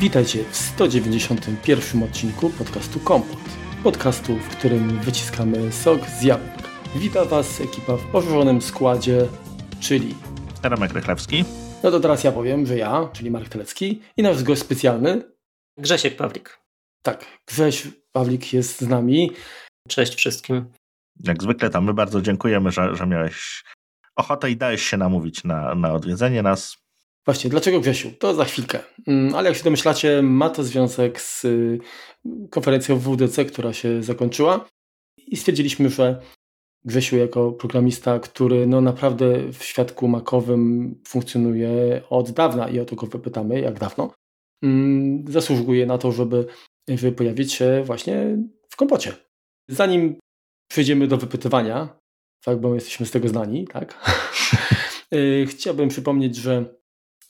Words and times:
Witajcie 0.00 0.44
w 0.44 0.56
191 0.56 2.02
odcinku 2.02 2.50
podcastu 2.50 3.00
Kompot. 3.00 3.38
Podcastu, 3.82 4.36
w 4.36 4.48
którym 4.48 4.98
wyciskamy 4.98 5.72
sok 5.72 6.06
z 6.06 6.22
jabłek. 6.22 6.68
Wita 6.96 7.24
Was 7.24 7.60
ekipa 7.60 7.96
w 7.96 8.06
poszerzonym 8.12 8.62
składzie, 8.62 9.28
czyli 9.80 10.14
Ramek 10.62 10.92
Rychlewski. 10.92 11.44
No 11.82 11.90
to 11.90 12.00
teraz 12.00 12.24
ja 12.24 12.32
powiem, 12.32 12.66
że 12.66 12.76
ja, 12.76 13.08
czyli 13.12 13.30
Mark 13.30 13.48
Telecki 13.48 14.02
i 14.16 14.22
nasz 14.22 14.42
gość 14.42 14.60
specjalny 14.60 15.22
Grzesiek 15.78 16.16
Pawlik. 16.16 16.58
Tak, 17.02 17.26
Grześ 17.46 17.88
Pawlik 18.12 18.52
jest 18.52 18.80
z 18.80 18.88
nami. 18.88 19.30
Cześć 19.88 20.14
wszystkim. 20.14 20.72
Jak 21.24 21.42
zwykle 21.42 21.70
tam 21.70 21.84
my 21.84 21.94
bardzo 21.94 22.22
dziękujemy, 22.22 22.72
że, 22.72 22.96
że 22.96 23.06
miałeś 23.06 23.64
ochotę 24.16 24.50
i 24.50 24.56
dałeś 24.56 24.82
się 24.82 24.96
namówić 24.96 25.44
na, 25.44 25.74
na 25.74 25.92
odwiedzenie 25.92 26.42
nas. 26.42 26.79
Właśnie, 27.24 27.50
dlaczego 27.50 27.80
Grzesiu? 27.80 28.10
To 28.18 28.34
za 28.34 28.44
chwilkę. 28.44 28.78
Mm, 29.06 29.34
ale 29.34 29.48
jak 29.48 29.58
się 29.58 29.64
domyślacie, 29.64 30.22
ma 30.22 30.50
to 30.50 30.64
związek 30.64 31.20
z 31.20 31.44
y, 31.44 31.78
konferencją 32.50 32.96
WDC, 32.98 33.44
która 33.44 33.72
się 33.72 34.02
zakończyła 34.02 34.68
i 35.26 35.36
stwierdziliśmy, 35.36 35.90
że 35.90 36.20
Grzesiu 36.84 37.16
jako 37.16 37.52
programista, 37.52 38.18
który 38.18 38.66
no 38.66 38.80
naprawdę 38.80 39.52
w 39.52 39.64
świadku 39.64 40.08
makowym 40.08 40.94
funkcjonuje 41.08 42.02
od 42.10 42.30
dawna 42.30 42.68
i 42.68 42.80
o 42.80 42.84
to 42.84 42.96
go 42.96 43.06
wypytamy, 43.06 43.60
jak 43.60 43.78
dawno, 43.78 44.12
mm, 44.62 45.24
zasługuje 45.28 45.86
na 45.86 45.98
to, 45.98 46.12
żeby, 46.12 46.46
pojawić 47.16 47.52
się 47.52 47.82
właśnie 47.84 48.38
w 48.68 48.76
kompocie. 48.76 49.12
Zanim 49.68 50.18
przejdziemy 50.70 51.06
do 51.06 51.16
wypytywania, 51.16 52.00
tak, 52.44 52.60
bo 52.60 52.74
jesteśmy 52.74 53.06
z 53.06 53.10
tego 53.10 53.28
znani, 53.28 53.66
tak? 53.66 53.94
Y, 55.14 55.46
chciałbym 55.46 55.88
przypomnieć, 55.88 56.36
że 56.36 56.79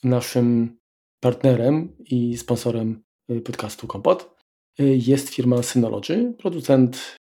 naszym 0.03 0.77
partnerem 1.19 1.97
i 1.99 2.37
sponsorem 2.37 3.03
y, 3.31 3.41
podcastu 3.41 3.87
Kompot 3.87 4.35
y, 4.79 4.83
jest 4.83 5.29
firma 5.29 5.63
Synology, 5.63 6.33
producent 6.37 7.15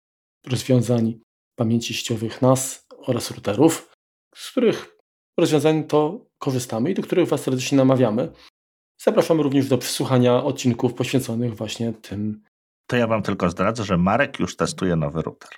rozwiązań 0.46 1.20
pamięci 1.58 1.94
sieciowych 1.94 2.42
NAS 2.42 2.86
oraz 2.98 3.30
routerów, 3.30 3.92
z 4.34 4.50
których 4.50 4.96
rozwiązań 5.38 5.84
to 5.84 6.26
korzystamy 6.38 6.90
i 6.90 6.94
do 6.94 7.02
których 7.02 7.28
Was 7.28 7.40
serdecznie 7.40 7.78
namawiamy. 7.78 8.32
Zapraszamy 9.00 9.42
również 9.42 9.68
do 9.68 9.78
przesłuchania 9.78 10.44
odcinków 10.44 10.94
poświęconych 10.94 11.56
właśnie 11.56 11.92
tym. 11.92 12.42
To 12.86 12.96
ja 12.96 13.06
Wam 13.06 13.22
tylko 13.22 13.50
zdradzę, 13.50 13.84
że 13.84 13.96
Marek 13.96 14.38
już 14.40 14.56
testuje 14.56 14.96
nowy 14.96 15.22
router. 15.22 15.50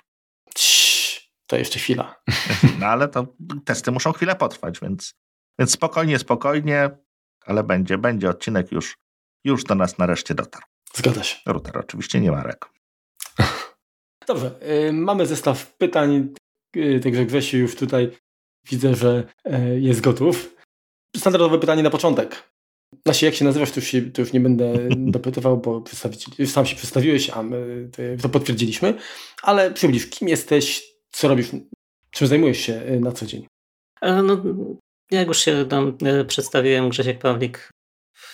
Cii, 0.55 1.19
to 1.47 1.57
jeszcze 1.57 1.79
chwila. 1.79 2.15
No 2.79 2.85
ale 2.85 3.07
to 3.07 3.27
testy 3.65 3.91
muszą 3.91 4.11
chwilę 4.11 4.35
potrwać, 4.35 4.79
więc, 4.79 5.13
więc 5.59 5.71
spokojnie, 5.71 6.19
spokojnie, 6.19 6.89
ale 7.45 7.63
będzie, 7.63 7.97
będzie 7.97 8.29
odcinek 8.29 8.71
już, 8.71 8.97
już 9.43 9.63
do 9.63 9.75
nas 9.75 9.97
nareszcie 9.97 10.35
dotarł. 10.35 10.65
Zgadza 10.93 11.23
się. 11.23 11.37
Router 11.45 11.77
oczywiście, 11.77 12.19
nie 12.19 12.31
Marek. 12.31 12.65
Dobrze, 14.27 14.51
y, 14.87 14.93
mamy 14.93 15.25
zestaw 15.25 15.75
pytań, 15.77 16.33
y, 16.77 16.99
także 17.03 17.25
Grzesiu 17.25 17.57
już 17.57 17.75
tutaj 17.75 18.11
widzę, 18.69 18.95
że 18.95 19.23
y, 19.47 19.79
jest 19.79 20.01
gotów. 20.01 20.55
Standardowe 21.17 21.59
pytanie 21.59 21.83
na 21.83 21.89
początek. 21.89 22.51
Znaczy, 23.05 23.25
jak 23.25 23.35
się 23.35 23.45
nazywasz, 23.45 23.71
to 23.71 23.79
już, 23.79 23.89
się, 23.89 24.01
to 24.01 24.21
już 24.21 24.33
nie 24.33 24.39
będę 24.39 24.73
dopytywał, 25.15 25.57
bo 25.57 25.83
sam 26.45 26.65
się 26.65 26.75
przedstawiłeś, 26.75 27.29
a 27.29 27.43
my 27.43 27.89
to 28.21 28.29
potwierdziliśmy. 28.29 28.93
Ale 29.43 29.71
przybliż, 29.71 30.09
kim 30.09 30.27
jesteś, 30.27 30.93
co 31.11 31.27
robisz, 31.27 31.47
czym 32.11 32.27
zajmujesz 32.27 32.57
się 32.57 32.99
na 32.99 33.11
co 33.11 33.25
dzień? 33.25 33.47
E, 34.01 34.21
no, 34.21 34.43
jak 35.11 35.27
już 35.27 35.39
się 35.39 35.65
tam 35.65 35.97
e, 36.05 36.25
przedstawiłem, 36.25 36.89
Grzesiek 36.89 37.19
Pawlik. 37.19 37.69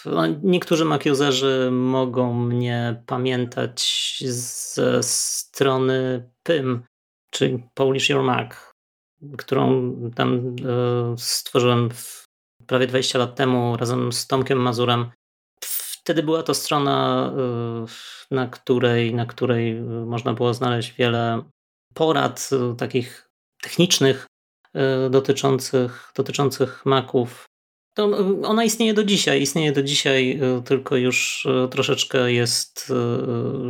No, 0.05 0.27
niektórzy 0.43 0.85
Mac-userzy 0.85 1.71
mogą 1.71 2.33
mnie 2.33 3.03
pamiętać 3.05 4.17
ze 4.25 5.03
strony 5.03 6.29
PIM, 6.43 6.83
czyli 7.31 7.63
Polish 7.73 8.09
Your 8.09 8.23
Mac, 8.23 8.55
którą 9.37 9.93
tam 10.15 10.55
e, 10.65 11.15
stworzyłem 11.17 11.89
prawie 12.67 12.87
20 12.87 13.19
lat 13.19 13.35
temu 13.35 13.77
razem 13.77 14.11
z 14.11 14.27
Tomkiem 14.27 14.59
Mazurem. 14.59 15.11
Wtedy 15.63 16.23
była 16.23 16.43
to 16.43 16.53
strona, 16.53 17.31
e, 17.37 17.85
na 18.35 18.47
której, 18.47 19.13
na 19.13 19.25
której 19.25 19.81
można 20.05 20.33
było 20.33 20.53
znaleźć 20.53 20.93
wiele 20.93 21.43
porad 21.93 22.49
takich 22.77 23.29
technicznych 23.61 24.27
dotyczących, 25.09 26.11
dotyczących 26.15 26.85
Maców 26.85 27.47
to 27.97 28.17
ona 28.43 28.63
istnieje 28.63 28.93
do 28.93 29.03
dzisiaj, 29.03 29.41
istnieje 29.41 29.71
do 29.71 29.83
dzisiaj, 29.83 30.39
y, 30.59 30.63
tylko 30.63 30.95
już 30.95 31.45
y, 31.45 31.67
troszeczkę 31.69 32.31
jest 32.31 32.89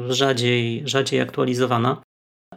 y, 0.09 0.13
rzadziej, 0.13 0.83
rzadziej 0.85 1.21
aktualizowana. 1.21 2.01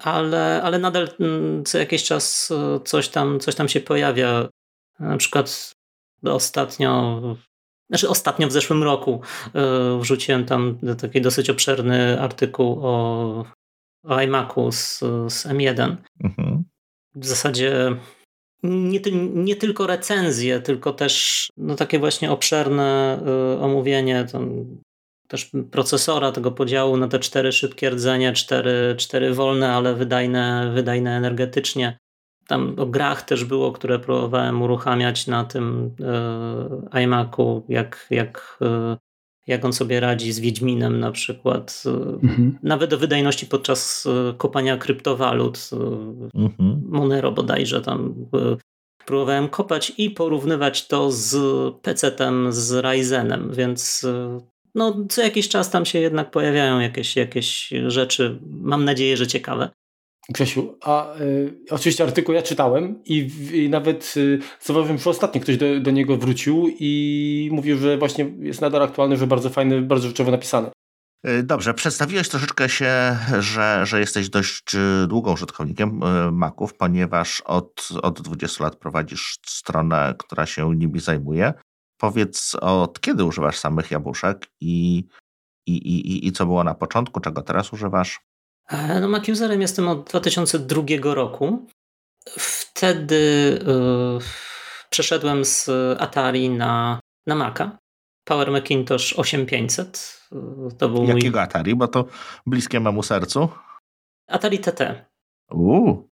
Ale, 0.00 0.62
ale 0.62 0.78
nadal 0.78 1.08
mm, 1.20 1.64
co 1.64 1.78
jakiś 1.78 2.04
czas 2.04 2.52
coś 2.84 3.08
tam, 3.08 3.40
coś 3.40 3.54
tam 3.54 3.68
się 3.68 3.80
pojawia. 3.80 4.48
Na 5.00 5.16
przykład 5.16 5.72
ostatnio, 6.24 7.20
znaczy 7.90 8.08
ostatnio 8.08 8.48
w 8.48 8.52
zeszłym 8.52 8.82
roku 8.82 9.20
wrzuciłem 10.00 10.44
tam 10.44 10.78
taki 11.00 11.20
dosyć 11.20 11.50
obszerny 11.50 12.20
artykuł 12.20 12.80
o, 12.82 13.44
o 14.04 14.20
iMacu 14.20 14.72
z, 14.72 14.98
z 15.28 15.46
M1. 15.46 15.96
Mhm. 16.24 16.64
W 17.14 17.26
zasadzie 17.26 17.96
nie, 18.62 19.00
nie, 19.34 19.56
tylko 19.56 19.86
recenzje, 19.86 20.60
tylko 20.60 20.92
też 20.92 21.48
no, 21.56 21.76
takie 21.76 21.98
właśnie 21.98 22.30
obszerne 22.30 23.18
y, 23.56 23.60
omówienie 23.60 24.26
też 25.28 25.50
procesora, 25.70 26.32
tego 26.32 26.50
podziału 26.50 26.96
na 26.96 27.08
te 27.08 27.18
cztery 27.18 27.52
szybkie 27.52 27.90
rdzenie, 27.90 28.32
cztery, 28.32 28.94
cztery 28.98 29.34
wolne, 29.34 29.72
ale 29.72 29.94
wydajne, 29.94 30.72
wydajne 30.74 31.16
energetycznie. 31.16 31.98
Tam 32.46 32.74
o 32.78 32.86
grach 32.86 33.22
też 33.22 33.44
było, 33.44 33.72
które 33.72 33.98
próbowałem 33.98 34.62
uruchamiać 34.62 35.26
na 35.26 35.44
tym 35.44 35.94
y, 36.94 37.02
iMacu, 37.02 37.64
jak, 37.68 38.06
jak 38.10 38.58
y, 38.62 38.96
jak 39.46 39.64
on 39.64 39.72
sobie 39.72 40.00
radzi 40.00 40.32
z 40.32 40.40
Wiedźminem 40.40 41.00
na 41.00 41.12
przykład. 41.12 41.82
Mhm. 42.22 42.58
Nawet 42.62 42.92
o 42.92 42.98
wydajności 42.98 43.46
podczas 43.46 44.06
e, 44.06 44.34
kopania 44.34 44.76
kryptowalut. 44.76 45.70
E, 45.72 45.76
mhm. 46.40 46.82
Monero 46.88 47.32
bodajże 47.32 47.80
tam 47.80 48.14
e, 48.34 48.56
próbowałem 49.06 49.48
kopać 49.48 49.92
i 49.98 50.10
porównywać 50.10 50.86
to 50.86 51.12
z 51.12 51.34
PC-tem, 51.82 52.52
z 52.52 52.72
Ryzenem, 52.72 53.52
więc 53.52 54.06
no, 54.74 55.06
co 55.08 55.22
jakiś 55.22 55.48
czas 55.48 55.70
tam 55.70 55.86
się 55.86 55.98
jednak 55.98 56.30
pojawiają 56.30 56.80
jakieś, 56.80 57.16
jakieś 57.16 57.72
rzeczy, 57.86 58.38
mam 58.50 58.84
nadzieję, 58.84 59.16
że 59.16 59.26
ciekawe. 59.26 59.70
Grzesiu, 60.28 60.78
a 60.80 61.14
y, 61.20 61.58
oczywiście 61.70 62.04
artykuł 62.04 62.34
ja 62.34 62.42
czytałem 62.42 63.04
i, 63.04 63.30
i 63.52 63.68
nawet 63.68 64.14
y, 64.16 64.38
zauważyłem, 64.60 64.98
że 64.98 65.10
ostatnio 65.10 65.40
ktoś 65.40 65.56
do, 65.56 65.80
do, 65.80 65.90
niego 65.90 66.16
wrócił 66.16 66.68
i 66.80 67.48
mówił, 67.52 67.78
że 67.78 67.98
właśnie 67.98 68.32
jest 68.38 68.60
nadal 68.60 68.82
aktualny, 68.82 69.16
że 69.16 69.26
bardzo 69.26 69.50
fajny, 69.50 69.82
bardzo 69.82 70.08
rzeczowo 70.08 70.30
napisany. 70.30 70.70
Y, 71.28 71.42
dobrze, 71.42 71.74
przedstawiłeś 71.74 72.28
troszeczkę 72.28 72.68
się, 72.68 73.16
że, 73.38 73.86
że 73.86 74.00
jesteś 74.00 74.28
dość 74.28 74.74
y, 74.74 75.06
długą 75.06 75.32
użytkownikiem 75.32 76.00
Maców, 76.32 76.74
ponieważ 76.74 77.40
od, 77.40 77.88
od 78.02 78.22
20 78.22 78.64
lat 78.64 78.76
prowadzisz 78.76 79.38
stronę, 79.46 80.14
która 80.18 80.46
się 80.46 80.76
nimi 80.76 81.00
zajmuje. 81.00 81.52
Powiedz, 82.00 82.54
od 82.60 83.00
kiedy 83.00 83.24
używasz 83.24 83.58
samych 83.58 83.90
jabłuszek 83.90 84.46
i, 84.60 85.04
i, 85.66 85.72
i, 85.72 86.26
i 86.26 86.32
co 86.32 86.46
było 86.46 86.64
na 86.64 86.74
początku, 86.74 87.20
czego 87.20 87.42
teraz 87.42 87.72
używasz? 87.72 88.29
E, 88.70 89.00
no, 89.00 89.08
Mac 89.08 89.28
userem 89.28 89.60
jestem 89.60 89.88
od 89.88 90.10
2002 90.10 91.14
roku. 91.14 91.66
Wtedy 92.38 93.16
yy, 93.66 94.18
przeszedłem 94.90 95.44
z 95.44 95.70
Atari 95.98 96.50
na, 96.50 97.00
na 97.26 97.34
Maca. 97.34 97.78
Power 98.24 98.50
Macintosh 98.50 99.12
8500. 99.12 100.20
E, 100.32 100.36
to 100.78 100.88
był 100.88 101.04
Jakiego 101.04 101.36
mój... 101.36 101.44
Atari? 101.44 101.76
Bo 101.76 101.88
to 101.88 102.04
bliskie 102.46 102.80
memu 102.80 103.02
sercu. 103.02 103.48
Atari 104.28 104.58
TT. 104.58 105.04
Uuu. 105.50 106.10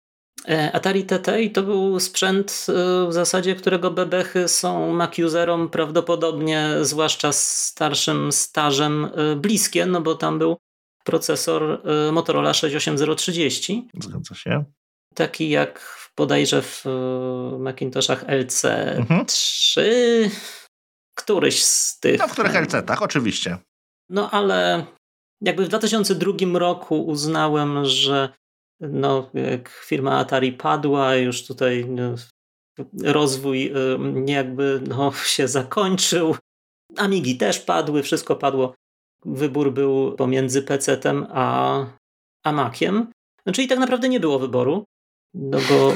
Atari 0.72 1.04
TT 1.04 1.40
i 1.40 1.50
to 1.50 1.62
był 1.62 2.00
sprzęt 2.00 2.66
w 3.08 3.12
zasadzie, 3.12 3.54
którego 3.54 3.90
bebechy 3.90 4.48
są 4.48 4.92
Mac-userom 4.92 5.68
prawdopodobnie, 5.68 6.70
zwłaszcza 6.80 7.32
z 7.32 7.64
starszym 7.64 8.32
stażem, 8.32 9.10
bliskie, 9.36 9.86
no 9.86 10.00
bo 10.00 10.14
tam 10.14 10.38
był 10.38 10.56
procesor 11.04 11.82
y, 12.08 12.12
Motorola 12.12 12.54
68030. 12.54 13.88
Zgadza 14.00 14.34
się. 14.34 14.64
Taki 15.14 15.48
jak 15.48 15.98
bodajże 16.16 16.62
w 16.62 16.86
y, 16.86 17.58
Macintoshach 17.58 18.24
LC3. 18.26 18.70
Mhm. 18.96 19.26
Któryś 21.14 21.64
z 21.64 22.00
tych. 22.00 22.18
No, 22.18 22.28
w 22.28 22.32
których 22.32 22.52
LC-tach, 22.52 23.02
oczywiście. 23.02 23.58
No 24.10 24.30
ale 24.30 24.86
jakby 25.40 25.64
w 25.64 25.68
2002 25.68 26.58
roku 26.58 27.06
uznałem, 27.06 27.84
że 27.84 28.28
no, 28.80 29.30
jak 29.34 29.68
firma 29.68 30.18
Atari 30.18 30.52
padła, 30.52 31.14
już 31.14 31.46
tutaj 31.46 31.86
no, 31.88 32.14
rozwój 33.02 33.66
y, 33.66 33.98
jakby 34.26 34.80
no, 34.88 35.12
się 35.34 35.48
zakończył. 35.48 36.36
Amigi 36.96 37.36
też 37.36 37.58
padły, 37.58 38.02
wszystko 38.02 38.36
padło 38.36 38.74
wybór 39.24 39.72
był 39.72 40.12
pomiędzy 40.12 40.62
PC-tem 40.62 41.26
a, 41.30 41.86
a 42.44 42.52
Maciem. 42.52 43.10
No, 43.46 43.52
czyli 43.52 43.68
tak 43.68 43.78
naprawdę 43.78 44.08
nie 44.08 44.20
było 44.20 44.38
wyboru. 44.38 44.84
No 45.34 45.58
bo 45.68 45.92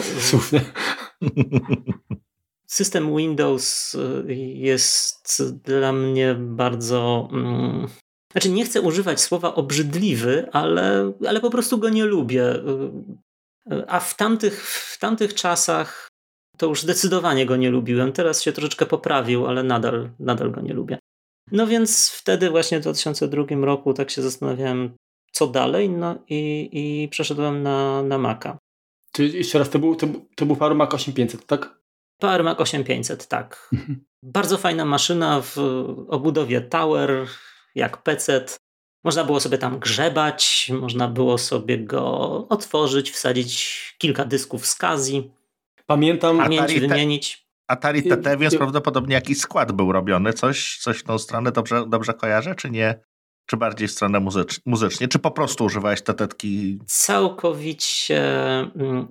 system 2.66 3.16
Windows 3.16 3.94
y, 3.94 4.34
jest 4.54 5.42
dla 5.64 5.92
mnie 5.92 6.34
bardzo. 6.38 7.28
Mm, 7.32 7.88
znaczy, 8.32 8.50
nie 8.50 8.64
chcę 8.64 8.80
używać 8.80 9.20
słowa 9.20 9.54
obrzydliwy, 9.54 10.48
ale, 10.52 11.12
ale 11.28 11.40
po 11.40 11.50
prostu 11.50 11.78
go 11.78 11.88
nie 11.88 12.04
lubię. 12.04 12.54
Y, 13.72 13.88
a 13.88 14.00
w 14.00 14.16
tamtych, 14.16 14.66
w 14.66 14.98
tamtych 14.98 15.34
czasach 15.34 16.08
to 16.56 16.66
już 16.66 16.82
zdecydowanie 16.82 17.46
go 17.46 17.56
nie 17.56 17.70
lubiłem. 17.70 18.12
Teraz 18.12 18.42
się 18.42 18.52
troszeczkę 18.52 18.86
poprawił, 18.86 19.46
ale 19.46 19.62
nadal, 19.62 20.10
nadal 20.18 20.50
go 20.50 20.60
nie 20.60 20.72
lubię. 20.72 20.98
No 21.52 21.66
więc 21.66 22.10
wtedy 22.10 22.50
właśnie 22.50 22.78
w 22.78 22.82
2002 22.82 23.44
roku 23.60 23.94
tak 23.94 24.10
się 24.10 24.22
zastanawiałem, 24.22 24.96
co 25.32 25.46
dalej, 25.46 25.90
no 25.90 26.18
i, 26.28 26.68
i 26.72 27.08
przeszedłem 27.08 27.62
na, 27.62 28.02
na 28.02 28.18
Maca. 28.18 28.58
Czy 29.12 29.26
jeszcze 29.26 29.58
raz, 29.58 29.70
to 29.70 29.78
był, 29.78 29.96
to, 29.96 30.06
to 30.36 30.46
był 30.46 30.56
Power 30.56 30.74
Mac 30.74 30.94
8500, 30.94 31.46
tak? 31.46 31.78
Power 32.20 32.44
Mac 32.44 32.60
8500, 32.60 33.26
tak. 33.26 33.68
Mhm. 33.72 34.04
Bardzo 34.22 34.58
fajna 34.58 34.84
maszyna 34.84 35.40
w 35.40 35.58
obudowie 36.08 36.60
Tower, 36.60 37.26
jak 37.74 38.02
PC. 38.02 38.44
Można 39.04 39.24
było 39.24 39.40
sobie 39.40 39.58
tam 39.58 39.78
grzebać, 39.78 40.70
można 40.80 41.08
było 41.08 41.38
sobie 41.38 41.78
go 41.78 42.02
otworzyć, 42.48 43.10
wsadzić 43.10 43.94
kilka 43.98 44.24
dysków 44.24 44.66
z 44.66 44.74
Kazi. 44.74 45.30
Pamiętam. 45.86 46.38
Pamięć 46.38 46.80
wymienić. 46.80 47.47
Atari 47.68 48.02
TT, 48.02 48.36
więc 48.38 48.56
prawdopodobnie 48.56 49.14
jakiś 49.14 49.38
skład 49.38 49.72
był 49.72 49.92
robiony. 49.92 50.32
Coś, 50.32 50.78
coś 50.78 50.98
w 50.98 51.04
tą 51.04 51.18
stronę 51.18 51.52
dobrze, 51.52 51.84
dobrze 51.88 52.14
kojarzę, 52.14 52.54
czy 52.54 52.70
nie? 52.70 53.00
Czy 53.46 53.56
bardziej 53.56 53.88
w 53.88 53.92
stronę 53.92 54.20
muzycz, 54.20 54.60
muzycznie? 54.66 55.08
Czy 55.08 55.18
po 55.18 55.30
prostu 55.30 55.64
używałeś 55.64 56.02
tetetki? 56.02 56.78
Całkowicie, 56.86 58.22
mm, 58.58 59.08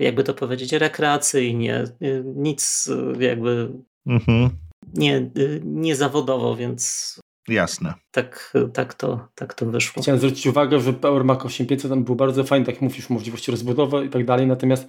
y, 0.00 0.04
jakby 0.04 0.24
to 0.24 0.34
powiedzieć, 0.34 0.72
rekreacyjnie. 0.72 1.84
Y, 2.02 2.22
nic 2.36 2.88
y, 2.88 3.24
jakby 3.24 3.72
mhm. 4.06 4.50
nie, 4.94 5.30
nie 5.64 5.96
zawodowo, 5.96 6.56
więc 6.56 7.14
Jasne. 7.48 7.94
Tak, 8.10 8.52
tak, 8.74 8.94
to, 8.94 9.28
tak 9.34 9.54
to 9.54 9.66
wyszło. 9.66 10.02
Chciałem 10.02 10.18
zwrócić 10.18 10.46
uwagę, 10.46 10.80
że 10.80 10.92
Power 10.92 11.24
Mac 11.24 11.44
8500 11.44 11.90
tam 11.90 12.04
był 12.04 12.16
bardzo 12.16 12.44
fajny, 12.44 12.66
tak 12.66 12.74
jak 12.74 12.82
mówisz, 12.82 13.10
możliwości 13.10 13.50
rozbudowy 13.50 14.04
i 14.04 14.08
tak 14.08 14.24
dalej, 14.24 14.46
natomiast 14.46 14.88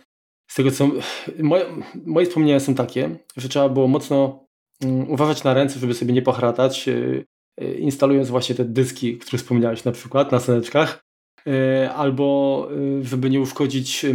z 0.50 0.56
tego 0.56 0.72
co... 0.72 0.90
Moje, 1.40 1.66
moje 2.06 2.26
wspomnienia 2.26 2.60
są 2.60 2.76
takie, 2.76 3.20
że 3.38 3.50
trzeba 3.50 3.70
było 3.70 3.88
mocno 3.88 4.46
um, 4.84 5.12
uważać 5.12 5.44
na 5.44 5.54
ręce, 5.54 5.80
żeby 5.80 5.94
sobie 5.94 6.14
nie 6.14 6.22
pochratać, 6.22 6.88
yy, 6.88 7.26
instalując 7.80 8.30
właśnie 8.30 8.56
te 8.56 8.66
dyski, 8.66 9.18
które 9.18 9.38
wspomniałeś 9.38 9.84
na 9.84 9.92
przykład 9.92 10.32
na 10.32 10.40
seneczkach, 10.40 11.04
yy, 11.46 11.92
albo 11.92 12.68
żeby 13.02 13.30
nie 13.30 13.40
uszkodzić 13.40 14.06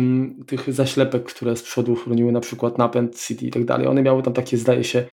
tych 0.47 0.73
zaślepek, 0.73 1.25
które 1.25 1.57
z 1.57 1.63
przodu 1.63 1.97
chroniły 1.97 2.33
na 2.33 2.41
przykład 2.41 2.79
napęd 2.79 3.17
CD 3.17 3.47
i 3.47 3.51
tak 3.51 3.65
dalej. 3.65 3.87
One 3.87 4.03
miały 4.03 4.23
tam 4.23 4.33
takie, 4.33 4.57
zdaje 4.57 4.85
się, 4.85 5.09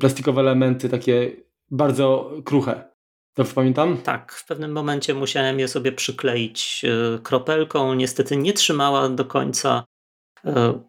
plastikowe 0.00 0.40
elementy, 0.40 0.88
takie 0.88 1.36
bardzo 1.70 2.32
kruche. 2.44 2.84
Dobrze 3.36 3.52
pamiętam? 3.54 3.96
Tak, 3.96 4.32
w 4.32 4.46
pewnym 4.46 4.72
momencie 4.72 5.14
musiałem 5.14 5.58
je 5.58 5.68
sobie 5.68 5.92
przykleić 5.92 6.84
kropelką. 7.22 7.94
Niestety 7.94 8.36
nie 8.36 8.52
trzymała 8.52 9.08
do 9.08 9.24
końca. 9.24 9.84
E, 10.46 10.80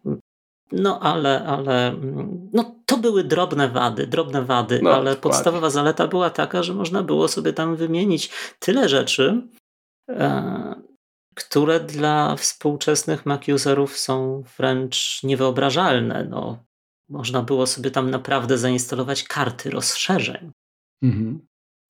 no 0.72 1.00
ale, 1.00 1.44
ale 1.44 1.96
no, 2.52 2.74
to 2.86 2.96
były 2.96 3.24
drobne 3.24 3.68
wady, 3.68 4.06
drobne 4.06 4.44
wady, 4.44 4.80
no, 4.82 4.90
ale 4.90 5.10
dokładnie. 5.10 5.22
podstawowa 5.22 5.70
zaleta 5.70 6.08
była 6.08 6.30
taka, 6.30 6.62
że 6.62 6.74
można 6.74 7.02
było 7.02 7.28
sobie 7.28 7.52
tam 7.52 7.76
wymienić 7.76 8.30
tyle 8.58 8.88
rzeczy, 8.88 9.42
e, 10.10 10.74
które 11.34 11.80
dla 11.80 12.36
współczesnych 12.36 13.26
Mac 13.26 13.48
userów 13.48 13.98
są 13.98 14.42
wręcz 14.58 15.22
niewyobrażalne. 15.22 16.26
No, 16.30 16.64
można 17.08 17.42
było 17.42 17.66
sobie 17.66 17.90
tam 17.90 18.10
naprawdę 18.10 18.58
zainstalować 18.58 19.24
karty 19.24 19.70
rozszerzeń. 19.70 20.50
Mhm. 21.02 21.46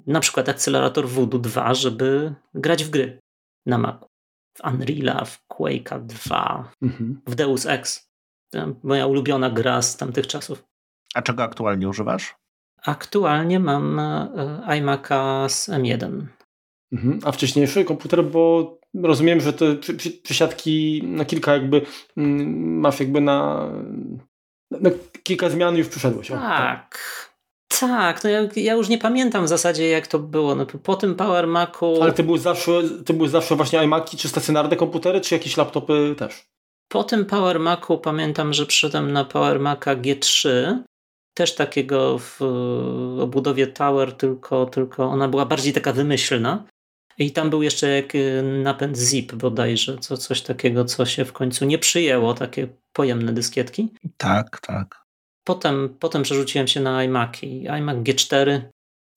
Na 0.07 0.21
przykład 0.21 0.49
akcelerator 0.49 1.09
Voodoo 1.09 1.39
2, 1.39 1.75
żeby 1.75 2.35
grać 2.55 2.85
w 2.85 2.91
gry 2.91 3.19
na 3.67 3.79
Macu 3.79 4.07
w 4.59 4.61
Unreal'a, 4.61 5.25
w 5.25 5.39
Quake'a 5.59 6.07
2, 6.07 6.73
mhm. 6.83 7.21
w 7.27 7.35
Deus 7.35 7.67
Ex. 7.67 8.09
Moja 8.83 9.07
ulubiona 9.07 9.51
gra 9.51 9.83
z 9.83 9.97
tamtych 9.97 10.27
czasów. 10.27 10.65
A 11.15 11.23
czego 11.23 11.43
aktualnie 11.43 11.89
używasz? 11.89 12.35
Aktualnie 12.83 13.61
mam 13.61 13.99
e, 13.99 14.29
iMac'a 14.67 15.49
z 15.49 15.69
M1. 15.69 16.27
Mhm. 16.93 17.21
A 17.25 17.33
wcześniejszy 17.33 17.85
komputer, 17.85 18.25
bo 18.25 18.79
rozumiem, 18.95 19.41
że 19.41 19.53
te 19.53 19.77
przesiadki 20.23 21.03
na 21.05 21.25
kilka 21.25 21.53
jakby 21.53 21.83
mm, 22.17 22.79
masz 22.81 23.01
jakby 23.01 23.21
na, 23.21 23.71
na 24.71 24.91
kilka 25.23 25.51
zmian 25.51 25.77
już 25.77 25.89
przyszedłeś. 25.89 26.29
Tak. 26.29 26.41
tak. 26.41 26.99
Tak, 27.69 28.25
no 28.25 28.31
ja, 28.31 28.49
ja, 28.57 28.75
już 28.75 28.89
nie 28.89 28.99
pamiętam 28.99 29.45
w 29.45 29.49
zasadzie 29.49 29.89
jak 29.89 30.07
to 30.07 30.19
było. 30.19 30.55
No, 30.55 30.67
po 30.67 30.97
tym 30.97 31.15
Power 31.15 31.47
Macu... 31.47 32.03
Ale 32.03 32.13
to 32.13 32.23
były 32.23 32.39
zawsze, 32.39 32.83
to 33.07 33.15
były 33.15 33.29
zawsze 33.29 33.57
właśnie 33.57 33.85
iMaki, 33.85 34.17
czy 34.17 34.29
stacjonarne 34.29 34.77
komputery, 34.77 35.21
czy 35.21 35.35
jakieś 35.35 35.57
laptopy 35.57 36.15
też? 36.19 36.45
Po 36.89 37.05
tym 37.05 37.27
Power 37.27 37.61
Macu 37.61 37.99
pamiętam, 37.99 38.53
że 38.53 38.67
przyszedłem 38.67 39.13
na 39.13 39.25
Power 39.25 39.61
Maca 39.61 39.97
G3, 39.97 40.49
też 41.35 41.55
takiego 41.55 42.19
w 42.19 42.43
obudowie 43.21 43.67
Tower, 43.67 44.13
tylko, 44.13 44.67
tylko 44.67 45.05
ona 45.05 45.29
była 45.29 45.47
bardziej 45.47 45.73
taka 45.73 45.93
wymyślna. 45.93 46.65
I 47.19 47.33
tam 47.33 47.51
był 47.51 47.63
jeszcze 47.63 47.89
jak 47.89 48.15
y, 48.15 48.43
napęd 48.43 48.99
zip 48.99 49.35
bodajże, 49.35 49.99
co, 49.99 50.17
coś 50.17 50.43
takiego, 50.43 50.85
co 50.85 51.07
się 51.07 51.25
w 51.25 51.33
końcu 51.33 51.65
nie 51.65 51.79
przyjęło, 51.79 52.35
takie 52.35 52.69
pojemne 52.93 53.33
dyskietki. 53.33 53.89
Tak, 54.17 54.61
tak. 54.61 55.08
Potem, 55.49 55.97
potem 56.01 56.23
przerzuciłem 56.23 56.69
się 56.69 56.81
na 56.81 57.05
iMaki. 57.05 57.69
iMac 57.69 57.97
G4. 57.97 58.61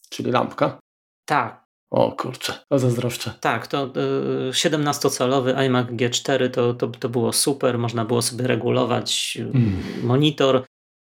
Czyli 0.09 0.31
lampka? 0.31 0.79
Tak. 1.25 1.63
O 1.91 2.11
kurczę, 2.11 2.53
to 2.69 2.79
zazdroszczę. 2.79 3.33
Tak, 3.41 3.67
to 3.67 3.85
y, 3.85 4.51
17-calowy 4.51 5.65
iMac 5.65 5.87
G4 5.87 6.49
to, 6.49 6.73
to, 6.73 6.87
to 6.87 7.09
było 7.09 7.33
super, 7.33 7.77
można 7.77 8.05
było 8.05 8.21
sobie 8.21 8.47
regulować 8.47 9.38
y, 9.39 9.43
mm. 9.43 9.83
monitor. 10.03 10.65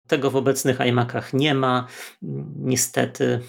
Tego 0.09 0.31
w 0.31 0.37
obecnych 0.37 0.81
iMacach 0.81 1.33
nie 1.33 1.54
ma, 1.54 1.87
niestety. 2.57 3.40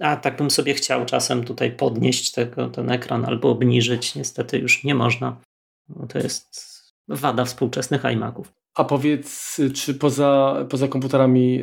A 0.00 0.16
tak 0.16 0.36
bym 0.36 0.50
sobie 0.50 0.74
chciał 0.74 1.06
czasem 1.06 1.44
tutaj 1.44 1.72
podnieść 1.72 2.30
tego, 2.30 2.68
ten 2.68 2.90
ekran 2.90 3.24
albo 3.24 3.50
obniżyć. 3.50 4.14
Niestety 4.14 4.58
już 4.58 4.84
nie 4.84 4.94
można. 4.94 5.40
No 5.88 6.06
to 6.06 6.18
jest 6.18 6.72
wada 7.08 7.44
współczesnych 7.44 8.04
iMaców. 8.04 8.61
A 8.74 8.84
powiedz, 8.84 9.60
czy 9.74 9.94
poza, 9.94 10.56
poza 10.70 10.88
komputerami 10.88 11.62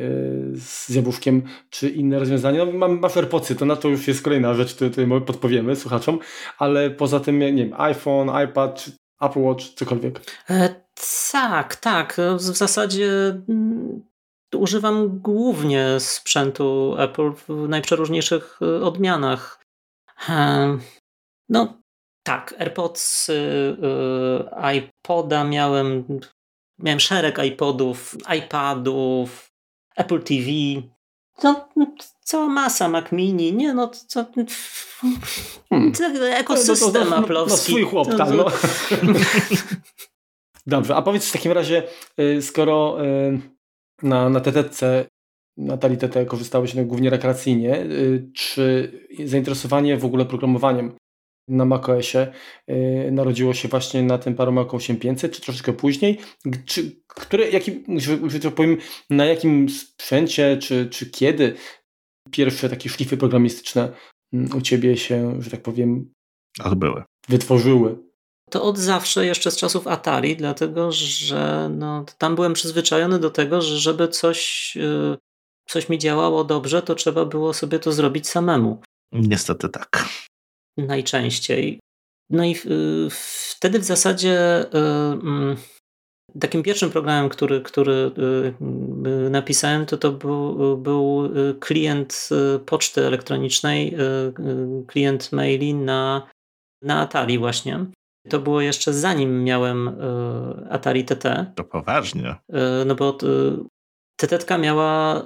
z 0.54 0.88
jabłuszkiem, 0.88 1.42
czy 1.70 1.88
inne 1.88 2.18
rozwiązania? 2.18 2.64
No, 2.64 2.72
mam, 2.72 2.98
masz 2.98 3.16
AirPodsy, 3.16 3.56
to 3.56 3.64
na 3.64 3.76
to 3.76 3.88
już 3.88 4.08
jest 4.08 4.22
kolejna 4.22 4.54
rzecz, 4.54 4.74
tutaj 4.74 5.06
podpowiemy 5.26 5.76
słuchaczom, 5.76 6.18
ale 6.58 6.90
poza 6.90 7.20
tym, 7.20 7.38
nie 7.38 7.52
wiem, 7.52 7.74
iPhone, 7.76 8.30
iPad, 8.44 8.90
Apple 9.20 9.40
Watch, 9.40 9.64
cokolwiek. 9.64 10.20
E, 10.50 10.74
tak, 11.32 11.76
tak. 11.76 12.16
W 12.36 12.40
zasadzie 12.40 13.10
mm, 13.48 14.02
używam 14.54 15.18
głównie 15.18 15.86
sprzętu 15.98 16.94
Apple 16.98 17.32
w 17.32 17.68
najprzeróżniejszych 17.68 18.58
e, 18.62 18.84
odmianach. 18.84 19.64
E, 20.28 20.78
no, 21.48 21.80
tak, 22.22 22.54
AirPods, 22.58 23.30
iPoda 24.74 25.44
miałem 25.44 26.04
Miałem 26.82 27.00
szereg 27.00 27.38
iPodów, 27.44 28.16
iPadów, 28.38 29.52
Apple 29.96 30.22
TV. 30.22 30.50
No, 31.42 31.68
cała 32.24 32.48
masa 32.48 32.88
Mac 32.88 33.12
Mini, 33.12 33.52
nie 33.52 33.74
no, 33.74 33.88
co, 33.88 34.26
hmm. 35.68 35.92
ekosystem 36.34 37.10
no, 37.10 37.20
no, 37.20 37.26
no, 37.28 37.46
no, 37.46 37.56
swój 37.56 37.82
chłop 37.82 38.16
tam, 38.16 38.36
no. 38.36 38.46
Dobrze, 40.66 40.96
a 40.96 41.02
powiedz 41.02 41.28
w 41.28 41.32
takim 41.32 41.52
razie, 41.52 41.82
y, 42.20 42.42
skoro 42.42 43.04
y, 43.04 43.40
na, 44.02 44.28
na 44.28 44.40
TTC 44.40 45.06
Natalii 45.56 45.98
TT 45.98 46.26
korzystałeś 46.26 46.74
no, 46.74 46.84
głównie 46.84 47.10
rekreacyjnie, 47.10 47.80
y, 47.80 48.30
czy 48.34 48.92
zainteresowanie 49.24 49.96
w 49.96 50.04
ogóle 50.04 50.24
programowaniem 50.24 50.96
na 51.50 51.64
macOSie 51.64 52.32
yy, 52.66 53.10
narodziło 53.12 53.54
się 53.54 53.68
właśnie 53.68 54.02
na 54.02 54.18
tym 54.18 54.36
Mac 54.52 54.74
8500, 54.74 55.32
czy 55.32 55.40
troszeczkę 55.40 55.72
później? 55.72 56.18
Czy, 56.66 57.02
które, 57.06 57.50
jakim, 57.50 57.84
że 58.28 58.40
to 58.40 58.50
powiem, 58.50 58.76
na 59.10 59.24
jakim 59.24 59.68
sprzęcie, 59.68 60.56
czy, 60.56 60.88
czy 60.90 61.10
kiedy 61.10 61.54
pierwsze 62.30 62.68
takie 62.68 62.88
szlify 62.88 63.16
programistyczne 63.16 63.92
mm, 64.32 64.56
u 64.56 64.60
Ciebie 64.60 64.96
się, 64.96 65.42
że 65.42 65.50
tak 65.50 65.62
powiem, 65.62 66.12
odbyły? 66.64 67.02
Wytworzyły? 67.28 67.98
To 68.50 68.62
od 68.62 68.78
zawsze, 68.78 69.26
jeszcze 69.26 69.50
z 69.50 69.56
czasów 69.56 69.86
Atari, 69.86 70.36
dlatego 70.36 70.92
że 70.92 71.70
no, 71.76 72.04
tam 72.18 72.34
byłem 72.34 72.52
przyzwyczajony 72.52 73.18
do 73.18 73.30
tego, 73.30 73.62
że 73.62 73.78
żeby 73.78 74.08
coś, 74.08 74.72
yy, 74.76 75.16
coś 75.68 75.88
mi 75.88 75.98
działało 75.98 76.44
dobrze, 76.44 76.82
to 76.82 76.94
trzeba 76.94 77.24
było 77.24 77.54
sobie 77.54 77.78
to 77.78 77.92
zrobić 77.92 78.28
samemu. 78.28 78.80
Niestety 79.12 79.68
tak. 79.68 80.04
Najczęściej. 80.76 81.80
No 82.30 82.44
i 82.44 82.56
wtedy 83.10 83.78
w 83.78 83.84
zasadzie 83.84 84.64
mm, 84.72 85.56
takim 86.40 86.62
pierwszym 86.62 86.90
programem, 86.90 87.28
który, 87.28 87.60
który 87.60 88.12
napisałem, 89.30 89.86
to 89.86 89.98
to 89.98 90.12
był, 90.12 90.78
był 90.78 91.30
klient 91.60 92.28
poczty 92.66 93.06
elektronicznej, 93.06 93.96
klient 94.86 95.32
maili 95.32 95.74
na, 95.74 96.28
na 96.82 97.00
Atari 97.00 97.38
właśnie. 97.38 97.86
To 98.28 98.38
było 98.38 98.60
jeszcze 98.60 98.92
zanim 98.92 99.44
miałem 99.44 100.00
Atari 100.70 101.04
TT. 101.04 101.52
To 101.54 101.64
poważnie. 101.64 102.36
No 102.86 102.94
bo 102.94 103.18
TT 104.16 104.58
miała 104.58 105.22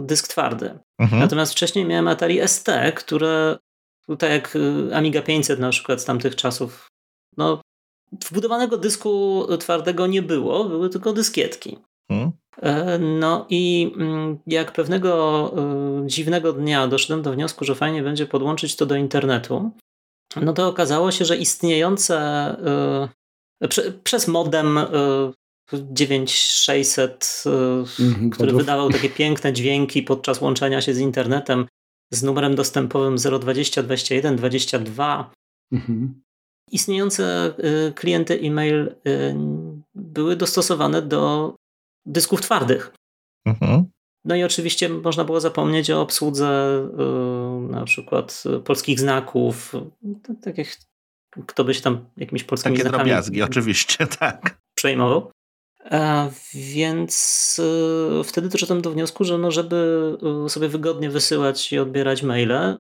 dysk 0.00 0.28
twardy. 0.28 0.78
Mhm. 0.98 1.22
Natomiast 1.22 1.52
wcześniej 1.52 1.84
miałem 1.84 2.08
Atari 2.08 2.48
ST, 2.48 2.68
które 2.96 3.56
tak 4.18 4.30
jak 4.30 4.58
Amiga 4.92 5.22
500 5.22 5.60
na 5.60 5.70
przykład 5.70 6.00
z 6.00 6.04
tamtych 6.04 6.36
czasów, 6.36 6.88
no 7.36 7.60
wbudowanego 8.30 8.76
dysku 8.76 9.46
twardego 9.60 10.06
nie 10.06 10.22
było, 10.22 10.64
były 10.64 10.88
tylko 10.88 11.12
dyskietki. 11.12 11.78
Mhm. 12.10 12.32
No 13.18 13.46
i 13.50 13.92
mm, 13.96 14.38
jak 14.46 14.72
pewnego 14.72 15.54
dziwnego 16.06 16.52
dnia 16.52 16.88
doszedłem 16.88 17.22
do 17.22 17.32
wniosku, 17.32 17.64
że 17.64 17.74
fajnie 17.74 18.02
będzie 18.02 18.26
podłączyć 18.26 18.76
to 18.76 18.86
do 18.86 18.96
internetu, 18.96 19.72
no 20.36 20.52
to 20.52 20.68
okazało 20.68 21.10
się, 21.10 21.24
że 21.24 21.36
istniejące 21.36 22.56
y, 23.64 23.68
prze, 23.68 23.92
przez 23.92 24.28
modem 24.28 24.78
y, 24.78 24.84
9600, 25.72 27.42
y, 27.46 28.02
mm, 28.02 28.30
który 28.30 28.52
wydawał 28.52 28.90
takie 28.90 29.08
piękne 29.08 29.52
dźwięki 29.52 30.02
podczas 30.02 30.40
łączenia 30.40 30.80
się 30.80 30.94
z 30.94 30.98
internetem 30.98 31.66
z 32.12 32.22
numerem 32.22 32.54
dostępowym 32.54 33.16
020 33.40 33.82
21 33.82 34.36
22. 34.36 35.30
Mhm. 35.72 36.22
Istniejące 36.70 37.54
y, 37.88 37.92
klienty 37.92 38.40
e-mail 38.40 38.94
y, 39.08 39.34
były 39.94 40.36
dostosowane 40.36 41.02
do 41.02 41.54
dysków 42.06 42.40
twardych. 42.40 42.94
Mhm. 43.46 43.84
No 44.24 44.36
i 44.36 44.44
oczywiście 44.44 44.88
można 44.88 45.24
było 45.24 45.40
zapomnieć 45.40 45.90
o 45.90 46.00
obsłudze 46.00 46.78
y, 47.68 47.72
na 47.72 47.84
przykład 47.84 48.44
polskich 48.64 49.00
znaków, 49.00 49.72
takich, 50.42 50.76
kto 51.46 51.64
by 51.64 51.74
się 51.74 51.80
tam 51.80 52.04
jakimiś 52.16 52.44
polskimi 52.44 52.76
Takie 52.76 52.88
znakami... 52.88 53.10
drobiazgi, 53.10 53.42
oczywiście, 53.42 54.06
tak. 54.06 54.58
Przejmował. 54.74 55.30
A 55.90 56.28
więc 56.54 57.60
y, 58.20 58.24
wtedy 58.24 58.48
doszedłem 58.48 58.82
do 58.82 58.90
wniosku, 58.90 59.24
że 59.24 59.38
no, 59.38 59.50
żeby 59.50 60.16
y, 60.46 60.48
sobie 60.48 60.68
wygodnie 60.68 61.10
wysyłać 61.10 61.72
i 61.72 61.78
odbierać 61.78 62.22
maile 62.22 62.76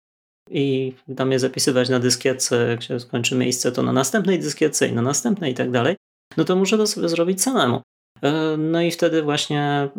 i 0.49 0.93
tam 1.17 1.31
je 1.31 1.39
zapisywać 1.39 1.89
na 1.89 1.99
dyskietce, 1.99 2.67
jak 2.67 2.83
się 2.83 2.99
skończy 2.99 3.35
miejsce, 3.35 3.71
to 3.71 3.83
na 3.83 3.93
następnej 3.93 4.39
dyskietce 4.39 4.87
i 4.87 4.93
na 4.93 5.01
następnej 5.01 5.51
i 5.51 5.55
tak 5.55 5.71
dalej, 5.71 5.95
no 6.37 6.43
to 6.43 6.55
muszę 6.55 6.77
to 6.77 6.87
sobie 6.87 7.09
zrobić 7.09 7.41
samemu. 7.41 7.81
E, 8.21 8.57
no 8.57 8.81
i 8.81 8.91
wtedy 8.91 9.21
właśnie 9.21 9.61
e, 9.61 9.89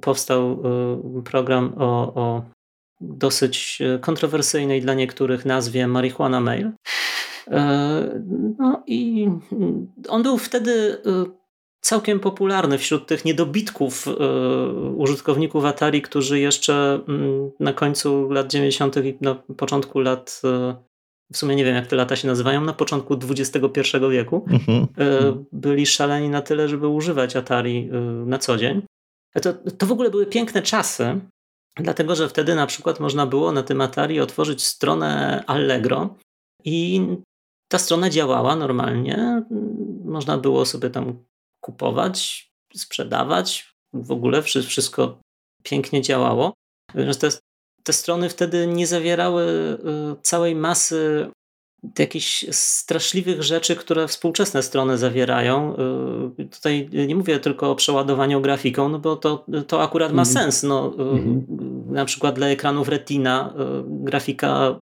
powstał 0.00 0.52
e, 0.52 1.22
program 1.22 1.74
o, 1.78 2.14
o 2.14 2.42
dosyć 3.00 3.82
kontrowersyjnej 4.00 4.80
dla 4.80 4.94
niektórych 4.94 5.44
nazwie 5.44 5.86
Marihuana 5.86 6.40
Mail. 6.40 6.70
No 8.58 8.82
i 8.86 9.28
on 10.08 10.22
był 10.22 10.38
wtedy 10.38 10.98
całkiem 11.86 12.20
popularny 12.20 12.78
wśród 12.78 13.06
tych 13.06 13.24
niedobitków 13.24 14.06
użytkowników 14.96 15.64
Atari, 15.64 16.02
którzy 16.02 16.40
jeszcze 16.40 17.00
mm, 17.08 17.50
na 17.60 17.72
końcu 17.72 18.30
lat 18.30 18.50
90. 18.50 18.96
i 18.96 19.18
na 19.20 19.34
początku 19.34 20.00
lat 20.00 20.42
w 21.32 21.36
sumie 21.36 21.56
nie 21.56 21.64
wiem 21.64 21.74
jak 21.74 21.86
te 21.86 21.96
lata 21.96 22.16
się 22.16 22.28
nazywają, 22.28 22.60
na 22.60 22.72
początku 22.72 23.14
XXI 23.30 23.60
wieku, 24.10 24.44
mhm. 24.48 24.86
E, 24.98 25.44
byli 25.52 25.86
szaleni 25.86 26.28
na 26.28 26.42
tyle, 26.42 26.68
żeby 26.68 26.88
używać 26.88 27.36
Atari 27.36 27.90
e, 27.92 28.00
na 28.26 28.38
co 28.38 28.56
dzień. 28.56 28.82
E, 29.34 29.40
to, 29.40 29.52
to 29.52 29.86
w 29.86 29.92
ogóle 29.92 30.10
były 30.10 30.26
piękne 30.26 30.62
czasy, 30.62 31.20
dlatego 31.76 32.14
że 32.16 32.28
wtedy 32.28 32.54
na 32.54 32.66
przykład 32.66 33.00
można 33.00 33.26
było 33.26 33.52
na 33.52 33.62
tym 33.62 33.80
Atari 33.80 34.20
otworzyć 34.20 34.64
stronę 34.64 35.44
Allegro 35.46 36.14
i 36.64 37.06
ta 37.68 37.78
strona 37.78 38.10
działała 38.10 38.56
normalnie. 38.56 39.42
Można 40.04 40.38
było 40.38 40.64
sobie 40.64 40.90
tam 40.90 41.24
kupować, 41.66 42.50
sprzedawać. 42.76 43.74
W 43.92 44.12
ogóle 44.12 44.42
wszystko 44.42 45.20
pięknie 45.62 46.02
działało. 46.02 46.54
To 46.92 47.26
jest 47.26 47.40
te 47.82 47.92
strony 47.92 48.28
wtedy 48.28 48.66
nie 48.66 48.86
zawierały 48.86 49.42
y, 49.42 50.22
całej 50.22 50.54
masy 50.54 51.30
jakichś 51.98 52.44
straszliwych 52.50 53.42
rzeczy, 53.42 53.76
które 53.76 54.08
współczesne 54.08 54.62
strony 54.62 54.98
zawierają. 54.98 55.76
Y, 56.38 56.44
tutaj 56.44 56.88
nie 56.92 57.16
mówię 57.16 57.40
tylko 57.40 57.70
o 57.70 57.74
przeładowaniu 57.74 58.40
grafiką, 58.40 58.88
no 58.88 58.98
bo 58.98 59.16
to, 59.16 59.46
to 59.66 59.82
akurat 59.82 60.12
ma 60.12 60.22
mm. 60.22 60.34
sens. 60.34 60.62
No, 60.62 60.94
mm. 60.98 61.46
Na 61.88 62.04
przykład 62.04 62.34
dla 62.34 62.46
ekranów 62.46 62.88
Retina 62.88 63.54
grafika 63.86 64.78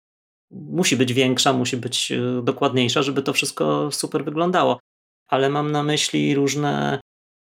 musi 0.51 0.97
być 0.97 1.13
większa, 1.13 1.53
musi 1.53 1.77
być 1.77 2.13
dokładniejsza, 2.43 3.03
żeby 3.03 3.23
to 3.23 3.33
wszystko 3.33 3.89
super 3.93 4.25
wyglądało. 4.25 4.79
Ale 5.35 5.51
mam 5.51 5.73
na 5.73 5.83
myśli 5.83 6.35
różne 6.35 7.01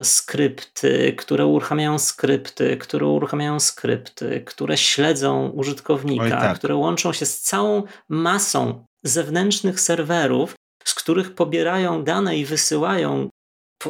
skrypty, 0.03 1.13
które 1.17 1.45
uruchamiają 1.45 1.99
skrypty, 1.99 2.77
które 2.77 3.07
uruchamiają 3.07 3.59
skrypty, 3.59 4.43
które 4.45 4.77
śledzą 4.77 5.49
użytkownika, 5.49 6.29
tak. 6.29 6.57
które 6.57 6.75
łączą 6.75 7.13
się 7.13 7.25
z 7.25 7.41
całą 7.41 7.83
masą 8.09 8.85
zewnętrznych 9.03 9.79
serwerów, 9.79 10.55
z 10.85 10.93
których 10.93 11.35
pobierają 11.35 12.03
dane 12.03 12.37
i 12.37 12.45
wysyłają, 12.45 13.29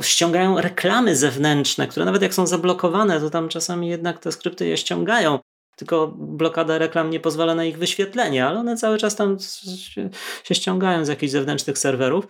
ściągają 0.01 0.61
reklamy 0.61 1.15
zewnętrzne, 1.15 1.87
które 1.87 2.05
nawet 2.05 2.21
jak 2.21 2.33
są 2.33 2.47
zablokowane, 2.47 3.19
to 3.19 3.29
tam 3.29 3.49
czasami 3.49 3.89
jednak 3.89 4.19
te 4.19 4.31
skrypty 4.31 4.67
je 4.67 4.77
ściągają. 4.77 5.39
Tylko 5.75 6.07
blokada 6.17 6.77
reklam 6.77 7.09
nie 7.09 7.19
pozwala 7.19 7.55
na 7.55 7.65
ich 7.65 7.77
wyświetlenie, 7.77 8.45
ale 8.45 8.59
one 8.59 8.77
cały 8.77 8.97
czas 8.97 9.15
tam 9.15 9.37
się 10.43 10.55
ściągają 10.55 11.05
z 11.05 11.07
jakichś 11.07 11.31
zewnętrznych 11.31 11.77
serwerów. 11.77 12.27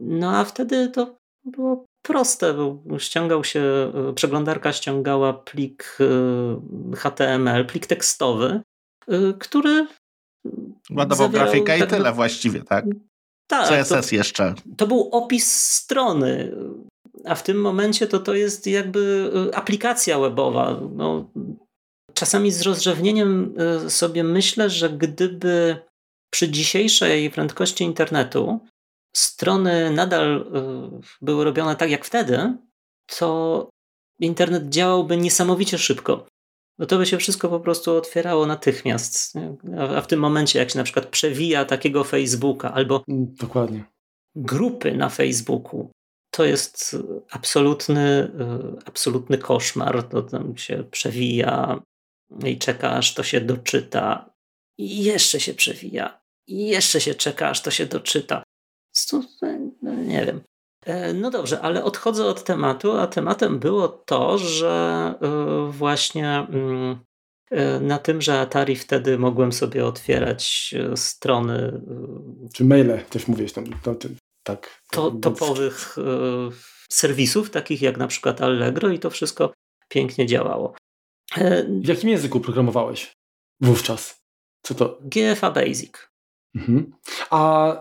No 0.00 0.36
a 0.36 0.44
wtedy 0.44 0.88
to 0.88 1.16
było 1.44 1.84
proste. 2.02 2.54
Ściągał 2.98 3.44
się, 3.44 3.60
e, 3.60 4.12
przeglądarka 4.12 4.72
ściągała 4.72 5.32
plik 5.32 5.98
e, 6.00 6.96
HTML, 6.96 7.66
plik 7.66 7.86
tekstowy, 7.86 8.60
e, 9.08 9.32
który. 9.38 9.86
Ładował 10.90 11.30
grafikę 11.30 11.78
tak, 11.78 11.88
i 11.88 11.90
tyle 11.90 12.12
właściwie, 12.12 12.62
tak? 12.62 12.84
Tak. 13.50 13.68
CSS 13.68 14.08
to, 14.08 14.16
jeszcze. 14.16 14.54
To 14.76 14.86
był 14.86 15.08
opis 15.12 15.54
strony, 15.54 16.56
a 17.24 17.34
w 17.34 17.42
tym 17.42 17.60
momencie 17.60 18.06
to, 18.06 18.18
to 18.18 18.34
jest 18.34 18.66
jakby 18.66 19.30
aplikacja 19.54 20.18
webowa. 20.18 20.80
No, 20.94 21.30
czasami 22.14 22.52
z 22.52 22.62
rozrzewnieniem 22.62 23.54
sobie 23.88 24.24
myślę, 24.24 24.70
że 24.70 24.90
gdyby 24.90 25.76
przy 26.32 26.50
dzisiejszej 26.50 27.30
prędkości 27.30 27.84
internetu 27.84 28.60
strony 29.16 29.90
nadal 29.90 30.36
y, 30.36 31.06
były 31.20 31.44
robione 31.44 31.76
tak 31.76 31.90
jak 31.90 32.04
wtedy, 32.04 32.56
to 33.18 33.68
internet 34.20 34.68
działałby 34.68 35.16
niesamowicie 35.16 35.78
szybko. 35.78 36.26
No 36.78 36.86
to 36.86 36.98
by 36.98 37.06
się 37.06 37.18
wszystko 37.18 37.48
po 37.48 37.60
prostu 37.60 37.96
otwierało 37.96 38.46
natychmiast. 38.46 39.34
A 39.96 40.00
w 40.00 40.06
tym 40.06 40.20
momencie, 40.20 40.58
jak 40.58 40.70
się 40.70 40.78
na 40.78 40.84
przykład 40.84 41.06
przewija 41.06 41.64
takiego 41.64 42.04
Facebooka 42.04 42.72
albo 42.72 43.04
mm, 43.08 43.34
Dokładnie. 43.34 43.84
grupy 44.34 44.92
na 44.94 45.08
Facebooku, 45.08 45.90
to 46.30 46.44
jest 46.44 46.96
absolutny, 47.30 48.32
y, 48.80 48.86
absolutny 48.86 49.38
koszmar. 49.38 50.02
To 50.02 50.22
tam 50.22 50.56
się 50.56 50.84
przewija 50.90 51.82
i 52.44 52.58
czeka, 52.58 52.90
aż 52.90 53.14
to 53.14 53.22
się 53.22 53.40
doczyta. 53.40 54.34
I 54.78 55.04
jeszcze 55.04 55.40
się 55.40 55.54
przewija. 55.54 56.20
I 56.46 56.66
jeszcze 56.66 57.00
się 57.00 57.14
czeka, 57.14 57.48
aż 57.48 57.62
to 57.62 57.70
się 57.70 57.86
doczyta. 57.86 58.42
No, 59.82 59.94
nie 59.94 60.26
wiem. 60.26 60.40
E, 60.86 61.12
no 61.12 61.30
dobrze, 61.30 61.60
ale 61.60 61.84
odchodzę 61.84 62.26
od 62.26 62.44
tematu, 62.44 62.92
a 62.92 63.06
tematem 63.06 63.58
było 63.58 63.88
to, 63.88 64.38
że 64.38 65.14
e, 65.22 65.72
właśnie 65.72 66.46
mm, 66.50 66.98
e, 67.50 67.80
na 67.80 67.98
tym, 67.98 68.22
że 68.22 68.40
Atari 68.40 68.76
wtedy 68.76 69.18
mogłem 69.18 69.52
sobie 69.52 69.86
otwierać 69.86 70.74
strony. 70.94 71.80
Czy 72.54 72.64
maile 72.64 73.04
też 73.10 73.28
mówisz 73.28 73.52
tam, 73.52 73.64
to, 73.82 73.94
to, 73.94 74.08
tak. 74.42 74.82
To, 74.90 75.10
topowych 75.10 75.96
serwisów, 76.90 77.50
takich 77.50 77.82
jak 77.82 77.96
na 77.96 78.06
przykład 78.06 78.40
Allegro, 78.40 78.90
i 78.90 78.98
to 78.98 79.10
wszystko 79.10 79.52
pięknie 79.88 80.26
działało. 80.26 80.74
W 81.68 81.88
jakim 81.88 82.10
języku 82.10 82.40
programowałeś 82.40 83.12
wówczas? 83.60 84.18
Co 84.62 84.74
to? 84.74 84.98
GFA 85.02 85.50
Basic. 85.50 85.92
Mhm. 86.54 86.92
A 87.30 87.72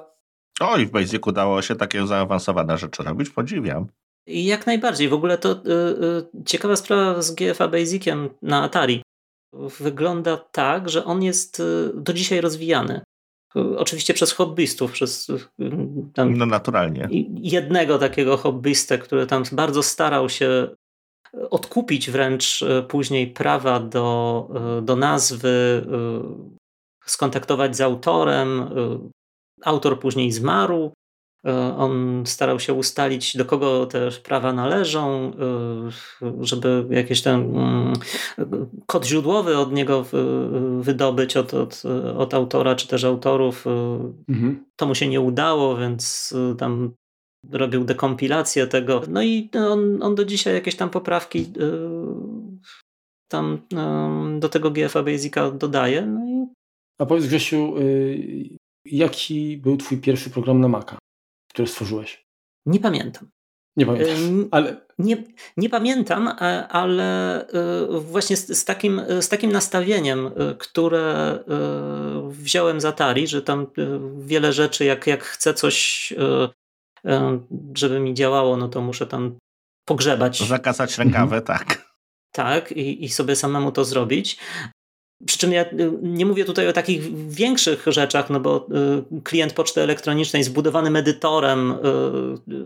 Oj, 0.61 0.85
w 0.85 0.91
Basicu 0.91 1.31
dało 1.31 1.61
się 1.61 1.75
takie 1.75 2.07
zaawansowane 2.07 2.77
rzeczy 2.77 3.03
robić, 3.03 3.29
podziwiam. 3.29 3.87
Jak 4.27 4.67
najbardziej. 4.67 5.09
W 5.09 5.13
ogóle 5.13 5.37
to 5.37 5.51
y, 5.51 5.55
y, 6.39 6.43
ciekawa 6.45 6.75
sprawa 6.75 7.21
z 7.21 7.35
GFA 7.35 7.67
Basiciem 7.67 8.29
na 8.41 8.63
Atari. 8.63 9.01
wygląda 9.79 10.37
tak, 10.37 10.89
że 10.89 11.05
on 11.05 11.23
jest 11.23 11.63
do 11.93 12.13
dzisiaj 12.13 12.41
rozwijany. 12.41 13.01
Oczywiście 13.77 14.13
przez 14.13 14.31
hobbystów, 14.33 14.91
przez 14.91 15.27
tam 16.13 16.37
no 16.37 16.45
naturalnie. 16.45 17.09
jednego 17.41 17.99
takiego 17.99 18.37
hobbystę, 18.37 18.97
który 18.97 19.27
tam 19.27 19.43
bardzo 19.51 19.83
starał 19.83 20.29
się 20.29 20.67
odkupić 21.49 22.11
wręcz 22.11 22.63
później 22.87 23.27
prawa 23.27 23.79
do, 23.79 24.47
do 24.81 24.95
nazwy, 24.95 25.85
skontaktować 27.05 27.75
z 27.75 27.81
autorem. 27.81 28.69
Autor 29.63 29.99
później 29.99 30.31
zmarł. 30.31 30.91
On 31.77 32.23
starał 32.25 32.59
się 32.59 32.73
ustalić, 32.73 33.37
do 33.37 33.45
kogo 33.45 33.85
te 33.85 34.09
prawa 34.23 34.53
należą, 34.53 35.31
żeby 36.41 36.85
jakiś 36.89 37.21
ten 37.21 37.41
mm, 37.57 37.93
kod 38.85 39.05
źródłowy 39.05 39.57
od 39.57 39.73
niego 39.73 40.05
wydobyć, 40.81 41.37
od, 41.37 41.53
od, 41.53 41.83
od 42.17 42.33
autora 42.33 42.75
czy 42.75 42.87
też 42.87 43.03
autorów. 43.03 43.65
Mhm. 44.29 44.65
To 44.75 44.85
mu 44.85 44.95
się 44.95 45.07
nie 45.07 45.21
udało, 45.21 45.77
więc 45.77 46.33
tam 46.57 46.93
robił 47.51 47.83
dekompilację 47.83 48.67
tego. 48.67 49.01
No 49.07 49.23
i 49.23 49.49
on, 49.53 50.03
on 50.03 50.15
do 50.15 50.25
dzisiaj 50.25 50.53
jakieś 50.53 50.75
tam 50.75 50.89
poprawki 50.89 51.45
tam 53.27 53.61
do 54.39 54.49
tego 54.49 54.71
GFA 54.71 55.03
Basica 55.03 55.51
dodaje. 55.51 56.05
No 56.05 56.25
i 56.25 56.47
a 56.99 57.05
powiedz 57.05 57.27
Grzesiu, 57.27 57.77
y, 57.77 58.56
jaki 58.91 59.57
był 59.57 59.77
twój 59.77 59.97
pierwszy 59.97 60.29
program 60.29 60.61
na 60.61 60.67
Maca, 60.67 60.97
który 61.49 61.67
stworzyłeś? 61.67 62.25
Nie 62.65 62.79
pamiętam. 62.79 63.29
Nie 63.77 63.85
pamiętam, 63.85 64.47
ale... 64.51 64.87
Nie, 64.99 65.23
nie 65.57 65.69
pamiętam, 65.69 66.27
e, 66.27 66.67
ale 66.67 67.41
e, 67.47 67.99
właśnie 67.99 68.37
z, 68.37 68.47
z, 68.47 68.65
takim, 68.65 69.01
z 69.21 69.29
takim 69.29 69.51
nastawieniem, 69.51 70.27
e, 70.27 70.31
które 70.57 71.39
wziąłem 72.29 72.81
z 72.81 72.85
Atari, 72.85 73.27
że 73.27 73.41
tam 73.41 73.67
wiele 74.19 74.53
rzeczy, 74.53 74.85
jak, 74.85 75.07
jak 75.07 75.23
chcę 75.23 75.53
coś, 75.53 76.13
żeby 77.75 77.99
mi 77.99 78.13
działało, 78.13 78.57
no 78.57 78.67
to 78.67 78.81
muszę 78.81 79.07
tam 79.07 79.37
pogrzebać. 79.85 80.47
Zakasać 80.47 80.97
rękawę, 80.97 81.37
mhm. 81.37 81.43
tak. 81.43 81.87
Tak, 82.31 82.71
i, 82.71 83.03
i 83.03 83.09
sobie 83.09 83.35
samemu 83.35 83.71
to 83.71 83.85
zrobić. 83.85 84.37
Przy 85.25 85.37
czym 85.37 85.51
ja 85.51 85.61
y, 85.61 85.91
nie 86.01 86.25
mówię 86.25 86.45
tutaj 86.45 86.67
o 86.67 86.73
takich 86.73 87.29
większych 87.29 87.83
rzeczach, 87.87 88.29
no 88.29 88.39
bo 88.39 88.67
y, 89.17 89.21
klient 89.21 89.53
poczty 89.53 89.81
elektronicznej 89.81 90.43
zbudowany 90.43 90.99
edytorem, 90.99 91.71
y, 91.71 91.75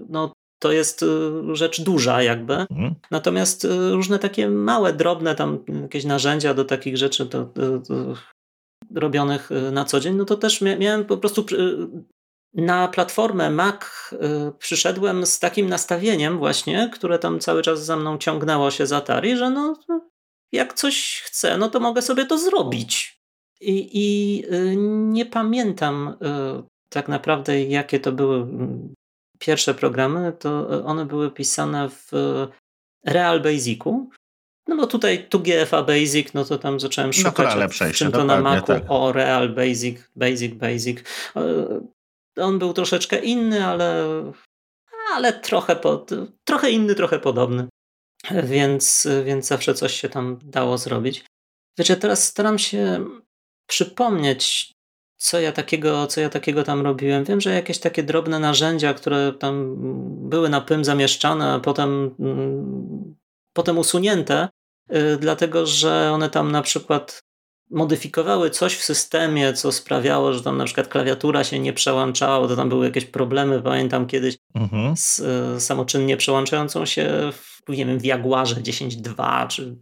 no 0.09 0.33
to 0.59 0.71
jest 0.71 1.05
rzecz 1.53 1.81
duża 1.81 2.23
jakby. 2.23 2.53
Mhm. 2.53 2.95
Natomiast 3.11 3.67
różne 3.91 4.19
takie 4.19 4.49
małe, 4.49 4.93
drobne 4.93 5.35
tam 5.35 5.59
jakieś 5.81 6.05
narzędzia 6.05 6.53
do 6.53 6.65
takich 6.65 6.97
rzeczy 6.97 7.25
to, 7.25 7.45
to, 7.45 7.79
to 7.79 7.93
robionych 8.95 9.49
na 9.71 9.85
co 9.85 9.99
dzień, 9.99 10.15
no 10.15 10.25
to 10.25 10.37
też 10.37 10.61
miałem 10.61 11.05
po 11.05 11.17
prostu 11.17 11.45
na 12.53 12.87
platformę 12.87 13.49
Mac 13.49 13.75
przyszedłem 14.59 15.25
z 15.25 15.39
takim 15.39 15.69
nastawieniem 15.69 16.37
właśnie, 16.37 16.89
które 16.93 17.19
tam 17.19 17.39
cały 17.39 17.61
czas 17.61 17.85
za 17.85 17.97
mną 17.97 18.17
ciągnęło 18.17 18.71
się 18.71 18.85
z 18.85 18.93
Atari, 18.93 19.37
że 19.37 19.49
no 19.49 19.75
jak 20.51 20.73
coś 20.73 21.21
chcę, 21.25 21.57
no 21.57 21.69
to 21.69 21.79
mogę 21.79 22.01
sobie 22.01 22.25
to 22.25 22.37
zrobić. 22.37 23.21
I, 23.61 23.89
i 23.93 24.43
y, 24.53 24.75
nie 24.77 25.25
pamiętam 25.25 26.07
y, 26.07 26.63
tak 26.89 27.07
naprawdę, 27.07 27.63
jakie 27.63 27.99
to 27.99 28.11
były 28.11 28.35
mm, 28.35 28.93
pierwsze 29.39 29.73
programy. 29.73 30.33
To 30.39 30.75
y, 30.79 30.83
one 30.83 31.05
były 31.05 31.31
pisane 31.31 31.89
w 31.89 32.11
Real 33.05 33.41
Basicu. 33.41 34.09
No 34.67 34.75
bo 34.77 34.87
tutaj 34.87 35.27
tu 35.29 35.39
GFA 35.39 35.83
Basic, 35.83 36.33
no 36.33 36.45
to 36.45 36.57
tam 36.57 36.79
zacząłem 36.79 37.13
szukać, 37.13 37.55
no 37.55 37.67
to 37.87 37.93
czym 37.93 38.11
to 38.11 38.23
na 38.23 38.41
Macu, 38.41 38.65
tak. 38.65 38.83
o 38.87 39.11
Real 39.11 39.49
Basic, 39.49 39.97
Basic, 40.15 40.53
Basic. 40.53 40.97
On 42.37 42.59
był 42.59 42.73
troszeczkę 42.73 43.19
inny, 43.19 43.65
ale, 43.65 44.05
ale 45.13 45.33
trochę, 45.33 45.75
pod, 45.75 46.09
trochę 46.43 46.71
inny, 46.71 46.95
trochę 46.95 47.19
podobny 47.19 47.67
więc, 48.43 49.07
więc 49.25 49.47
zawsze 49.47 49.73
coś 49.73 50.01
się 50.01 50.09
tam 50.09 50.39
dało 50.43 50.77
zrobić. 50.77 51.25
Wiecie, 51.77 51.95
teraz 51.95 52.23
staram 52.23 52.59
się 52.59 53.05
przypomnieć, 53.67 54.73
co 55.17 55.39
ja 55.39 55.51
takiego, 55.51 56.07
co 56.07 56.21
ja 56.21 56.29
takiego 56.29 56.63
tam 56.63 56.81
robiłem. 56.81 57.23
Wiem, 57.23 57.41
że 57.41 57.53
jakieś 57.53 57.79
takie 57.79 58.03
drobne 58.03 58.39
narzędzia, 58.39 58.93
które 58.93 59.33
tam 59.33 59.75
były 60.29 60.49
na 60.49 60.61
pym 60.61 60.85
zamieszczane, 60.85 61.53
a 61.53 61.59
potem, 61.59 62.15
potem 63.53 63.77
usunięte, 63.77 64.49
y, 64.95 65.17
dlatego 65.17 65.65
że 65.65 66.11
one 66.13 66.29
tam 66.29 66.51
na 66.51 66.61
przykład 66.61 67.23
modyfikowały 67.69 68.49
coś 68.49 68.75
w 68.75 68.83
systemie, 68.83 69.53
co 69.53 69.71
sprawiało, 69.71 70.33
że 70.33 70.43
tam 70.43 70.57
na 70.57 70.65
przykład 70.65 70.87
klawiatura 70.87 71.43
się 71.43 71.59
nie 71.59 71.73
przełączała, 71.73 72.47
to 72.47 72.55
tam 72.55 72.69
były 72.69 72.85
jakieś 72.85 73.05
problemy, 73.05 73.61
pamiętam 73.61 74.07
kiedyś 74.07 74.37
mhm. 74.55 74.97
z 74.97 75.19
y, 75.19 75.61
samoczynnie 75.61 76.17
przełączającą 76.17 76.85
się 76.85 77.31
nie 77.69 77.85
wiem, 77.85 77.99
w 77.99 78.05
Jaguarze 78.05 78.55
10.2 78.55 79.47
czy 79.47 79.75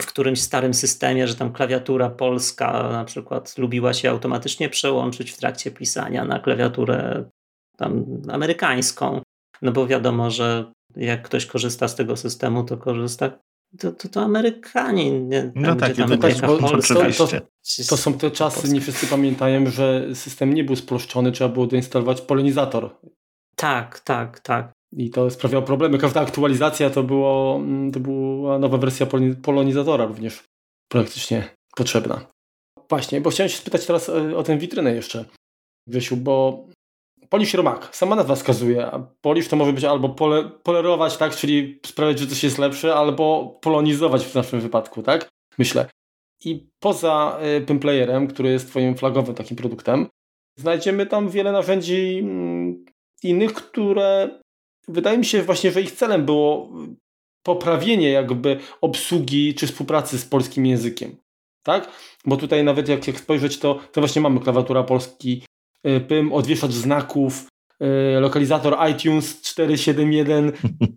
w 0.00 0.06
którymś 0.06 0.40
starym 0.40 0.74
systemie, 0.74 1.28
że 1.28 1.34
tam 1.34 1.52
klawiatura 1.52 2.10
polska 2.10 2.88
na 2.92 3.04
przykład 3.04 3.58
lubiła 3.58 3.94
się 3.94 4.10
automatycznie 4.10 4.68
przełączyć 4.68 5.30
w 5.30 5.36
trakcie 5.36 5.70
pisania 5.70 6.24
na 6.24 6.38
klawiaturę 6.38 7.24
tam 7.76 8.04
amerykańską. 8.28 9.20
No 9.62 9.72
bo 9.72 9.86
wiadomo, 9.86 10.30
że 10.30 10.72
jak 10.96 11.22
ktoś 11.22 11.46
korzysta 11.46 11.88
z 11.88 11.94
tego 11.94 12.16
systemu, 12.16 12.64
to 12.64 12.76
korzysta 12.76 13.30
to, 13.78 13.92
to, 13.92 14.08
to 14.08 14.22
Amerykanie. 14.22 15.20
Nie, 15.20 15.52
no 15.54 15.76
tak, 15.76 15.96
tam 15.96 16.08
to, 16.08 16.16
tak, 16.18 16.40
bo, 16.40 16.58
to, 16.58 16.68
to, 16.68 17.26
to, 17.88 17.96
są 17.96 18.12
te 18.18 18.30
czasy, 18.30 18.72
nie 18.72 18.80
wszyscy 18.80 19.06
pamiętają, 19.06 19.70
że 19.70 20.14
system 20.14 20.54
nie 20.54 20.64
był 20.64 20.76
sploszczony, 20.76 21.32
trzeba 21.32 21.50
było 21.50 21.66
doinstalować 21.66 22.20
polonizator. 22.20 22.96
Tak, 23.56 24.00
tak, 24.00 24.40
tak. 24.40 24.72
I 24.96 25.10
to 25.10 25.30
sprawiało 25.30 25.64
problemy. 25.64 25.98
Każda 25.98 26.20
aktualizacja 26.20 26.90
to, 26.90 27.02
było, 27.02 27.56
mm, 27.56 27.92
to 27.92 28.00
była 28.00 28.58
nowa 28.58 28.78
wersja 28.78 29.06
polonizatora 29.42 30.04
również 30.04 30.44
praktycznie 30.88 31.48
potrzebna. 31.76 32.26
Właśnie, 32.88 33.20
bo 33.20 33.30
chciałem 33.30 33.50
się 33.50 33.56
spytać 33.56 33.86
teraz 33.86 34.08
e, 34.08 34.36
o 34.36 34.42
tę 34.42 34.58
witrynę 34.58 34.94
jeszcze, 34.94 35.24
Grzesiu, 35.88 36.16
bo 36.16 36.66
Polish 37.28 37.54
Romak, 37.54 37.96
sama 37.96 38.16
nazwa 38.16 38.34
wskazuje, 38.34 38.86
a 38.86 38.98
Polish 39.20 39.48
to 39.48 39.56
może 39.56 39.72
być 39.72 39.84
albo 39.84 40.08
pole, 40.08 40.50
polerować, 40.62 41.16
tak, 41.16 41.36
czyli 41.36 41.80
sprawiać, 41.86 42.18
że 42.18 42.26
coś 42.26 42.44
jest 42.44 42.58
lepsze, 42.58 42.94
albo 42.94 43.58
polonizować 43.62 44.24
w 44.24 44.34
naszym 44.34 44.60
wypadku, 44.60 45.02
tak, 45.02 45.28
myślę. 45.58 45.86
I 46.44 46.66
poza 46.80 47.38
e, 47.40 47.60
Pimplayerem, 47.60 48.26
który 48.26 48.50
jest 48.50 48.68
twoim 48.68 48.96
flagowym 48.96 49.34
takim 49.34 49.56
produktem, 49.56 50.06
znajdziemy 50.58 51.06
tam 51.06 51.28
wiele 51.28 51.52
narzędzi 51.52 52.18
mm, 52.22 52.84
innych, 53.22 53.54
które 53.54 54.40
wydaje 54.88 55.18
mi 55.18 55.24
się 55.24 55.42
właśnie, 55.42 55.70
że 55.72 55.82
ich 55.82 55.92
celem 55.92 56.24
było 56.24 56.70
poprawienie 57.42 58.10
jakby 58.10 58.60
obsługi 58.80 59.54
czy 59.54 59.66
współpracy 59.66 60.18
z 60.18 60.24
polskim 60.24 60.66
językiem. 60.66 61.16
Tak? 61.62 61.90
Bo 62.24 62.36
tutaj 62.36 62.64
nawet 62.64 62.88
jak, 62.88 63.06
jak 63.06 63.20
spojrzeć, 63.20 63.58
to, 63.58 63.80
to 63.92 64.00
właśnie 64.00 64.22
mamy 64.22 64.40
klawiatura 64.40 64.82
polski, 64.82 65.42
y, 65.86 66.00
PYM, 66.00 66.32
odwieszacz 66.32 66.72
znaków, 66.72 67.46
y, 67.82 68.20
lokalizator 68.20 68.76
iTunes 68.90 69.40
471. 69.42 70.52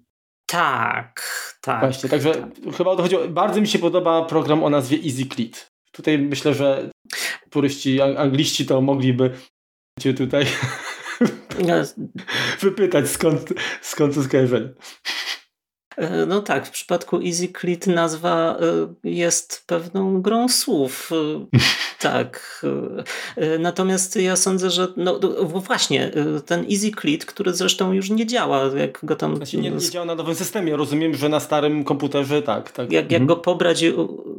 Tak, 0.51 1.21
tak. 1.61 1.79
Właśnie, 1.79 2.09
także 2.09 2.33
tak. 2.33 2.75
chyba 2.77 2.91
o 2.91 2.95
to 2.95 3.03
chodziło. 3.03 3.27
Bardzo 3.27 3.61
mi 3.61 3.67
się 3.67 3.79
podoba 3.79 4.25
program 4.25 4.63
o 4.63 4.69
nazwie 4.69 4.97
EasyClit. 4.97 5.67
Tutaj 5.91 6.19
myślę, 6.19 6.53
że 6.53 6.89
puryści 7.49 8.01
angliści 8.01 8.65
to 8.65 8.81
mogliby 8.81 9.31
cię 10.01 10.13
tutaj 10.13 10.45
wypytać 12.59 13.09
skąd, 13.09 13.53
skąd 13.81 14.15
to 14.15 14.23
skojarzenie. 14.23 14.69
E, 15.99 16.25
no 16.25 16.41
tak, 16.41 16.67
w 16.67 16.71
przypadku 16.71 17.19
EasyClit 17.25 17.87
nazwa 17.87 18.57
e, 18.61 19.09
jest 19.09 19.63
pewną 19.67 20.21
grą 20.21 20.49
słów. 20.49 21.11
E, 21.11 21.59
tak. 21.99 22.65
Natomiast 23.59 24.15
ja 24.15 24.35
sądzę, 24.35 24.69
że 24.69 24.87
no 24.97 25.19
właśnie, 25.45 26.11
ten 26.45 26.65
EasyClit, 26.71 27.25
który 27.25 27.53
zresztą 27.53 27.93
już 27.93 28.09
nie 28.09 28.25
działa, 28.25 28.63
jak 28.77 28.99
go 29.03 29.15
tam... 29.15 29.35
Znaczy 29.35 29.57
nie, 29.57 29.71
nie 29.71 29.79
działa 29.79 30.05
na 30.05 30.15
nowym 30.15 30.35
systemie, 30.35 30.75
rozumiem, 30.75 31.15
że 31.15 31.29
na 31.29 31.39
starym 31.39 31.83
komputerze 31.83 32.41
tak. 32.41 32.71
tak. 32.71 32.91
Jak, 32.91 33.11
jak 33.11 33.21
mhm. 33.21 33.27
go 33.27 33.35
pobrać 33.35 33.83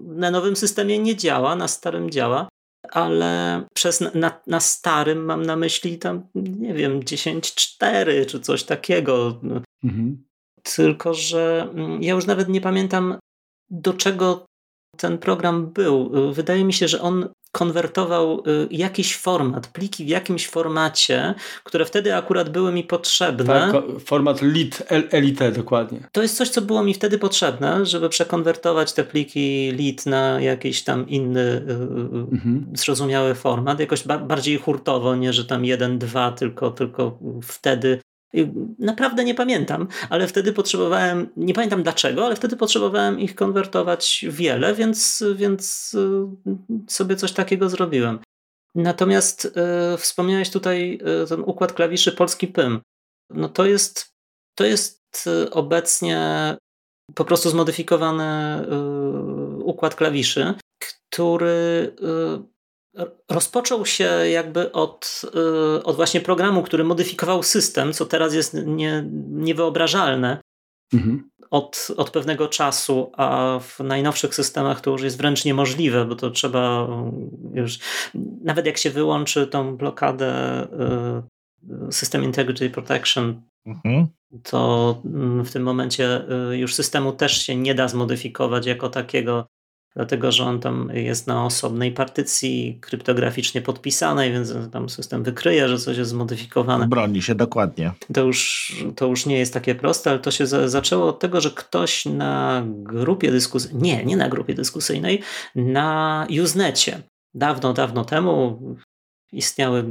na 0.07 0.31
nowym 0.31 0.57
systemie 0.57 0.99
nie 0.99 1.17
działa, 1.17 1.57
na 1.57 1.69
starym 1.69 2.11
działa 2.11 2.49
ale 2.91 3.63
przez 3.75 4.01
na, 4.15 4.41
na 4.47 4.61
starym 4.61 5.25
mam 5.25 5.43
na 5.43 5.57
myśli 5.57 5.99
tam, 5.99 6.27
nie 6.35 6.75
wiem, 6.75 7.01
10.4 7.01 8.27
czy 8.27 8.41
coś 8.41 8.65
takiego. 8.65 9.41
Mhm. 9.85 10.25
Tylko, 10.63 11.15
że 11.15 11.69
mm, 11.75 12.03
ja 12.03 12.15
już 12.15 12.27
nawet 12.27 12.49
nie 12.49 12.61
pamiętam, 12.61 13.19
do 13.71 13.93
czego 13.93 14.47
ten 14.97 15.19
program 15.19 15.67
był. 15.67 16.11
Wydaje 16.33 16.65
mi 16.65 16.73
się, 16.73 16.89
że 16.89 17.01
on 17.01 17.29
konwertował 17.53 18.43
y, 18.47 18.69
jakiś 18.71 19.17
format, 19.17 19.67
pliki 19.67 20.05
w 20.05 20.09
jakimś 20.09 20.49
formacie, 20.49 21.35
które 21.65 21.85
wtedy 21.85 22.17
akurat 22.17 22.49
były 22.49 22.73
mi 22.73 22.85
potrzebne. 22.85 23.45
Tak, 23.45 23.75
format 24.05 24.43
lit, 24.43 24.83
elite 25.11 25.53
dokładnie. 25.53 26.01
To 26.13 26.23
jest 26.23 26.37
coś, 26.37 26.49
co 26.49 26.63
było 26.63 26.83
mi 26.83 26.95
wtedy 26.95 27.19
potrzebne, 27.19 27.87
żeby 27.87 28.09
przekonwertować 28.09 28.93
te 28.93 29.05
pliki 29.05 29.73
lit 29.73 30.07
na 30.07 30.41
jakiś 30.41 30.85
tam 30.85 31.09
inny 31.09 31.41
y, 31.41 31.71
y, 31.71 32.27
mhm. 32.33 32.67
zrozumiały 32.75 33.35
format, 33.35 33.81
jakoś 33.81 34.03
bardziej 34.03 34.59
hurtowo, 34.59 35.17
nie 35.17 35.33
że 35.33 35.45
tam 35.45 35.65
jeden, 35.65 35.99
dwa, 35.99 36.33
tylko, 36.33 36.71
tylko 36.71 37.19
wtedy 37.43 38.01
Naprawdę 38.79 39.25
nie 39.25 39.35
pamiętam, 39.35 39.89
ale 40.11 40.27
wtedy 40.27 40.53
potrzebowałem, 40.53 41.29
nie 41.37 41.55
pamiętam 41.55 41.83
dlaczego, 41.83 42.27
ale 42.27 42.37
wtedy 42.37 42.57
potrzebowałem 42.57 43.21
ich 43.21 43.35
konwertować 43.35 44.25
wiele, 44.29 44.75
więc, 44.75 45.25
więc 45.35 45.95
y, 45.95 46.27
sobie 46.89 47.17
coś 47.17 47.33
takiego 47.33 47.69
zrobiłem. 47.69 48.19
Natomiast 48.75 49.45
y, 49.45 49.99
wspomniałeś 49.99 50.51
tutaj 50.51 51.01
y, 51.25 51.29
ten 51.29 51.41
układ 51.41 51.73
klawiszy 51.73 52.13
polski 52.13 52.49
PYM. 52.49 52.81
No 53.31 53.49
to 53.49 53.65
jest, 53.65 54.11
to 54.55 54.65
jest 54.65 55.29
obecnie 55.51 56.57
po 57.15 57.25
prostu 57.25 57.51
zmodyfikowany 57.51 58.67
układ 59.65 59.95
klawiszy, 59.95 60.55
który 60.79 61.97
rozpoczął 63.29 63.87
się 63.87 64.05
jakby 64.31 64.73
od, 64.73 65.23
y, 65.79 65.85
od 65.85 65.97
właśnie 65.97 66.21
programu, 66.21 66.63
który 66.63 66.85
modyfikował 66.85 67.43
system, 67.43 67.93
co 67.93 68.07
teraz 68.07 68.35
jest 68.35 68.55
nie, 68.67 69.05
niewyobrażalne. 69.31 70.41
Mhm. 70.93 71.31
Od, 71.51 71.89
od 71.97 72.11
pewnego 72.11 72.49
czasu, 72.49 73.13
a 73.17 73.59
w 73.63 73.81
najnowszych 73.81 74.35
systemach 74.35 74.81
to 74.81 74.91
już 74.91 75.03
jest 75.03 75.19
wręcz 75.19 75.45
niemożliwe, 75.45 76.05
bo 76.05 76.17
to 76.17 76.31
trzeba 76.31 76.89
już, 77.55 77.79
nawet 78.45 78.67
jak 78.67 78.79
się 78.79 78.91
wyłączy 78.91 79.47
tą 79.47 79.77
blokadę 79.77 80.63
y, 81.89 81.93
System 81.93 82.25
Integrity 82.25 82.71
Protection, 82.71 83.43
mhm. 83.67 84.07
to 84.43 85.03
mm, 85.05 85.45
w 85.45 85.53
tym 85.53 85.63
momencie 85.63 86.23
y, 86.53 86.57
już 86.57 86.75
systemu 86.75 87.13
też 87.13 87.43
się 87.43 87.57
nie 87.57 87.75
da 87.75 87.89
zmodyfikować 87.89 88.67
jako 88.67 88.89
takiego 88.89 89.47
dlatego 89.95 90.33
że 90.33 90.45
on 90.45 90.61
tam 90.61 90.91
jest 90.95 91.27
na 91.27 91.45
osobnej 91.45 91.93
partycji 91.93 92.79
kryptograficznie 92.81 93.63
podpisanej, 93.63 94.33
więc 94.33 94.53
tam 94.73 94.89
system 94.89 95.23
wykryje, 95.23 95.69
że 95.69 95.79
coś 95.79 95.97
jest 95.97 96.11
zmodyfikowane. 96.11 96.89
Broni 96.89 97.23
się 97.23 97.35
dokładnie. 97.35 97.93
To 98.15 98.21
już, 98.21 98.73
to 98.97 99.07
już 99.07 99.27
nie 99.27 99.39
jest 99.39 99.55
takie 99.55 99.75
proste, 99.75 100.11
ale 100.11 100.19
to 100.19 100.31
się 100.31 100.47
zaczęło 100.47 101.09
od 101.09 101.21
tego, 101.21 101.41
że 101.41 101.51
ktoś 101.51 102.05
na 102.05 102.63
grupie 102.67 103.31
dyskusyjnej, 103.31 103.83
nie, 103.83 104.05
nie 104.05 104.17
na 104.17 104.29
grupie 104.29 104.55
dyskusyjnej, 104.55 105.23
na 105.55 106.27
Usenecie, 106.43 107.03
dawno, 107.35 107.73
dawno 107.73 108.05
temu 108.05 108.61
istniały 109.33 109.85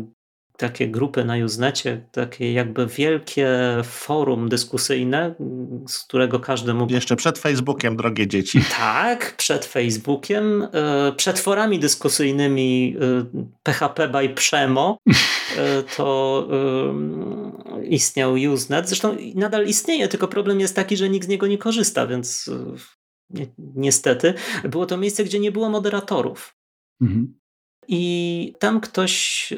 takie 0.60 0.88
grupy 0.88 1.26
na 1.26 1.38
Usenecie, 1.38 2.02
takie 2.12 2.54
jakby 2.54 2.88
wielkie 2.88 3.50
forum 3.84 4.50
dyskusyjne, 4.50 5.36
z 5.88 6.00
którego 6.00 6.40
każdy 6.40 6.74
mógł... 6.74 6.94
Jeszcze 6.94 7.16
przed 7.16 7.40
Facebookiem, 7.40 7.98
drogie 7.98 8.28
dzieci. 8.28 8.62
Tak, 8.80 9.36
przed 9.38 9.66
Facebookiem, 9.66 10.68
e, 10.74 11.14
przed 11.18 11.40
forami 11.40 11.80
dyskusyjnymi 11.80 12.96
PHP 13.64 14.04
e, 14.04 14.08
by 14.08 14.30
Przemo, 14.30 14.98
e, 15.08 15.84
to 15.98 16.48
istniał 17.84 18.34
Usenet. 18.54 18.88
Zresztą 18.88 19.18
nadal 19.36 19.66
istnieje, 19.66 20.08
tylko 20.08 20.28
problem 20.28 20.60
jest 20.60 20.76
taki, 20.76 20.98
że 20.98 21.10
nikt 21.10 21.26
z 21.26 21.30
niego 21.30 21.48
nie 21.48 21.58
korzysta, 21.58 22.08
więc 22.08 22.50
niestety 23.76 24.34
było 24.64 24.86
to 24.86 24.98
miejsce, 24.98 25.24
gdzie 25.24 25.40
nie 25.40 25.52
było 25.52 25.70
moderatorów. 25.70 26.56
Mhm. 27.02 27.39
I 27.92 28.54
tam 28.60 28.82
ktoś 28.82 29.52
y, 29.52 29.58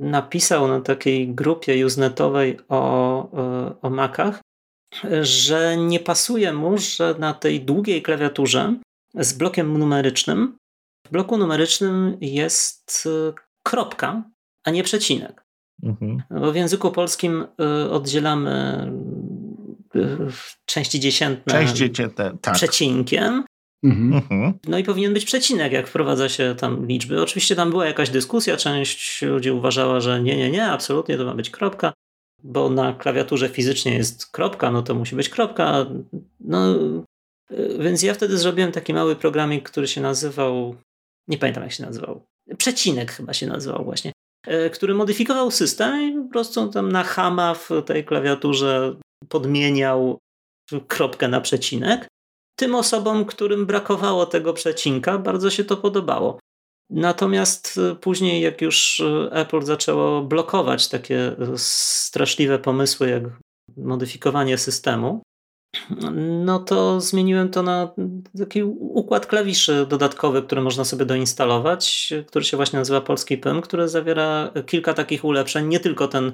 napisał 0.00 0.68
na 0.68 0.80
takiej 0.80 1.34
grupie 1.34 1.86
usenetowej 1.86 2.58
o, 2.68 3.24
y, 3.70 3.80
o 3.82 3.90
Macach, 3.90 4.40
że 5.22 5.76
nie 5.76 6.00
pasuje 6.00 6.52
mu, 6.52 6.78
że 6.78 7.14
na 7.18 7.34
tej 7.34 7.60
długiej 7.60 8.02
klawiaturze 8.02 8.74
z 9.14 9.32
blokiem 9.32 9.78
numerycznym, 9.78 10.56
w 11.06 11.10
bloku 11.10 11.38
numerycznym 11.38 12.16
jest 12.20 13.06
y, 13.06 13.32
kropka, 13.66 14.22
a 14.64 14.70
nie 14.70 14.82
przecinek. 14.82 15.44
Mhm. 15.82 16.22
Bo 16.30 16.52
w 16.52 16.56
języku 16.56 16.90
polskim 16.90 17.46
oddzielamy 17.90 18.86
części 20.64 21.00
dziesiętne, 21.00 21.52
Część 21.52 21.72
dzieciętne 21.72 22.36
tak. 22.40 22.54
przecinkiem, 22.54 23.44
Mhm. 23.84 24.12
mhm. 24.12 24.58
No 24.68 24.78
i 24.78 24.84
powinien 24.84 25.14
być 25.14 25.24
przecinek, 25.24 25.72
jak 25.72 25.88
wprowadza 25.88 26.28
się 26.28 26.54
tam 26.58 26.86
liczby. 26.86 27.22
Oczywiście 27.22 27.56
tam 27.56 27.70
była 27.70 27.86
jakaś 27.86 28.10
dyskusja, 28.10 28.56
część 28.56 29.22
ludzi 29.22 29.50
uważała, 29.50 30.00
że 30.00 30.22
nie, 30.22 30.36
nie, 30.36 30.50
nie, 30.50 30.66
absolutnie 30.66 31.16
to 31.16 31.24
ma 31.24 31.34
być 31.34 31.50
kropka, 31.50 31.92
bo 32.42 32.70
na 32.70 32.92
klawiaturze 32.92 33.48
fizycznie 33.48 33.94
jest 33.94 34.26
kropka, 34.26 34.70
no 34.70 34.82
to 34.82 34.94
musi 34.94 35.16
być 35.16 35.28
kropka. 35.28 35.86
No, 36.40 36.74
więc 37.78 38.02
ja 38.02 38.14
wtedy 38.14 38.38
zrobiłem 38.38 38.72
taki 38.72 38.94
mały 38.94 39.16
programik, 39.16 39.70
który 39.70 39.88
się 39.88 40.00
nazywał, 40.00 40.76
nie 41.28 41.38
pamiętam 41.38 41.62
jak 41.62 41.72
się 41.72 41.82
nazywał, 41.82 42.24
przecinek 42.58 43.12
chyba 43.12 43.32
się 43.32 43.46
nazywał 43.46 43.84
właśnie, 43.84 44.12
e, 44.46 44.70
który 44.70 44.94
modyfikował 44.94 45.50
system 45.50 46.02
i 46.02 46.24
po 46.24 46.32
prostu 46.32 46.68
tam 46.68 46.92
na 46.92 47.02
hama 47.02 47.54
w 47.54 47.70
tej 47.86 48.04
klawiaturze 48.04 48.94
podmieniał 49.28 50.18
kropkę 50.88 51.28
na 51.28 51.40
przecinek 51.40 52.08
tym 52.56 52.74
osobom, 52.74 53.24
którym 53.24 53.66
brakowało 53.66 54.26
tego 54.26 54.52
przecinka, 54.52 55.18
bardzo 55.18 55.50
się 55.50 55.64
to 55.64 55.76
podobało. 55.76 56.38
Natomiast 56.92 57.78
y, 57.92 57.96
później, 57.96 58.42
jak 58.42 58.60
już 58.62 59.00
y, 59.00 59.28
Apple 59.32 59.62
zaczęło 59.62 60.22
blokować 60.22 60.88
takie 60.88 61.28
y, 61.28 61.36
straszliwe 61.56 62.58
pomysły, 62.58 63.10
jak 63.10 63.22
modyfikowanie 63.76 64.58
systemu, 64.58 65.22
no 66.44 66.58
to 66.58 67.00
zmieniłem 67.00 67.50
to 67.50 67.62
na 67.62 67.94
taki 68.38 68.62
układ 68.78 69.26
klawiszy 69.26 69.86
dodatkowy, 69.88 70.42
który 70.42 70.60
można 70.60 70.84
sobie 70.84 71.04
doinstalować, 71.04 72.12
który 72.26 72.44
się 72.44 72.56
właśnie 72.56 72.78
nazywa 72.78 73.00
Polski 73.00 73.38
PIM, 73.38 73.60
który 73.60 73.88
zawiera 73.88 74.50
kilka 74.66 74.94
takich 74.94 75.24
ulepszeń, 75.24 75.68
nie 75.68 75.80
tylko 75.80 76.08
ten 76.08 76.32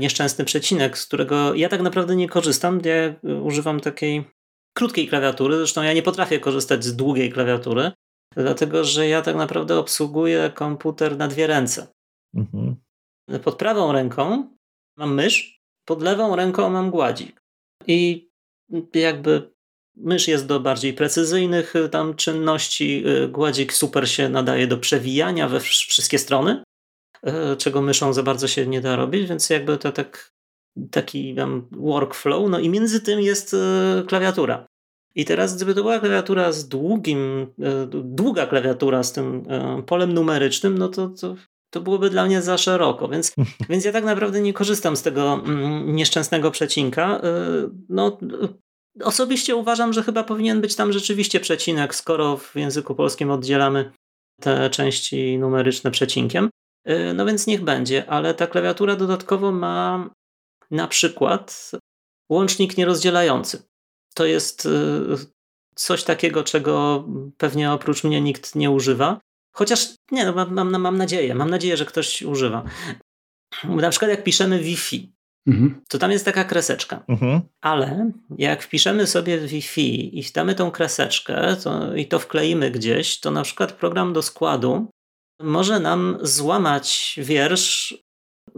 nieszczęsny 0.00 0.44
przecinek, 0.44 0.98
z 0.98 1.06
którego 1.06 1.54
ja 1.54 1.68
tak 1.68 1.80
naprawdę 1.80 2.16
nie 2.16 2.28
korzystam. 2.28 2.80
Ja 2.84 3.32
używam 3.42 3.80
takiej 3.80 4.24
krótkiej 4.72 5.08
klawiatury. 5.08 5.56
Zresztą 5.56 5.82
ja 5.82 5.92
nie 5.92 6.02
potrafię 6.02 6.40
korzystać 6.40 6.84
z 6.84 6.96
długiej 6.96 7.32
klawiatury, 7.32 7.92
dlatego 8.36 8.84
że 8.84 9.08
ja 9.08 9.22
tak 9.22 9.36
naprawdę 9.36 9.78
obsługuję 9.78 10.50
komputer 10.54 11.16
na 11.16 11.28
dwie 11.28 11.46
ręce. 11.46 11.86
Mhm. 12.34 12.76
Pod 13.44 13.56
prawą 13.56 13.92
ręką 13.92 14.50
mam 14.96 15.14
mysz, 15.14 15.60
pod 15.84 16.02
lewą 16.02 16.36
ręką 16.36 16.70
mam 16.70 16.90
gładzik. 16.90 17.42
I 17.86 18.30
jakby 18.94 19.50
mysz 19.96 20.28
jest 20.28 20.46
do 20.46 20.60
bardziej 20.60 20.94
precyzyjnych 20.94 21.76
y, 21.76 21.88
tam 21.88 22.14
czynności, 22.14 23.04
y, 23.06 23.28
gładzik 23.28 23.72
super 23.72 24.10
się 24.10 24.28
nadaje 24.28 24.66
do 24.66 24.78
przewijania 24.78 25.48
we 25.48 25.60
wszystkie 25.60 26.18
strony, 26.18 26.62
y, 27.26 27.56
czego 27.56 27.82
myszą 27.82 28.12
za 28.12 28.22
bardzo 28.22 28.48
się 28.48 28.66
nie 28.66 28.80
da 28.80 28.96
robić, 28.96 29.28
więc 29.28 29.50
jakby 29.50 29.78
to 29.78 29.92
tak 29.92 30.32
taki 30.90 31.34
tam 31.34 31.68
workflow, 31.70 32.50
no 32.50 32.58
i 32.58 32.68
między 32.68 33.00
tym 33.00 33.20
jest 33.20 33.54
e, 33.54 34.02
klawiatura. 34.06 34.66
I 35.14 35.24
teraz, 35.24 35.56
gdyby 35.56 35.74
to 35.74 35.82
była 35.82 35.98
klawiatura 35.98 36.52
z 36.52 36.68
długim, 36.68 37.46
e, 37.62 37.86
długa 38.04 38.46
klawiatura 38.46 39.02
z 39.02 39.12
tym 39.12 39.42
e, 39.48 39.82
polem 39.82 40.12
numerycznym, 40.12 40.78
no 40.78 40.88
to, 40.88 41.08
to, 41.08 41.34
to 41.70 41.80
byłoby 41.80 42.10
dla 42.10 42.26
mnie 42.26 42.42
za 42.42 42.58
szeroko. 42.58 43.08
Więc, 43.08 43.34
więc 43.70 43.84
ja 43.84 43.92
tak 43.92 44.04
naprawdę 44.04 44.40
nie 44.40 44.52
korzystam 44.52 44.96
z 44.96 45.02
tego 45.02 45.32
mm, 45.32 45.96
nieszczęsnego 45.96 46.50
przecinka. 46.50 47.20
No, 47.88 48.18
osobiście 49.02 49.56
uważam, 49.56 49.92
że 49.92 50.02
chyba 50.02 50.24
powinien 50.24 50.60
być 50.60 50.74
tam 50.76 50.92
rzeczywiście 50.92 51.40
przecinek, 51.40 51.94
skoro 51.94 52.36
w 52.36 52.56
języku 52.56 52.94
polskim 52.94 53.30
oddzielamy 53.30 53.92
te 54.40 54.70
części 54.70 55.38
numeryczne 55.38 55.90
przecinkiem. 55.90 56.50
No 57.14 57.26
więc 57.26 57.46
niech 57.46 57.64
będzie, 57.64 58.10
ale 58.10 58.34
ta 58.34 58.46
klawiatura 58.46 58.96
dodatkowo 58.96 59.52
ma 59.52 60.10
na 60.70 60.88
przykład 60.88 61.70
łącznik 62.30 62.76
nierozdzielający. 62.76 63.62
To 64.14 64.24
jest 64.24 64.66
y, 64.66 64.70
coś 65.74 66.04
takiego, 66.04 66.44
czego 66.44 67.04
pewnie 67.36 67.72
oprócz 67.72 68.04
mnie 68.04 68.20
nikt 68.20 68.54
nie 68.54 68.70
używa. 68.70 69.20
Chociaż 69.54 69.94
nie, 70.10 70.24
no, 70.24 70.32
mam, 70.32 70.54
mam, 70.54 70.80
mam 70.80 70.98
nadzieję, 70.98 71.34
mam 71.34 71.50
nadzieję, 71.50 71.76
że 71.76 71.86
ktoś 71.86 72.22
używa. 72.22 72.64
Na 73.64 73.90
przykład 73.90 74.10
jak 74.10 74.24
piszemy 74.24 74.58
Wi-Fi, 74.58 75.12
mhm. 75.46 75.80
to 75.88 75.98
tam 75.98 76.10
jest 76.10 76.24
taka 76.24 76.44
kreseczka. 76.44 77.04
Mhm. 77.08 77.40
Ale 77.60 78.10
jak 78.38 78.62
wpiszemy 78.62 79.06
sobie 79.06 79.38
Wi-Fi 79.38 80.18
i 80.18 80.22
wdamy 80.22 80.54
tą 80.54 80.70
kreseczkę 80.70 81.56
to, 81.64 81.94
i 81.96 82.06
to 82.06 82.18
wkleimy 82.18 82.70
gdzieś, 82.70 83.20
to 83.20 83.30
na 83.30 83.42
przykład 83.42 83.72
program 83.72 84.12
do 84.12 84.22
składu 84.22 84.86
może 85.42 85.80
nam 85.80 86.18
złamać 86.22 87.20
wiersz 87.22 87.94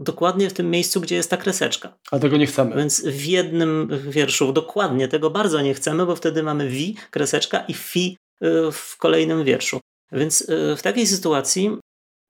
dokładnie 0.02 0.50
w 0.50 0.52
tym 0.52 0.70
miejscu, 0.70 1.00
gdzie 1.00 1.16
jest 1.16 1.30
ta 1.30 1.36
kreseczka. 1.36 1.98
A 2.10 2.18
tego 2.18 2.36
nie 2.36 2.46
chcemy. 2.46 2.76
Więc 2.76 3.04
w 3.04 3.24
jednym 3.24 3.88
wierszu 4.08 4.52
dokładnie 4.52 5.08
tego 5.08 5.30
bardzo 5.30 5.60
nie 5.60 5.74
chcemy, 5.74 6.06
bo 6.06 6.16
wtedy 6.16 6.42
mamy 6.42 6.68
wi, 6.68 6.96
kreseczka 7.10 7.64
i 7.68 7.74
fi 7.74 8.16
y, 8.44 8.72
w 8.72 8.96
kolejnym 8.96 9.44
wierszu. 9.44 9.80
Więc 10.12 10.40
y, 10.40 10.76
w 10.76 10.82
takiej 10.82 11.06
sytuacji 11.06 11.78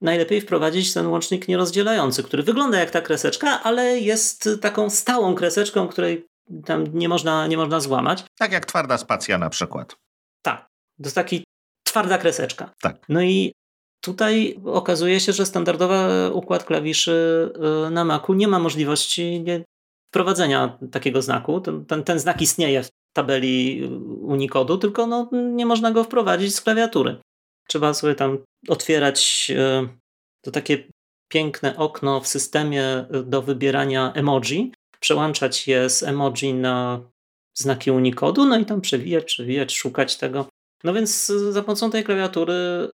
najlepiej 0.00 0.40
wprowadzić 0.40 0.94
ten 0.94 1.06
łącznik 1.06 1.48
nierozdzielający, 1.48 2.22
który 2.22 2.42
wygląda 2.42 2.78
jak 2.78 2.90
ta 2.90 3.00
kreseczka, 3.00 3.62
ale 3.62 3.98
jest 3.98 4.48
taką 4.61 4.90
stałą 4.90 5.35
kreseczką, 5.35 5.88
której 5.88 6.26
tam 6.64 6.85
nie 6.92 7.08
można, 7.08 7.46
nie 7.46 7.56
można 7.56 7.80
złamać. 7.80 8.24
Tak 8.38 8.52
jak 8.52 8.66
twarda 8.66 8.98
spacja 8.98 9.38
na 9.38 9.50
przykład. 9.50 9.96
Tak. 10.42 10.66
To 10.98 11.04
jest 11.04 11.14
taki 11.14 11.44
twarda 11.85 12.18
kreseczka. 12.18 12.70
Tak. 12.80 12.96
No 13.08 13.22
i 13.22 13.52
tutaj 14.04 14.60
okazuje 14.64 15.20
się, 15.20 15.32
że 15.32 15.46
standardowy 15.46 16.30
układ 16.32 16.64
klawiszy 16.64 17.48
y, 17.86 17.90
na 17.90 18.04
Macu 18.04 18.34
nie 18.34 18.48
ma 18.48 18.58
możliwości 18.58 19.44
wprowadzenia 20.08 20.78
takiego 20.92 21.22
znaku. 21.22 21.60
Ten, 21.60 21.84
ten, 21.84 22.04
ten 22.04 22.18
znak 22.18 22.42
istnieje 22.42 22.82
w 22.82 22.88
tabeli 23.12 23.84
Unicodu, 24.22 24.78
tylko 24.78 25.06
no, 25.06 25.28
nie 25.32 25.66
można 25.66 25.90
go 25.90 26.04
wprowadzić 26.04 26.54
z 26.54 26.60
klawiatury. 26.60 27.16
Trzeba 27.68 27.94
sobie 27.94 28.14
tam 28.14 28.38
otwierać 28.68 29.50
y, 29.50 29.88
to 30.44 30.50
takie 30.50 30.84
piękne 31.28 31.76
okno 31.76 32.20
w 32.20 32.28
systemie 32.28 33.06
do 33.24 33.42
wybierania 33.42 34.12
emoji, 34.14 34.72
przełączać 35.00 35.68
je 35.68 35.90
z 35.90 36.02
emoji 36.02 36.54
na 36.54 37.00
znaki 37.54 37.90
Unicodu, 37.90 38.44
no 38.44 38.58
i 38.58 38.64
tam 38.64 38.80
przewijać, 38.80 39.24
przewijać, 39.24 39.74
szukać 39.74 40.16
tego. 40.16 40.46
No 40.84 40.94
więc 40.94 41.26
za 41.26 41.62
pomocą 41.62 41.90
tej 41.90 42.04
klawiatury 42.04 42.88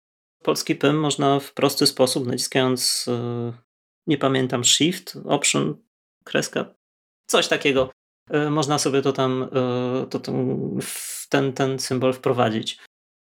polski 0.46 0.76
PIM 0.76 1.00
można 1.00 1.40
w 1.40 1.54
prosty 1.54 1.88
sposób, 1.88 2.28
naciskając, 2.28 3.06
e, 3.08 3.54
nie 4.08 4.18
pamiętam, 4.18 4.64
Shift, 4.64 5.18
Option, 5.26 5.78
kreska, 6.24 6.76
coś 7.28 7.48
takiego, 7.48 7.92
e, 8.30 8.50
można 8.50 8.80
sobie 8.80 9.02
to 9.02 9.14
tam, 9.14 9.44
e, 9.44 10.08
to 10.10 10.20
ten, 11.30 11.54
ten 11.54 11.80
symbol 11.80 12.14
wprowadzić. 12.14 12.78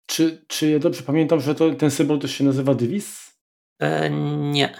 Czy, 0.07 0.45
czy 0.47 0.69
ja 0.69 0.79
dobrze 0.79 1.03
pamiętam, 1.03 1.39
że 1.39 1.55
to, 1.55 1.75
ten 1.75 1.91
symbol 1.91 2.19
też 2.19 2.31
się 2.31 2.43
nazywa 2.43 2.73
Divis? 2.73 3.33
E, 3.79 4.09
nie. 4.51 4.75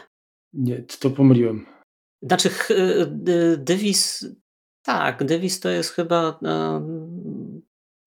Nie, 0.53 0.83
to 0.99 1.09
pomyliłem. 1.09 1.65
Znaczy, 2.21 2.49
Divis, 3.57 4.25
tak, 4.85 5.23
Divis 5.23 5.59
to 5.59 5.69
jest 5.69 5.91
chyba 5.91 6.39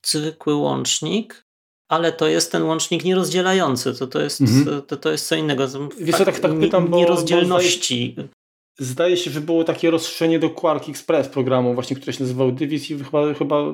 zwykły 0.07 0.55
łącznik, 0.55 1.47
ale 1.91 2.13
to 2.13 2.29
jest 2.29 2.53
ten 2.53 2.63
łącznik 2.63 3.05
nierozdzielający, 3.05 3.95
to, 3.95 4.07
to, 4.07 4.21
jest, 4.21 4.41
mhm. 4.41 4.83
to, 4.83 4.97
to 4.97 5.11
jest 5.11 5.29
co 5.29 5.35
innego. 5.35 5.69
Wiesz 6.01 6.17
co, 6.17 6.25
tak, 6.25 6.39
tak 6.39 6.59
pytam, 6.61 6.89
bo, 6.89 6.97
nierozdzielności. 6.97 8.15
Bo 8.17 8.23
zdaje, 8.23 8.29
zdaje, 8.79 9.17
się, 9.17 9.31
że 9.31 9.41
było 9.41 9.65
takie 9.65 9.91
rozszerzenie 9.91 10.39
do 10.39 10.51
Quark 10.51 10.89
Express 10.89 11.29
programu, 11.29 11.75
właśnie, 11.75 11.97
które 11.97 12.13
się 12.13 12.25
nazywał 12.25 12.53
Divis 12.53 12.91
i 12.91 12.99
chyba, 12.99 13.35
chyba 13.35 13.65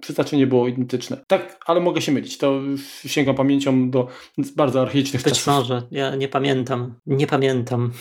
przeznaczenie 0.00 0.46
było 0.46 0.68
identyczne. 0.68 1.16
Tak, 1.26 1.60
ale 1.66 1.80
mogę 1.80 2.02
się 2.02 2.12
mylić. 2.12 2.38
To 2.38 2.60
sięgam 3.06 3.34
pamięcią 3.34 3.90
do 3.90 4.08
bardzo 4.56 4.82
archaicznych 4.82 5.22
Być 5.22 5.34
czasów. 5.34 5.46
Być 5.46 5.62
może, 5.62 5.82
ja 5.90 6.16
nie 6.16 6.28
pamiętam. 6.28 6.94
Nie 7.06 7.26
pamiętam. 7.26 7.92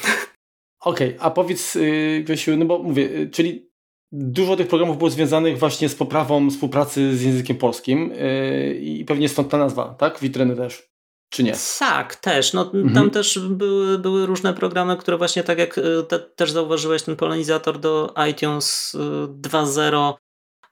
Okej, 0.82 1.10
okay, 1.10 1.21
a 1.21 1.32
powiedz 1.32 1.75
yy, 1.75 2.23
Grzesiu, 2.23 2.58
no 2.58 2.65
bo 2.65 2.79
mówię, 2.79 3.03
yy, 3.03 3.29
czyli 3.29 3.68
Dużo 4.12 4.56
tych 4.56 4.67
programów 4.67 4.98
było 4.98 5.10
związanych 5.10 5.60
właśnie 5.60 5.89
z 5.89 5.95
poprawą 5.95 6.50
współpracy 6.50 7.17
z 7.17 7.22
językiem 7.22 7.58
polskim 7.58 8.12
yy, 8.12 8.76
i 8.76 9.06
pewnie 9.06 9.30
stąd 9.30 9.50
ta 9.50 9.58
nazwa, 9.58 9.93
tak? 9.93 10.19
Witryny 10.19 10.56
też, 10.56 10.89
czy 11.30 11.43
nie? 11.43 11.54
Tak, 11.80 12.15
też. 12.15 12.54
No, 12.54 12.62
mhm. 12.62 12.93
Tam 12.93 13.10
też 13.10 13.39
były, 13.39 14.00
były 14.00 14.26
różne 14.26 14.54
programy, 14.54 14.98
które 14.98 15.17
właśnie 15.17 15.43
tak 15.43 15.60
jak 15.60 15.78
y, 15.78 16.04
te, 16.08 16.19
też 16.19 16.52
zauważyłeś, 16.52 17.04
ten 17.04 17.15
polonizator 17.15 17.80
do 17.80 18.13
iTunes 18.30 18.95
2.0 18.95 20.13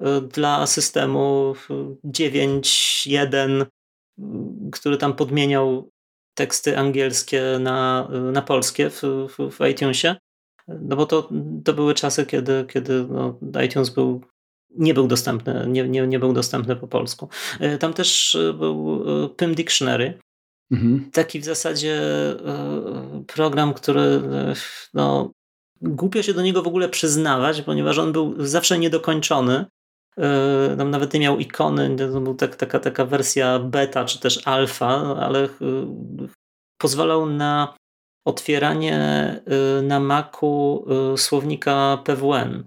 y, 0.02 0.08
y, 0.08 0.22
dla 0.22 0.68
systemu 0.68 1.54
9.1, 2.06 3.66
który 4.72 4.98
tam 4.98 5.14
podmieniał 5.14 5.90
teksty 6.38 6.78
angielskie 6.78 7.42
na, 7.60 8.08
na 8.32 8.42
polskie 8.42 8.90
w, 8.90 9.02
w, 9.02 9.52
w 9.52 9.68
iTunesie. 9.72 10.16
No 10.68 10.96
bo 10.96 11.06
to, 11.06 11.30
to 11.64 11.74
były 11.74 11.94
czasy, 11.94 12.26
kiedy, 12.26 12.66
kiedy 12.70 13.08
no, 13.10 13.40
iTunes 13.66 13.90
był 13.90 14.22
nie 14.78 14.94
był 14.94 15.08
dostępny, 15.08 15.66
nie, 15.68 15.90
nie, 15.90 16.08
nie 16.08 16.20
był 16.20 16.34
dostępny 16.34 16.76
po 16.76 16.88
polsku. 16.88 17.30
E, 17.60 17.78
tam 17.78 17.94
też 17.94 18.36
e, 18.36 18.54
był 18.54 19.04
e, 19.26 19.30
PIM 19.30 19.56
Dictionary. 19.56 20.20
Mhm. 20.72 21.10
Taki 21.14 21.40
w 21.40 21.46
zasadzie 21.46 22.02
program, 23.28 23.74
który 23.74 24.22
no, 24.94 25.32
głupio 25.82 26.24
się 26.24 26.34
do 26.34 26.42
niego 26.42 26.64
w 26.64 26.68
ogóle 26.68 26.90
przyznawać, 26.90 27.62
ponieważ 27.62 27.98
on 27.98 28.12
był 28.12 28.36
zawsze 28.38 28.80
niedokończony. 28.80 29.66
Tam 30.78 30.90
nawet 30.90 31.14
nie 31.14 31.20
miał 31.20 31.40
ikony, 31.40 31.96
to 31.96 32.22
był 32.22 32.36
tak, 32.36 32.56
taka, 32.56 32.80
taka 32.80 33.06
wersja 33.06 33.60
beta 33.60 34.06
czy 34.06 34.20
też 34.20 34.48
alfa, 34.48 35.16
ale 35.20 35.50
pozwalał 36.78 37.26
na 37.26 37.77
otwieranie 38.28 39.00
y, 39.80 39.82
na 39.82 40.00
Macu 40.00 40.86
y, 41.14 41.18
słownika 41.18 41.98
PWN. 42.04 42.64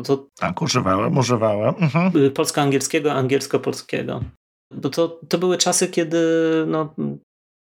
Y, 0.00 0.02
to 0.02 0.26
tak, 0.38 0.62
używałem, 0.62 1.18
używałem. 1.18 1.74
Mhm. 1.78 2.30
Polsko-angielskiego, 2.30 3.12
angielsko-polskiego. 3.12 4.20
Bo 4.74 4.90
to, 4.90 5.20
to 5.28 5.38
były 5.38 5.58
czasy, 5.58 5.88
kiedy 5.88 6.18
no, 6.66 6.94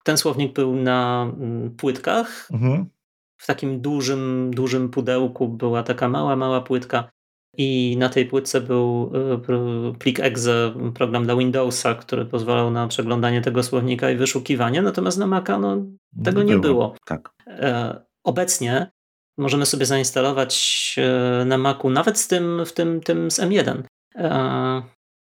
ten 0.05 0.17
słownik 0.17 0.53
był 0.53 0.77
na 0.77 1.23
mm, 1.23 1.71
płytkach. 1.77 2.49
Mhm. 2.53 2.87
W 3.41 3.47
takim 3.47 3.81
dużym, 3.81 4.51
dużym 4.55 4.89
pudełku 4.89 5.49
była 5.49 5.83
taka 5.83 6.09
mała, 6.09 6.37
mała 6.37 6.61
płytka 6.61 7.11
i 7.57 7.97
na 7.99 8.09
tej 8.09 8.27
płytce 8.27 8.61
był 8.61 9.13
e, 9.15 9.99
plik 9.99 10.21
exe, 10.21 10.75
program 10.95 11.25
dla 11.25 11.37
Windowsa, 11.37 11.95
który 11.95 12.25
pozwalał 12.25 12.71
na 12.71 12.89
przeglądanie 12.89 13.41
tego 13.43 13.63
słownika 13.63 14.11
i 14.11 14.17
wyszukiwanie, 14.17 14.83
natomiast 14.83 15.19
na 15.19 15.27
Maca 15.27 15.59
no, 15.59 15.77
tego 16.25 16.43
nie 16.43 16.59
było. 16.59 16.63
było. 16.63 16.95
Tak. 17.05 17.31
E, 17.47 18.01
obecnie 18.25 18.91
możemy 19.39 19.67
sobie 19.67 19.87
zainstalować 19.87 20.95
e, 20.99 21.45
na 21.45 21.59
Macu, 21.59 21.91
nawet 21.91 22.19
z 22.19 22.29
tym, 22.29 22.67
w 22.67 22.73
tym, 22.73 23.01
tym 23.01 23.31
z 23.31 23.41
M1, 23.41 23.83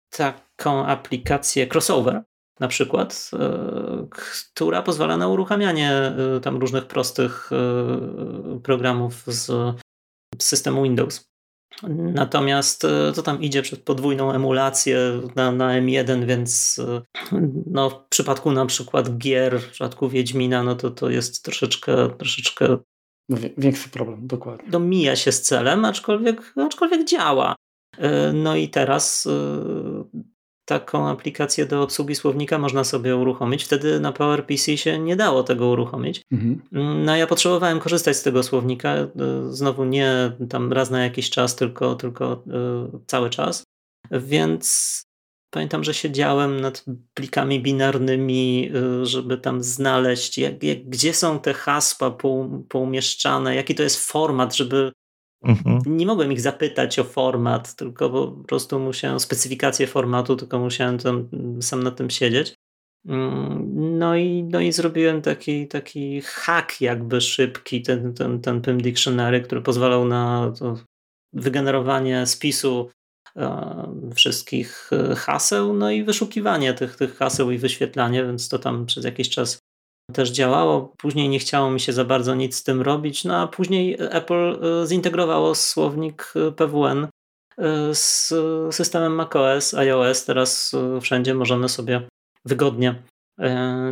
taką 0.09 0.86
aplikację 0.86 1.67
Crossover 1.67 2.23
na 2.59 2.67
przykład, 2.67 3.31
która 4.53 4.81
pozwala 4.81 5.17
na 5.17 5.27
uruchamianie 5.27 6.13
tam 6.41 6.57
różnych 6.57 6.86
prostych 6.86 7.49
programów 8.63 9.23
z 9.27 9.75
systemu 10.41 10.83
Windows. 10.83 11.33
Natomiast 12.13 12.81
to 12.81 13.21
e, 13.21 13.23
tam 13.23 13.41
idzie 13.41 13.62
przez 13.62 13.79
podwójną 13.79 14.31
emulację 14.31 15.21
na, 15.36 15.51
na 15.51 15.81
M1, 15.81 16.25
więc 16.25 16.79
e, 16.79 17.01
no, 17.65 17.89
w 17.89 18.07
przypadku 18.09 18.51
na 18.51 18.65
przykład 18.65 19.17
gier, 19.17 19.62
w 19.62 19.71
przypadku 19.71 20.09
Wiedźmina, 20.09 20.63
no 20.63 20.75
to 20.75 20.91
to 20.91 21.09
jest 21.09 21.43
troszeczkę, 21.43 22.09
troszeczkę 22.17 22.77
no, 23.29 23.38
większy 23.57 23.89
problem, 23.89 24.27
dokładnie. 24.27 24.69
No, 24.71 24.79
mija 24.79 25.15
się 25.15 25.31
z 25.31 25.41
celem, 25.41 25.86
aczkolwiek, 25.86 26.53
aczkolwiek 26.55 27.05
działa. 27.07 27.55
E, 27.97 28.33
no 28.33 28.55
i 28.55 28.69
teraz 28.69 29.27
taką 30.65 31.08
aplikację 31.08 31.65
do 31.65 31.84
obsługi 31.84 32.15
słownika 32.15 32.58
można 32.58 32.84
sobie 32.84 33.15
uruchomić. 33.15 33.63
Wtedy 33.63 33.99
na 33.99 34.12
PowerPC 34.12 34.78
się 34.78 34.99
nie 34.99 35.15
dało 35.15 35.43
tego 35.43 35.67
uruchomić. 35.67 36.21
Mhm. 36.32 36.62
No 37.06 37.15
ja 37.15 37.28
potrzebowałem 37.28 37.80
korzystać 37.80 38.17
z 38.17 38.23
tego 38.23 38.43
słownika. 38.43 38.89
E, 38.89 39.10
znowu 39.49 39.86
nie 39.86 40.32
tam 40.49 40.73
raz 40.73 40.91
na 40.91 41.04
jakiś 41.04 41.30
czas, 41.30 41.56
tylko, 41.56 41.95
tylko 41.95 42.43
e, 42.47 42.99
cały 43.08 43.30
czas. 43.30 43.63
Więc 44.12 45.04
pamiętam, 45.54 45.84
że 45.84 45.93
siedziałem 45.93 46.60
nad 46.60 46.86
plikami 47.13 47.62
binarnymi, 47.62 48.71
e, 48.76 49.06
żeby 49.06 49.38
tam 49.38 49.63
znaleźć, 49.63 50.38
jak, 50.38 50.63
jak, 50.63 50.89
gdzie 50.89 51.13
są 51.13 51.39
te 51.39 51.54
hasła 51.54 52.17
poumieszczane, 52.69 53.56
jaki 53.56 53.76
to 53.76 53.84
jest 53.84 54.08
format, 54.08 54.56
żeby 54.56 54.91
Mhm. 55.43 55.82
Nie 55.86 56.06
mogłem 56.06 56.32
ich 56.32 56.41
zapytać 56.41 56.99
o 56.99 57.03
format, 57.03 57.75
tylko 57.75 58.10
po 58.10 58.27
prostu 58.27 58.79
musiałem, 58.79 59.19
specyfikację 59.19 59.88
formatu, 59.88 60.36
tylko 60.36 60.60
musiałem 60.60 60.97
tam 60.97 61.29
sam 61.62 61.84
na 61.84 61.91
tym 61.91 62.10
siedzieć. 62.10 62.53
Mm, 63.08 63.99
no 63.99 64.15
i, 64.15 64.43
no 64.43 64.60
i 64.60 64.71
zrobiłem 64.71 65.21
taki, 65.21 65.67
taki 65.67 66.21
hack 66.21 66.82
jakby 66.82 67.21
szybki, 67.21 67.82
ten, 67.82 68.13
ten, 68.13 68.41
ten 68.41 68.62
PIM 68.62 68.82
Dictionary, 68.82 69.41
który 69.41 69.62
pozwalał 69.62 70.06
na 70.06 70.53
wygenerowanie 71.34 72.25
spisu 72.25 72.89
e, 73.36 74.12
wszystkich 74.15 74.89
e, 74.91 75.15
haseł, 75.15 75.73
no 75.73 75.91
i 75.91 76.03
wyszukiwanie 76.03 76.73
tych, 76.73 76.95
tych 76.95 77.15
haseł 77.15 77.51
i 77.51 77.58
wyświetlanie, 77.58 78.25
więc 78.25 78.49
to 78.49 78.60
tam 78.60 78.86
przez 78.86 79.06
jakiś 79.06 79.29
czas 79.29 79.60
też 80.11 80.31
działało. 80.31 80.93
Później 80.97 81.29
nie 81.29 81.39
chciało 81.39 81.71
mi 81.71 81.79
się 81.79 81.93
za 81.93 82.05
bardzo 82.05 82.35
nic 82.35 82.55
z 82.55 82.63
tym 82.63 82.81
robić, 82.81 83.23
no 83.23 83.37
a 83.37 83.47
później 83.47 83.97
Apple 83.99 84.59
e, 84.83 84.87
zintegrowało 84.87 85.55
słownik 85.55 86.33
e, 86.35 86.51
PWN 86.51 87.07
e, 87.57 87.95
z 87.95 88.33
systemem 88.75 89.15
macOS, 89.15 89.73
iOS. 89.73 90.25
Teraz 90.25 90.75
wszędzie 91.01 91.33
możemy 91.33 91.69
sobie 91.69 92.07
wygodnie 92.45 93.03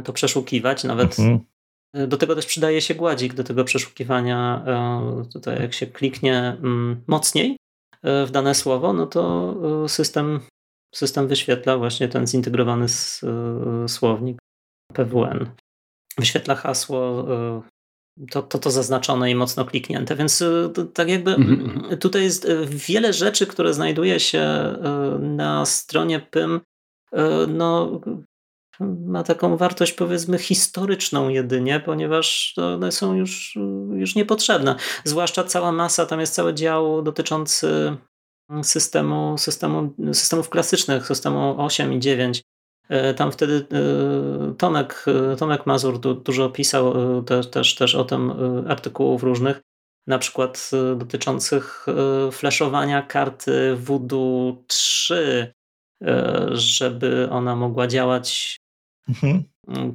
to 0.03 0.13
przeszukiwać. 0.13 0.83
Nawet 0.83 1.19
mhm. 1.19 1.39
Do 2.07 2.17
tego 2.17 2.35
też 2.35 2.45
przydaje 2.45 2.81
się 2.81 2.95
gładzik 2.95 3.33
do 3.33 3.43
tego 3.43 3.63
przeszukiwania. 3.63 4.65
Tutaj 5.33 5.61
jak 5.61 5.73
się 5.73 5.87
kliknie 5.87 6.37
mm, 6.37 7.03
mocniej 7.07 7.57
w 8.03 8.27
dane 8.31 8.55
słowo, 8.55 8.93
no 8.93 9.05
to 9.07 9.55
system, 9.87 10.39
system 10.95 11.27
wyświetla 11.27 11.77
właśnie 11.77 12.07
ten 12.07 12.27
zintegrowany 12.27 12.85
słownik 13.87 14.39
PWN. 14.93 15.49
Wyświetla 16.21 16.55
hasło 16.55 17.25
to, 18.31 18.43
to, 18.43 18.59
to 18.59 18.71
zaznaczone 18.71 19.31
i 19.31 19.35
mocno 19.35 19.65
kliknięte. 19.65 20.15
Więc 20.15 20.43
tak 20.93 21.09
jakby 21.09 21.31
mm-hmm. 21.31 21.97
tutaj 21.97 22.23
jest 22.23 22.47
wiele 22.67 23.13
rzeczy, 23.13 23.47
które 23.47 23.73
znajduje 23.73 24.19
się 24.19 24.75
na 25.19 25.65
stronie 25.65 26.19
PYM, 26.19 26.61
no, 27.47 28.01
ma 28.79 29.23
taką 29.23 29.57
wartość 29.57 29.93
powiedzmy 29.93 30.37
historyczną 30.37 31.29
jedynie, 31.29 31.79
ponieważ 31.79 32.55
one 32.57 32.91
są 32.91 33.15
już, 33.15 33.57
już 33.93 34.15
niepotrzebne. 34.15 34.75
Zwłaszcza 35.03 35.43
cała 35.43 35.71
masa, 35.71 36.05
tam 36.05 36.19
jest 36.19 36.33
cały 36.33 36.53
dział 36.53 37.01
dotyczący 37.01 37.97
systemu, 38.63 39.37
systemu, 39.37 39.93
systemów 40.13 40.49
klasycznych, 40.49 41.07
systemu 41.07 41.55
8 41.57 41.93
i 41.93 41.99
9. 41.99 42.41
E, 42.91 43.13
tam 43.13 43.31
wtedy 43.31 43.67
e, 43.71 44.53
Tomek, 44.57 45.05
e, 45.33 45.35
Tomek 45.35 45.65
Mazur 45.65 45.99
dużo 45.99 46.49
pisał 46.49 46.93
też, 47.23 47.49
też, 47.49 47.75
też 47.75 47.95
o 47.95 48.03
tym 48.03 48.33
artykułów 48.69 49.23
różnych, 49.23 49.61
na 50.07 50.19
przykład 50.19 50.71
dotyczących 50.97 51.85
flashowania 52.31 53.01
karty 53.01 53.75
Voodoo 53.75 54.63
3, 54.67 55.53
żeby 56.51 57.27
ona 57.31 57.55
mogła 57.55 57.87
działać 57.87 58.57
Mhm. 59.09 59.43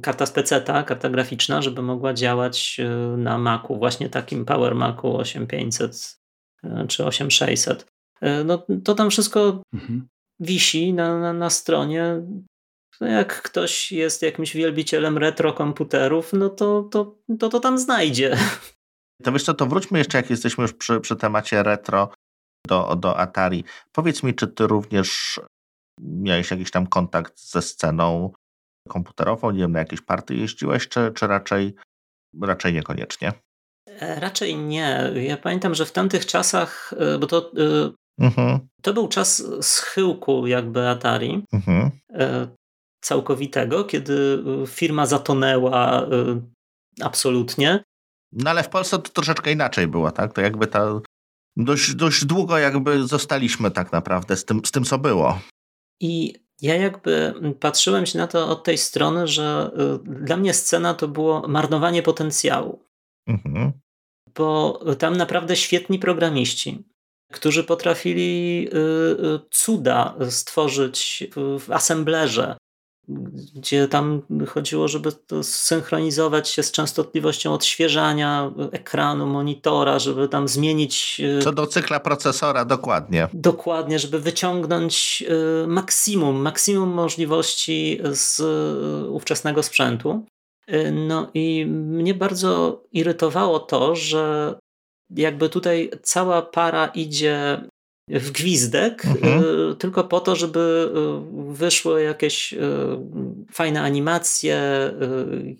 Karta 0.01 0.25
z 0.25 0.31
PC, 0.31 0.61
karta 0.61 1.09
graficzna, 1.09 1.61
żeby 1.61 1.81
mogła 1.81 2.13
działać 2.13 2.81
na 3.17 3.37
Macu, 3.37 3.77
właśnie 3.77 4.09
takim 4.09 4.45
Power 4.45 4.75
Macu 4.75 5.17
8500 5.17 6.19
y, 6.63 6.87
czy 6.87 7.05
8600. 7.05 7.85
Y, 8.23 8.43
no 8.45 8.65
to 8.83 8.95
tam 8.95 9.09
wszystko 9.09 9.61
mhm. 9.73 10.07
wisi 10.39 10.93
na, 10.93 11.19
na, 11.19 11.33
na 11.33 11.49
stronie. 11.49 12.21
No, 13.01 13.07
jak 13.07 13.41
ktoś 13.41 13.91
jest 13.91 14.21
jakimś 14.21 14.55
wielbicielem 14.55 15.17
retro 15.17 15.53
komputerów, 15.53 16.33
no 16.33 16.49
to 16.49 16.83
to, 16.83 17.15
to, 17.39 17.49
to 17.49 17.59
tam 17.59 17.79
znajdzie. 17.79 18.37
To 19.23 19.31
wiesz 19.31 19.43
co, 19.43 19.53
to 19.53 19.65
wróćmy 19.65 19.97
jeszcze, 19.97 20.17
jak 20.17 20.29
jesteśmy 20.29 20.61
już 20.61 20.73
przy, 20.73 20.99
przy 20.99 21.15
temacie 21.15 21.63
retro 21.63 22.09
do, 22.67 22.95
do 22.95 23.19
Atari. 23.19 23.63
Powiedz 23.91 24.23
mi, 24.23 24.35
czy 24.35 24.47
ty 24.47 24.67
również 24.67 25.39
miałeś 26.01 26.51
jakiś 26.51 26.71
tam 26.71 26.87
kontakt 26.87 27.39
ze 27.39 27.61
sceną 27.61 28.31
komputerową? 28.87 29.51
Nie 29.51 29.59
wiem, 29.59 29.71
na 29.71 29.79
jakieś 29.79 30.01
party 30.01 30.35
jeździłeś, 30.35 30.87
czy, 30.87 31.11
czy 31.15 31.27
raczej, 31.27 31.75
raczej 32.41 32.73
niekoniecznie? 32.73 33.33
E, 33.87 34.19
raczej 34.19 34.55
nie. 34.55 35.11
Ja 35.15 35.37
pamiętam, 35.37 35.75
że 35.75 35.85
w 35.85 35.91
tamtych 35.91 36.25
czasach, 36.25 36.93
e, 36.97 37.19
bo 37.19 37.27
to, 37.27 37.51
e, 37.57 37.91
mhm. 38.19 38.59
to 38.81 38.93
był 38.93 39.07
czas 39.07 39.43
schyłku 39.61 40.47
jakby 40.47 40.87
Atari. 40.87 41.43
Mhm. 41.53 41.91
Całkowitego, 43.01 43.83
kiedy 43.83 44.43
firma 44.67 45.05
zatonęła 45.05 46.07
absolutnie. 47.01 47.83
No 48.31 48.49
ale 48.49 48.63
w 48.63 48.69
Polsce 48.69 48.99
to 48.99 49.09
troszeczkę 49.09 49.51
inaczej 49.51 49.87
było, 49.87 50.11
tak? 50.11 50.33
To 50.33 50.41
jakby 50.41 50.67
ta 50.67 51.01
dość, 51.57 51.95
dość 51.95 52.25
długo 52.25 52.57
jakby 52.57 53.07
zostaliśmy 53.07 53.71
tak 53.71 53.91
naprawdę 53.91 54.37
z 54.37 54.45
tym, 54.45 54.61
z 54.65 54.71
tym 54.71 54.83
co 54.83 54.97
było. 54.97 55.39
I 56.01 56.33
ja 56.61 56.75
jakby 56.75 57.33
patrzyłem 57.59 58.05
się 58.05 58.17
na 58.17 58.27
to 58.27 58.49
od 58.49 58.63
tej 58.63 58.77
strony, 58.77 59.27
że 59.27 59.71
y, 60.05 60.25
dla 60.25 60.37
mnie 60.37 60.53
scena 60.53 60.93
to 60.93 61.07
było 61.07 61.47
marnowanie 61.47 62.03
potencjału. 62.03 62.83
Mhm. 63.27 63.71
Bo 64.35 64.79
tam 64.99 65.17
naprawdę 65.17 65.55
świetni 65.55 65.99
programiści, 65.99 66.83
którzy 67.33 67.63
potrafili 67.63 68.67
y, 68.67 68.77
y, 68.77 69.39
cuda 69.51 70.15
stworzyć 70.29 71.27
w 71.59 71.71
assemblerze, 71.71 72.57
gdzie 73.07 73.87
tam 73.87 74.21
chodziło, 74.47 74.87
żeby 74.87 75.11
to 75.11 75.43
synchronizować 75.43 76.49
się 76.49 76.63
z 76.63 76.71
częstotliwością 76.71 77.53
odświeżania 77.53 78.51
ekranu, 78.71 79.27
monitora, 79.27 79.99
żeby 79.99 80.27
tam 80.27 80.47
zmienić. 80.47 81.21
E, 81.39 81.41
Co 81.41 81.51
do 81.51 81.67
cykla 81.67 81.99
procesora, 81.99 82.65
dokładnie. 82.65 83.27
Dokładnie, 83.33 83.99
żeby 83.99 84.19
wyciągnąć 84.19 85.23
e, 85.63 85.67
maksimum, 85.67 86.41
maksimum 86.41 86.89
możliwości 86.89 87.99
z 88.03 88.39
e, 88.39 89.09
ówczesnego 89.09 89.63
sprzętu. 89.63 90.25
No 90.91 91.27
i 91.33 91.65
mnie 91.65 92.13
bardzo 92.13 92.81
irytowało 92.91 93.59
to, 93.59 93.95
że 93.95 94.55
jakby 95.09 95.49
tutaj 95.49 95.91
cała 96.03 96.41
para 96.41 96.87
idzie 96.87 97.61
w 98.09 98.31
gwizdek, 98.31 99.05
mhm. 99.05 99.43
Y, 99.71 99.75
tylko 99.75 100.03
po 100.03 100.19
to, 100.19 100.35
żeby 100.35 100.91
y, 101.49 101.53
wyszły 101.53 102.03
jakieś 102.03 102.53
y, 102.53 102.59
fajne 103.51 103.81
animacje, 103.81 104.57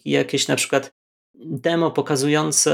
jakieś 0.05 0.47
na 0.47 0.55
przykład 0.55 0.91
demo 1.36 1.91
pokazujące, 1.91 2.71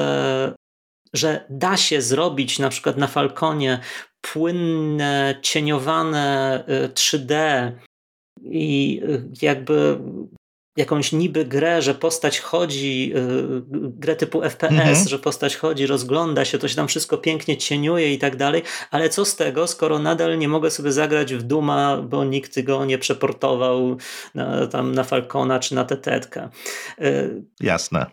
że 1.14 1.46
da 1.50 1.78
się 1.78 2.02
zrobić 2.02 2.60
na 2.60 2.70
przykład 2.70 2.98
na 2.98 3.08
Falconie 3.08 3.80
płynne, 4.22 5.40
cieniowane 5.42 6.64
3D 6.94 7.72
i 8.42 9.02
jakby 9.42 10.00
jakąś 10.78 11.12
niby 11.12 11.46
grę, 11.46 11.82
że 11.82 11.96
postać 11.96 12.40
chodzi, 12.40 13.14
y, 13.16 13.64
grę 13.72 14.16
typu 14.16 14.42
FPS, 14.42 14.72
mhm. 14.72 15.08
że 15.08 15.20
postać 15.20 15.56
chodzi, 15.56 15.88
rozgląda 15.88 16.46
się, 16.46 16.58
to 16.58 16.68
się 16.68 16.76
tam 16.76 16.88
wszystko 16.88 17.18
pięknie 17.18 17.58
cieniuje 17.58 18.14
i 18.14 18.20
tak 18.20 18.36
dalej, 18.36 18.64
ale 18.92 19.10
co 19.10 19.26
z 19.26 19.36
tego, 19.36 19.68
skoro 19.68 20.00
nadal 20.00 20.38
nie 20.38 20.48
mogę 20.48 20.72
sobie 20.72 20.92
zagrać 20.92 21.34
w 21.34 21.44
Duma, 21.44 21.98
bo 21.98 22.24
nikt 22.24 22.62
go 22.62 22.86
nie 22.86 22.98
przeportował 22.98 23.98
na, 24.36 24.68
tam 24.68 24.96
na 24.96 25.04
Falcona 25.04 25.60
czy 25.60 25.76
na 25.76 25.86
Tetetkę. 25.86 26.50
Y, 27.02 27.44
Jasne. 27.60 28.06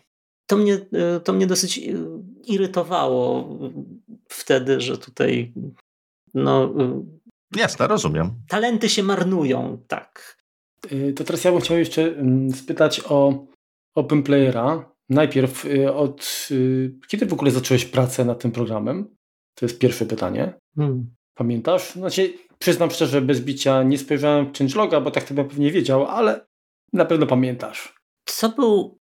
To 0.46 0.57
mnie, 0.57 0.75
y, 0.75 1.20
to 1.25 1.33
mnie 1.33 1.46
dosyć 1.46 1.81
irytowało 2.44 3.49
wtedy, 4.29 4.81
że 4.81 4.99
tutaj 4.99 5.53
no... 6.35 6.75
Jasne, 7.57 7.87
rozumiem. 7.87 8.31
Talenty 8.49 8.88
się 8.88 9.03
marnują, 9.03 9.83
tak. 9.88 10.39
Y, 10.93 11.12
to 11.12 11.25
teraz 11.25 11.45
ja 11.45 11.53
bym 11.53 11.61
chciał 11.61 11.79
jeszcze 11.79 12.03
mm, 12.03 12.53
spytać 12.53 13.01
o 13.09 13.47
Open 13.95 14.23
Playera. 14.23 14.95
Najpierw 15.09 15.64
y, 15.64 15.95
od 15.95 16.49
y, 16.51 16.99
kiedy 17.09 17.27
w 17.27 17.33
ogóle 17.33 17.51
zacząłeś 17.51 17.85
pracę 17.85 18.25
nad 18.25 18.40
tym 18.40 18.53
programem? 18.53 19.16
To 19.55 19.66
jest 19.66 19.79
pierwsze 19.79 20.07
pytanie. 20.07 20.55
Hmm. 20.77 21.14
Pamiętasz? 21.35 21.93
Znaczy, 21.93 22.35
przyznam 22.59 22.90
szczerze, 22.90 23.21
bez 23.23 23.40
bicia 23.40 23.83
nie 23.83 23.99
spojrzałem 23.99 24.47
w 24.47 24.59
changeloga, 24.59 25.01
bo 25.01 25.11
tak 25.11 25.25
to 25.25 25.35
bym 25.35 25.49
pewnie 25.49 25.71
wiedział, 25.71 26.07
ale 26.07 26.47
na 26.93 27.05
pewno 27.05 27.27
pamiętasz. 27.27 27.95
To 28.40 28.49
był 28.49 28.99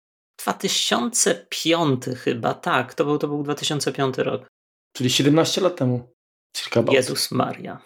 2005 0.44 2.04
chyba, 2.18 2.54
tak. 2.54 2.94
To 2.94 3.06
był, 3.06 3.18
to 3.18 3.28
był 3.28 3.44
2005 3.44 4.18
rok. 4.18 4.48
Czyli 4.94 5.10
17 5.10 5.62
lat 5.62 5.76
temu. 5.76 6.14
Cirka 6.58 6.84
Jezus 6.92 7.32
Maria. 7.32 7.82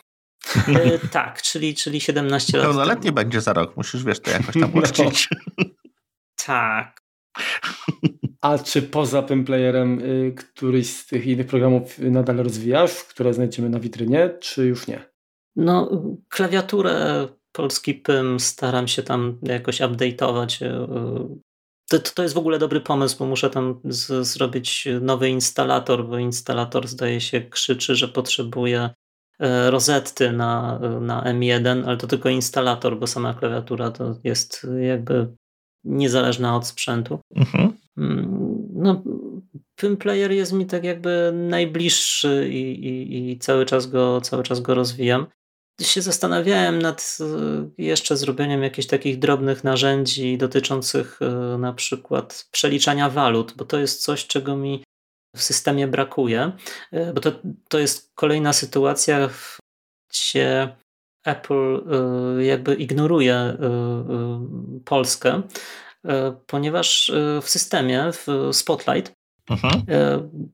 E, 0.68 1.00
tak, 1.12 1.42
czyli, 1.42 1.76
czyli 1.76 2.02
17 2.02 2.58
lat. 2.58 2.68
Pełnoletnie 2.68 3.12
będzie 3.12 3.42
za 3.42 3.54
rok, 3.54 3.78
musisz 3.78 4.04
wiesz 4.04 4.20
to 4.20 4.32
jakoś 4.32 4.54
tam 4.54 4.72
no. 4.74 4.82
uczcić. 4.82 5.30
No. 5.58 5.66
Tak. 6.46 7.02
A 8.42 8.58
czy 8.58 8.82
poza 8.82 9.22
tym 9.22 9.46
playerem 9.46 10.00
y, 10.00 10.36
któryś 10.38 10.90
z 10.90 11.06
tych 11.06 11.26
innych 11.26 11.48
programów 11.48 12.00
nadal 12.00 12.38
rozwijasz, 12.38 13.04
które 13.04 13.34
znajdziemy 13.34 13.70
na 13.70 13.80
witrynie, 13.80 14.30
czy 14.40 14.66
już 14.66 14.88
nie? 14.88 15.06
No, 15.56 15.92
klawiaturę 16.30 17.28
polski 17.52 17.94
PYM 17.94 18.40
staram 18.40 18.88
się 18.88 19.04
tam 19.04 19.40
jakoś 19.44 19.82
update'ować. 19.82 20.66
Y, 20.66 21.40
to, 21.90 22.00
to 22.00 22.24
jest 22.24 22.36
w 22.36 22.38
ogóle 22.38 22.60
dobry 22.60 22.82
pomysł, 22.82 23.18
bo 23.20 23.26
muszę 23.26 23.50
tam 23.50 23.80
z, 23.86 24.28
zrobić 24.28 24.88
nowy 25.02 25.30
instalator, 25.30 26.08
bo 26.08 26.18
instalator 26.18 26.88
zdaje 26.88 27.22
się 27.22 27.42
krzyczy, 27.42 27.96
że 27.96 28.08
potrzebuje 28.08 28.90
E, 29.40 29.72
rozetty 29.72 30.32
na, 30.32 30.80
na 31.02 31.22
M1, 31.22 31.84
ale 31.88 31.98
to 31.98 32.08
tylko 32.08 32.30
instalator, 32.30 33.00
bo 33.00 33.08
sama 33.08 33.34
klawiatura 33.34 33.92
to 33.92 34.16
jest 34.24 34.68
jakby 34.82 35.28
niezależna 35.84 36.56
od 36.56 36.68
sprzętu. 36.68 37.20
Mhm. 37.36 37.74
Mm, 37.98 38.68
no, 38.74 39.04
Player 40.00 40.32
jest 40.32 40.54
mi 40.54 40.66
tak 40.66 40.84
jakby 40.84 41.32
najbliższy 41.34 42.50
i, 42.52 42.86
i, 42.88 43.32
i 43.32 43.40
cały, 43.40 43.66
czas 43.66 43.88
go, 43.88 44.22
cały 44.22 44.44
czas 44.44 44.60
go 44.60 44.74
rozwijam. 44.74 45.26
Się 45.82 46.02
zastanawiałem 46.02 46.82
nad 46.82 47.18
e, 47.22 47.70
jeszcze 47.78 48.18
zrobieniem 48.18 48.64
jakichś 48.64 48.88
takich 48.88 49.20
drobnych 49.20 49.64
narzędzi 49.64 50.38
dotyczących 50.38 51.20
e, 51.22 51.58
na 51.58 51.74
przykład 51.74 52.48
przeliczania 52.52 53.10
walut, 53.10 53.54
bo 53.58 53.66
to 53.66 53.80
jest 53.80 54.04
coś, 54.04 54.28
czego 54.28 54.56
mi 54.56 54.84
w 55.36 55.44
systemie 55.44 55.88
brakuje, 55.88 56.52
e, 56.92 57.14
bo 57.14 57.22
to, 57.22 57.32
to 57.70 57.80
jest 57.80 58.12
kolejna 58.16 58.54
sytuacja, 58.54 59.30
gdzie 60.10 60.76
Apple 61.26 61.84
e, 62.40 62.44
jakby 62.44 62.76
ignoruje 62.76 63.36
e, 63.36 63.58
Polskę 64.86 65.42
ponieważ 66.48 67.12
w 67.42 67.50
systemie, 67.50 68.12
w 68.12 68.28
Spotlight, 68.52 69.14
mhm. 69.50 69.84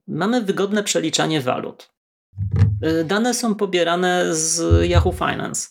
mamy 0.08 0.42
wygodne 0.42 0.82
przeliczanie 0.82 1.40
walut. 1.40 1.90
Dane 3.04 3.34
są 3.34 3.54
pobierane 3.54 4.34
z 4.34 4.84
Yahoo 4.90 5.12
Finance 5.12 5.68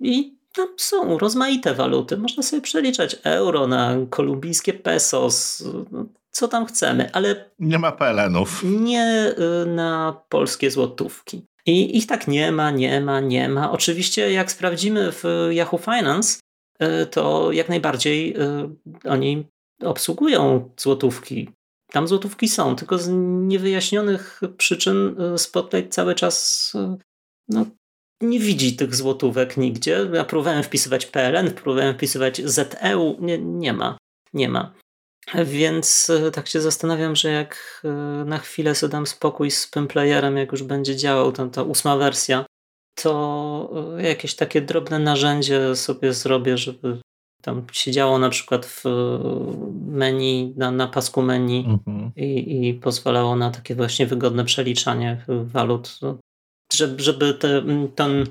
i 0.00 0.38
tam 0.54 0.68
są 0.76 1.18
rozmaite 1.18 1.74
waluty. 1.74 2.16
Można 2.16 2.42
sobie 2.42 2.62
przeliczać 2.62 3.16
euro 3.24 3.66
na 3.66 3.96
kolumbijskie 4.10 4.72
pesos, 4.72 5.64
co 6.36 6.48
tam 6.48 6.66
chcemy, 6.66 7.12
ale. 7.12 7.50
Nie 7.58 7.78
ma 7.78 7.92
PLN-ów. 7.92 8.62
Nie 8.64 9.34
y, 9.62 9.66
na 9.66 10.20
polskie 10.28 10.70
złotówki. 10.70 11.46
I 11.66 11.98
ich 11.98 12.06
tak 12.06 12.28
nie 12.28 12.52
ma, 12.52 12.70
nie 12.70 13.00
ma, 13.00 13.20
nie 13.20 13.48
ma. 13.48 13.70
Oczywiście, 13.72 14.32
jak 14.32 14.52
sprawdzimy 14.52 15.12
w 15.12 15.24
Yahoo 15.50 15.78
Finance, 15.78 16.40
y, 16.82 17.06
to 17.06 17.52
jak 17.52 17.68
najbardziej 17.68 18.36
y, 18.40 18.68
oni 19.10 19.46
obsługują 19.82 20.70
złotówki. 20.76 21.48
Tam 21.92 22.08
złotówki 22.08 22.48
są, 22.48 22.76
tylko 22.76 22.98
z 22.98 23.08
niewyjaśnionych 23.48 24.40
przyczyn 24.56 25.16
Spotlight 25.36 25.94
cały 25.94 26.14
czas 26.14 26.72
no, 27.48 27.66
nie 28.20 28.40
widzi 28.40 28.76
tych 28.76 28.94
złotówek 28.94 29.56
nigdzie. 29.56 30.08
Ja 30.12 30.24
próbowałem 30.24 30.62
wpisywać 30.62 31.06
PLN, 31.06 31.50
próbowałem 31.50 31.94
wpisywać 31.94 32.42
ZEU, 32.44 33.16
nie, 33.20 33.38
nie 33.38 33.72
ma, 33.72 33.98
nie 34.32 34.48
ma. 34.48 34.74
Więc 35.34 36.10
e, 36.10 36.30
tak 36.30 36.48
się 36.48 36.60
zastanawiam, 36.60 37.16
że 37.16 37.28
jak 37.28 37.82
e, 37.84 37.88
na 38.24 38.38
chwilę 38.38 38.74
sobie 38.74 38.90
dam 38.90 39.06
spokój 39.06 39.50
z 39.50 39.70
Pimplayerem, 39.70 40.36
jak 40.36 40.52
już 40.52 40.62
będzie 40.62 40.96
działał 40.96 41.32
tam 41.32 41.50
ta 41.50 41.62
ósma 41.62 41.96
wersja, 41.96 42.46
to 42.94 43.94
e, 43.98 44.02
jakieś 44.02 44.34
takie 44.34 44.60
drobne 44.60 44.98
narzędzie 44.98 45.76
sobie 45.76 46.12
zrobię, 46.12 46.58
żeby 46.58 47.00
tam 47.42 47.66
siedziało 47.72 48.18
na 48.18 48.30
przykład 48.30 48.66
w 48.66 48.84
menu, 49.86 50.54
na, 50.56 50.70
na 50.70 50.86
pasku 50.86 51.22
menu 51.22 51.64
mhm. 51.68 52.12
i, 52.16 52.68
i 52.68 52.74
pozwalało 52.74 53.36
na 53.36 53.50
takie 53.50 53.74
właśnie 53.74 54.06
wygodne 54.06 54.44
przeliczanie 54.44 55.24
walut, 55.28 55.98
żeby, 56.72 57.02
żeby 57.02 57.34
te, 57.34 57.62
ten 57.94 58.26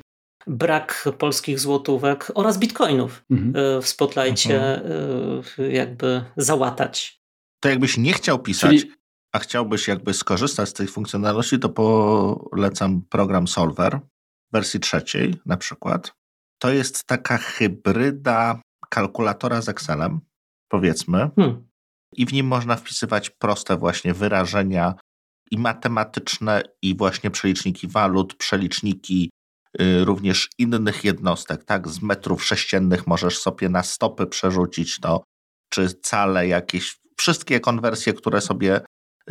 brak 0.48 1.10
polskich 1.18 1.60
złotówek 1.60 2.32
oraz 2.36 2.58
bitcoinów 2.58 3.24
mhm. 3.32 3.56
E, 3.56 3.82
w 3.82 3.88
spotlightie 3.88 4.76
mhm. 4.76 5.44
E, 5.60 5.72
jakby 5.72 6.26
załatać. 6.38 7.22
To 7.60 7.70
jakbyś 7.70 7.98
nie 7.98 8.14
chciał 8.14 8.40
pisać, 8.40 8.82
Czyli... 8.82 8.92
a 9.32 9.40
chciałbyś 9.40 9.88
jakby 9.88 10.14
skorzystać 10.14 10.70
z 10.70 10.74
tej 10.74 10.88
funkcjonalności, 10.88 11.60
to 11.60 11.70
polecam 11.70 13.02
program 13.10 13.48
Solver 13.48 14.00
w 14.50 14.54
wersji 14.54 14.80
trzeciej 14.80 15.36
na 15.46 15.58
przykład. 15.58 16.14
To 16.60 16.74
jest 16.74 17.04
taka 17.04 17.38
hybryda 17.38 18.62
kalkulatora 18.90 19.62
z 19.62 19.70
Excelem, 19.70 20.20
powiedzmy. 20.70 21.30
Hmm. 21.36 21.68
I 22.14 22.26
w 22.26 22.34
nim 22.34 22.48
można 22.48 22.76
wpisywać 22.76 23.30
proste 23.30 23.78
właśnie 23.78 24.14
wyrażenia 24.14 24.94
i 25.52 25.58
matematyczne, 25.58 26.64
i 26.82 26.98
właśnie 26.98 27.32
przeliczniki 27.32 27.88
walut, 27.88 28.36
przeliczniki 28.36 29.30
Y, 29.30 29.35
również 29.80 30.50
innych 30.58 31.04
jednostek, 31.04 31.64
tak? 31.64 31.88
Z 31.88 32.02
metrów 32.02 32.46
sześciennych 32.46 33.08
możesz 33.08 33.38
sobie 33.38 33.70
na 33.70 33.84
stopy 33.84 34.28
przerzucić 34.28 35.00
to, 35.00 35.24
czy 35.70 35.90
cale 36.02 36.48
jakieś, 36.48 37.00
wszystkie 37.18 37.60
konwersje, 37.60 38.14
które 38.14 38.42
sobie 38.42 38.82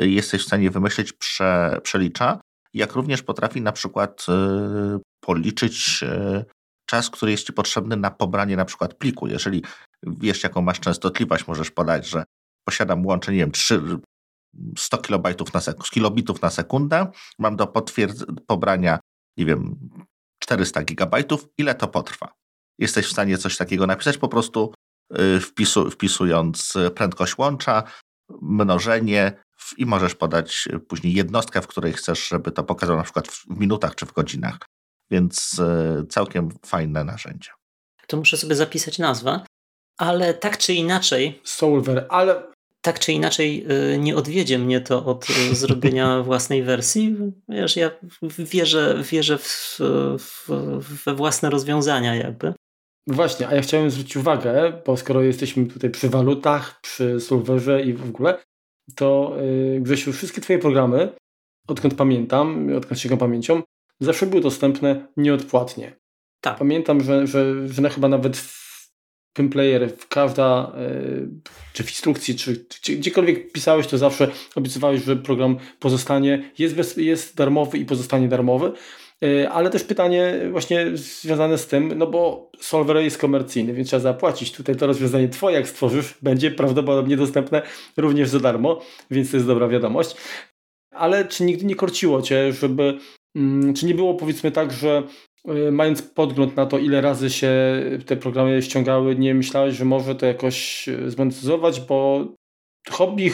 y, 0.01 0.09
jesteś 0.09 0.43
w 0.43 0.47
stanie 0.47 0.71
wymyślić, 0.71 1.13
prze, 1.13 1.79
przelicza. 1.83 2.41
Jak 2.75 2.93
również 2.93 3.23
potrafi 3.23 3.61
na 3.61 3.73
przykład 3.73 4.27
y, 4.29 5.01
policzyć 5.21 6.05
czas, 6.87 7.11
który 7.11 7.33
jest 7.33 7.47
Ci 7.47 7.53
potrzebny 7.53 7.97
na 7.97 8.11
pobranie 8.11 8.57
na 8.57 8.65
przykład 8.65 8.95
pliku. 8.95 9.27
Jeżeli 9.27 9.63
wiesz, 10.03 10.43
jaką 10.43 10.63
masz 10.63 10.81
częstotliwość, 10.81 11.47
możesz 11.47 11.71
podać, 11.71 12.09
że 12.09 12.25
posiadam 12.69 13.07
łącze, 13.07 13.33
nie 13.33 13.39
wiem, 13.39 13.53
3, 13.53 13.83
100 14.79 14.99
kilobajtów 14.99 15.55
na 15.55 15.61
sek- 15.61 15.91
kilobitów 15.91 16.43
na 16.43 16.51
sekundę, 16.51 17.11
mam 17.39 17.57
do 17.57 17.67
pobrania, 18.47 18.99
nie 19.37 19.47
wiem, 19.47 19.77
400 20.45 20.83
gigabajtów, 20.83 21.49
ile 21.59 21.75
to 21.75 21.89
potrwa? 21.89 22.33
Jesteś 22.79 23.07
w 23.07 23.13
stanie 23.13 23.39
coś 23.39 23.57
takiego 23.57 23.87
napisać 23.87 24.19
po 24.19 24.29
prostu 24.29 24.75
y, 25.19 25.41
wpisu, 25.41 25.91
wpisując 25.91 26.75
prędkość 26.95 27.39
łącza, 27.39 27.83
mnożenie 28.43 29.45
i 29.77 29.87
możesz 29.87 30.15
podać 30.15 30.69
później 30.89 31.15
jednostkę, 31.15 31.63
w 31.63 31.67
której 31.67 31.93
chcesz, 31.93 32.29
żeby 32.29 32.53
to 32.53 32.65
pokazało 32.65 32.97
na 32.97 33.05
przykład 33.05 33.29
w 33.29 33.47
minutach 33.49 33.95
czy 33.95 34.07
w 34.07 34.13
godzinach. 34.13 34.59
Więc 35.11 35.59
y, 35.59 36.07
całkiem 36.07 36.49
fajne 36.67 37.05
narzędzie. 37.05 37.51
To 38.07 38.17
muszę 38.17 38.37
sobie 38.37 38.55
zapisać 38.55 38.99
nazwę, 38.99 39.41
ale 39.99 40.35
tak 40.35 40.59
czy 40.59 40.75
inaczej. 40.75 41.41
Solver, 41.45 42.07
ale 42.09 42.54
tak 42.85 42.99
czy 42.99 43.13
inaczej 43.13 43.67
y, 43.95 43.99
nie 43.99 44.17
odwiedzie 44.17 44.59
mnie 44.59 44.81
to 44.81 45.05
od 45.05 45.27
y, 45.31 45.55
zrobienia 45.55 46.21
własnej 46.31 46.63
wersji. 46.63 47.17
Wiesz, 47.49 47.77
ja 47.77 47.91
wierzę, 48.39 49.03
wierzę 49.11 49.39
w, 49.39 49.79
w, 50.19 50.49
we 51.05 51.15
własne 51.15 51.51
rozwiązania 51.51 52.15
jakby. 52.15 52.55
Właśnie, 53.07 53.49
a 53.49 53.55
ja 53.55 53.63
chciałem 53.63 53.91
zwrócić 53.91 54.17
uwagę, 54.17 54.83
bo 54.87 54.97
skoro 54.97 55.23
jesteśmy 55.23 55.67
tutaj 55.67 55.91
przy 55.91 56.09
walutach, 56.09 56.81
przy 56.81 57.21
solwerze 57.21 57.83
i 57.83 57.93
w 57.93 58.05
ogóle, 58.05 58.39
to 58.97 59.37
yy, 59.73 59.81
Grzesiu, 59.81 60.13
wszystkie 60.13 60.41
twoje 60.41 60.59
programy, 60.59 61.09
odkąd 61.69 61.95
pamiętam, 61.95 62.69
odkąd 62.77 63.01
sięgam 63.01 63.19
pamięcią, 63.19 63.63
zawsze 64.01 64.27
były 64.27 64.43
dostępne 64.43 65.07
nieodpłatnie. 65.17 65.97
Tak. 66.41 66.59
Pamiętam, 66.59 67.01
że, 67.01 67.27
że, 67.27 67.69
że 67.69 67.91
chyba 67.91 68.09
nawet 68.09 68.37
Player, 69.35 69.93
każda, 70.09 70.73
e, 70.77 70.91
czy 71.73 71.85
w 71.85 71.91
instrukcji, 71.91 72.35
czy, 72.35 72.65
czy 72.81 72.97
gdziekolwiek 72.97 73.53
pisałeś, 73.53 73.87
to 73.87 73.99
zawsze 73.99 74.29
obiecywałeś, 74.55 75.05
że 75.05 75.17
program 75.17 75.57
pozostanie, 75.79 76.51
jest, 76.59 76.75
bez, 76.75 76.97
jest 76.97 77.37
darmowy 77.37 77.79
i 77.79 77.85
pozostanie 77.85 78.29
darmowy. 78.29 78.73
E, 79.25 79.51
ale 79.51 79.71
też 79.71 79.85
pytanie 79.85 80.35
właśnie 80.51 80.87
związane 80.95 81.59
z 81.59 81.67
tym, 81.67 81.99
no 81.99 82.07
bo 82.07 82.51
Solver 82.61 82.97
jest 82.97 83.19
komercyjny, 83.19 83.73
więc 83.73 83.89
trzeba 83.89 84.01
zapłacić. 84.01 84.53
Tutaj 84.53 84.77
to 84.77 84.87
rozwiązanie 84.87 85.29
Twoje, 85.29 85.57
jak 85.57 85.69
stworzysz, 85.69 86.15
będzie 86.23 86.51
prawdopodobnie 86.51 87.17
dostępne 87.17 87.63
również 87.97 88.29
za 88.29 88.41
darmo, 88.41 88.81
więc 89.11 89.31
to 89.31 89.37
jest 89.37 89.47
dobra 89.47 89.69
wiadomość. 89.69 90.17
Ale 90.91 91.25
czy 91.25 91.45
nigdy 91.45 91.65
nie 91.65 91.75
korciło 91.75 92.23
Cię, 92.23 92.53
żeby, 92.53 92.99
mm, 93.37 93.75
czy 93.75 93.87
nie 93.87 93.95
było 93.95 94.15
powiedzmy 94.15 94.51
tak, 94.53 94.73
że 94.73 95.03
mając 95.73 96.03
podgląd 96.03 96.57
na 96.57 96.67
to, 96.67 96.79
ile 96.79 97.01
razy 97.01 97.31
się 97.31 97.53
te 98.07 98.17
programy 98.17 98.63
ściągały, 98.63 99.17
nie 99.17 99.35
myślałeś, 99.35 99.77
że 99.77 99.85
może 99.85 100.15
to 100.15 100.27
jakoś 100.27 100.89
y, 100.89 101.11
zmonetyzować, 101.11 101.81
bo 101.81 102.27
hobby 102.91 103.33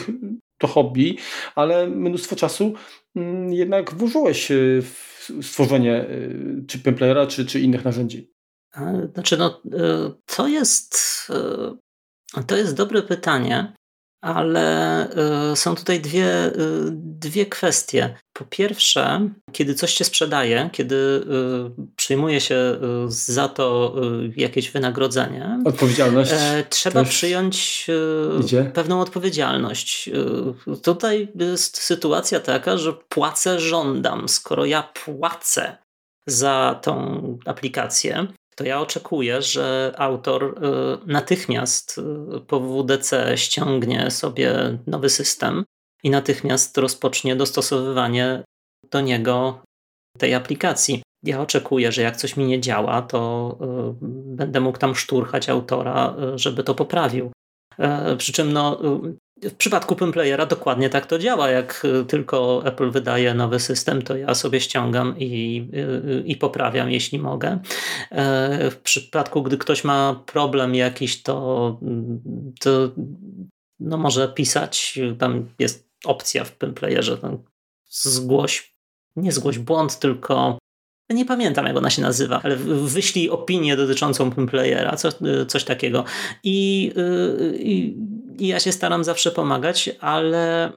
to 0.57 0.67
hobby, 0.67 1.17
ale 1.55 1.87
mnóstwo 1.87 2.35
czasu 2.35 2.73
mm, 3.15 3.53
jednak 3.53 3.93
włożyłeś 3.93 4.51
y, 4.51 4.81
w 4.81 5.11
stworzenie 5.41 6.05
czy 6.67 6.79
Pimplayera, 6.79 7.27
czy, 7.27 7.45
czy 7.45 7.59
innych 7.59 7.85
narzędzi. 7.85 8.31
Znaczy, 9.13 9.37
no, 9.37 9.61
to 10.25 10.47
jest, 10.47 10.97
to 12.47 12.57
jest 12.57 12.75
dobre 12.75 13.01
pytanie 13.01 13.73
ale 14.21 15.07
y, 15.51 15.55
są 15.55 15.75
tutaj 15.75 15.99
dwie, 16.01 16.45
y, 16.45 16.51
dwie 16.95 17.45
kwestie. 17.45 18.15
Po 18.33 18.45
pierwsze, 18.45 19.29
kiedy 19.51 19.73
coś 19.73 19.93
się 19.93 20.03
sprzedaje, 20.03 20.69
kiedy 20.73 20.95
y, 20.95 21.85
przyjmuje 21.95 22.41
się 22.41 22.79
za 23.07 23.47
to 23.47 23.95
jakieś 24.35 24.71
wynagrodzenie, 24.71 25.59
odpowiedzialność. 25.65 26.31
Trzeba 26.69 27.03
przyjąć 27.03 27.87
idzie. 28.39 28.71
pewną 28.73 29.01
odpowiedzialność. 29.01 30.09
Tutaj 30.83 31.27
jest 31.35 31.77
sytuacja 31.77 32.39
taka, 32.39 32.77
że 32.77 32.93
płacę, 32.93 33.59
żądam. 33.59 34.29
Skoro 34.29 34.65
ja 34.65 34.83
płacę 35.05 35.77
za 36.27 36.79
tą 36.81 37.21
aplikację, 37.45 38.27
to 38.61 38.67
ja 38.67 38.81
oczekuję, 38.81 39.41
że 39.41 39.93
autor 39.97 40.43
y, 40.43 41.11
natychmiast 41.11 41.97
y, 42.37 42.41
po 42.41 42.59
WDC 42.59 43.37
ściągnie 43.37 44.11
sobie 44.11 44.77
nowy 44.87 45.09
system 45.09 45.65
i 46.03 46.09
natychmiast 46.09 46.77
rozpocznie 46.77 47.35
dostosowywanie 47.35 48.43
do 48.91 49.01
niego 49.01 49.61
tej 50.17 50.33
aplikacji. 50.33 51.03
Ja 51.23 51.41
oczekuję, 51.41 51.91
że 51.91 52.01
jak 52.01 52.17
coś 52.17 52.37
mi 52.37 52.45
nie 52.45 52.61
działa, 52.61 53.01
to 53.01 53.57
y, 53.61 54.05
będę 54.35 54.59
mógł 54.59 54.77
tam 54.77 54.95
szturchać 54.95 55.49
autora, 55.49 56.15
żeby 56.35 56.63
to 56.63 56.75
poprawił. 56.75 57.31
E, 57.77 58.15
przy 58.17 58.33
czym 58.33 58.53
no, 58.53 58.81
w 59.41 59.53
przypadku 59.53 59.95
Pimplayera 59.95 60.45
dokładnie 60.45 60.89
tak 60.89 61.05
to 61.05 61.19
działa. 61.19 61.49
Jak 61.49 61.85
y, 62.01 62.05
tylko 62.05 62.61
Apple 62.65 62.91
wydaje 62.91 63.33
nowy 63.33 63.59
system, 63.59 64.01
to 64.01 64.17
ja 64.17 64.35
sobie 64.35 64.61
ściągam 64.61 65.15
i, 65.19 65.67
y, 65.73 66.23
i 66.25 66.35
poprawiam, 66.35 66.91
jeśli 66.91 67.19
mogę. 67.19 67.59
E, 68.11 68.71
w 68.71 68.77
przypadku, 68.77 69.43
gdy 69.43 69.57
ktoś 69.57 69.83
ma 69.83 70.23
problem 70.25 70.75
jakiś, 70.75 71.21
to, 71.23 71.79
to 72.59 72.91
no 73.79 73.97
może 73.97 74.27
pisać, 74.27 74.99
tam 75.19 75.49
jest 75.59 75.89
opcja 76.05 76.43
w 76.43 76.57
Pimplayerze, 76.57 77.17
zgłoś, 77.89 78.75
nie 79.15 79.31
zgłoś 79.31 79.59
błąd, 79.59 79.99
tylko 79.99 80.57
nie 81.09 81.25
pamiętam 81.25 81.65
jak 81.65 81.77
ona 81.77 81.89
się 81.89 82.01
nazywa, 82.01 82.41
ale 82.43 82.55
wyślij 82.55 83.29
opinię 83.29 83.77
dotyczącą 83.77 84.31
Pimplayera, 84.31 84.95
co, 84.95 85.09
coś 85.47 85.63
takiego. 85.63 86.03
I, 86.43 86.91
i 87.59 87.97
i 88.41 88.47
ja 88.47 88.59
się 88.59 88.71
staram 88.71 89.03
zawsze 89.03 89.31
pomagać, 89.31 89.89
ale 89.99 90.71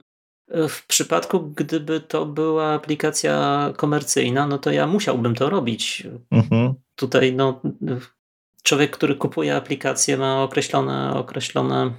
w 0.69 0.87
przypadku, 0.87 1.39
gdyby 1.39 1.99
to 1.99 2.25
była 2.25 2.73
aplikacja 2.73 3.73
komercyjna, 3.77 4.47
no 4.47 4.57
to 4.57 4.71
ja 4.71 4.87
musiałbym 4.87 5.35
to 5.35 5.49
robić. 5.49 6.07
Mhm. 6.31 6.73
Tutaj 6.95 7.33
no, 7.33 7.61
człowiek, 8.63 8.91
który 8.91 9.15
kupuje 9.15 9.55
aplikację 9.55 10.17
ma 10.17 10.43
określone, 10.43 11.13
określone 11.13 11.93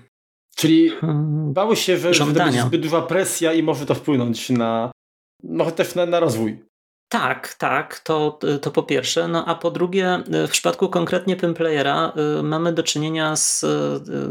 Czyli 0.56 0.90
hmm, 0.90 1.52
bały 1.52 1.76
się, 1.76 1.98
że, 1.98 2.14
że 2.14 2.26
będzie 2.26 2.62
zbyt 2.62 2.82
duża 2.82 3.02
presja 3.02 3.52
i 3.52 3.62
może 3.62 3.86
to 3.86 3.94
wpłynąć 3.94 4.50
na, 4.50 4.90
no 5.42 5.70
też 5.70 5.94
na, 5.94 6.06
na 6.06 6.20
rozwój. 6.20 6.65
Tak, 7.08 7.54
tak, 7.54 7.98
to, 7.98 8.38
to 8.62 8.70
po 8.70 8.82
pierwsze. 8.82 9.28
No 9.28 9.44
a 9.44 9.54
po 9.54 9.70
drugie, 9.70 10.22
w 10.48 10.50
przypadku 10.50 10.88
konkretnie 10.88 11.36
Pimplayera 11.36 12.12
y, 12.38 12.42
mamy 12.42 12.72
do 12.72 12.82
czynienia 12.82 13.36
z 13.36 13.64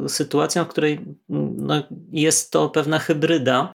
y, 0.06 0.10
sytuacją, 0.10 0.66
w 0.66 0.68
której 0.68 1.00
no, 1.30 1.84
jest 2.12 2.52
to 2.52 2.70
pewna 2.70 3.00
hybryda, 3.00 3.74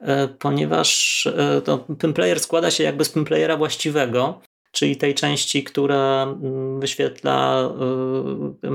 y, 0.00 0.04
ponieważ 0.38 1.28
to 1.64 1.78
Pimplayer 1.78 2.40
składa 2.40 2.70
się 2.70 2.84
jakby 2.84 3.04
z 3.04 3.08
Pimplayera 3.08 3.56
właściwego, 3.56 4.40
czyli 4.72 4.96
tej 4.96 5.14
części, 5.14 5.64
która 5.64 6.22
mm, 6.22 6.80
wyświetla 6.80 7.70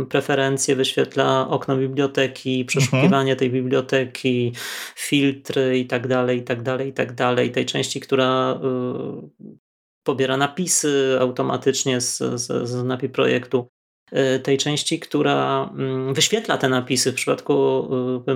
preferencje, 0.09 0.75
wyświetla 0.75 1.47
okno 1.49 1.77
biblioteki, 1.77 2.65
przeszukiwanie 2.65 3.31
mhm. 3.31 3.37
tej 3.37 3.49
biblioteki, 3.49 4.53
filtry 4.95 5.79
i 5.79 5.85
tak 5.85 6.07
dalej, 6.07 6.39
i 6.39 6.43
tak 6.43 6.61
dalej, 6.61 6.89
i 6.89 6.93
tak 6.93 7.13
dalej. 7.13 7.51
Tej 7.51 7.65
części, 7.65 7.99
która 7.99 8.59
pobiera 10.07 10.37
napisy 10.37 11.17
automatycznie 11.19 12.01
z, 12.01 12.17
z, 12.17 12.69
z 12.69 12.83
NAPI 12.83 13.09
projektu. 13.09 13.67
E, 14.11 14.39
tej 14.39 14.57
części, 14.57 14.99
która 14.99 15.69
mm, 15.73 16.13
wyświetla 16.13 16.57
te 16.57 16.69
napisy 16.69 17.11
w 17.11 17.15
przypadku 17.15 17.87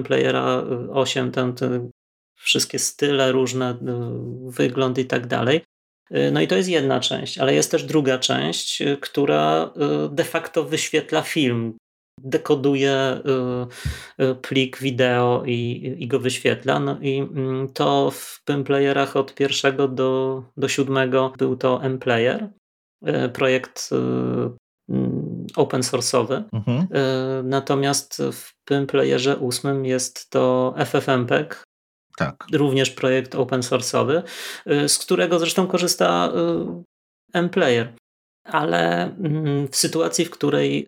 Playera 0.06 0.64
8, 0.94 1.32
ten, 1.32 1.54
te 1.54 1.90
wszystkie 2.36 2.80
style, 2.80 3.32
różne 3.32 3.78
wygląd 4.48 4.98
i 4.98 5.06
tak 5.06 5.28
dalej. 5.28 5.62
No 6.32 6.42
i 6.42 6.48
to 6.48 6.56
jest 6.56 6.70
jedna 6.70 7.00
część, 7.00 7.38
ale 7.38 7.54
jest 7.54 7.72
też 7.72 7.84
druga 7.84 8.18
część, 8.20 8.84
która 9.02 9.74
de 10.10 10.24
facto 10.24 10.64
wyświetla 10.64 11.22
film, 11.22 11.78
dekoduje 12.24 13.22
y, 14.20 14.24
y, 14.24 14.36
plik 14.36 14.78
wideo 14.78 15.44
i, 15.46 15.96
i 16.00 16.08
go 16.08 16.20
wyświetla. 16.20 16.80
No 16.80 16.98
i 17.02 17.20
mm, 17.20 17.70
to 17.74 18.12
w 18.12 18.44
Playerach 18.66 19.16
od 19.16 19.36
pierwszego 19.36 19.88
do, 19.88 20.44
do 20.58 20.68
siódmego 20.68 21.34
był 21.38 21.56
to 21.56 21.84
M-Player, 21.84 22.50
y, 23.08 23.30
projekt 23.30 23.90
mm, 23.92 24.58
open 25.56 25.82
source'owy. 25.82 26.44
Mhm. 26.54 26.88
Natomiast 27.50 28.22
w 28.32 28.54
Playerze 28.88 29.38
ósmym 29.38 29.86
jest 29.86 30.30
to 30.30 30.76
FFmpeg, 30.86 31.64
tak. 32.18 32.46
również 32.54 32.90
projekt 32.90 33.36
open 33.36 33.62
source'owy, 33.62 34.22
z 34.88 34.98
którego 34.98 35.40
zresztą 35.40 35.68
korzysta 35.68 36.32
M-Player. 37.34 37.94
Ale 38.44 39.04
mm, 39.04 39.68
w 39.68 39.76
sytuacji, 39.76 40.26
w 40.26 40.30
której 40.30 40.88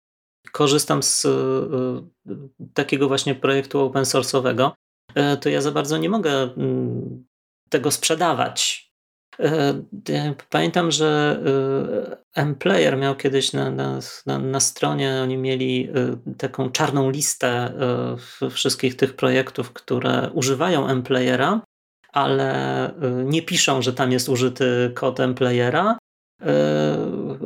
korzystam 0.51 1.03
z 1.03 1.25
y, 1.25 1.29
takiego 2.73 3.07
właśnie 3.07 3.35
projektu 3.35 3.79
open 3.79 4.03
source'owego, 4.03 4.71
y, 5.17 5.37
to 5.37 5.49
ja 5.49 5.61
za 5.61 5.71
bardzo 5.71 5.97
nie 5.97 6.09
mogę 6.09 6.31
mm, 6.31 7.25
tego 7.69 7.91
sprzedawać. 7.91 8.93
Pamiętam, 10.49 10.91
że 10.91 11.39
M-Player 12.35 12.97
miał 12.97 13.15
kiedyś 13.15 13.53
na, 13.53 13.71
na, 13.71 13.99
na, 14.25 14.39
na, 14.39 14.59
stronie, 14.59 15.19
oni 15.23 15.37
mieli 15.37 15.89
taką 16.37 16.69
czarną 16.69 17.09
listę 17.09 17.73
wszystkich 18.51 18.97
tych 18.97 19.15
projektów, 19.15 19.73
które 19.73 20.29
używają 20.33 20.87
M-Playera, 20.87 21.61
ale 22.11 22.91
nie 23.25 23.41
piszą, 23.41 23.81
że 23.81 23.93
tam 23.93 24.11
jest 24.11 24.29
użyty 24.29 24.91
kod 24.95 25.19
M-Playera, 25.19 25.97
E, 25.97 26.02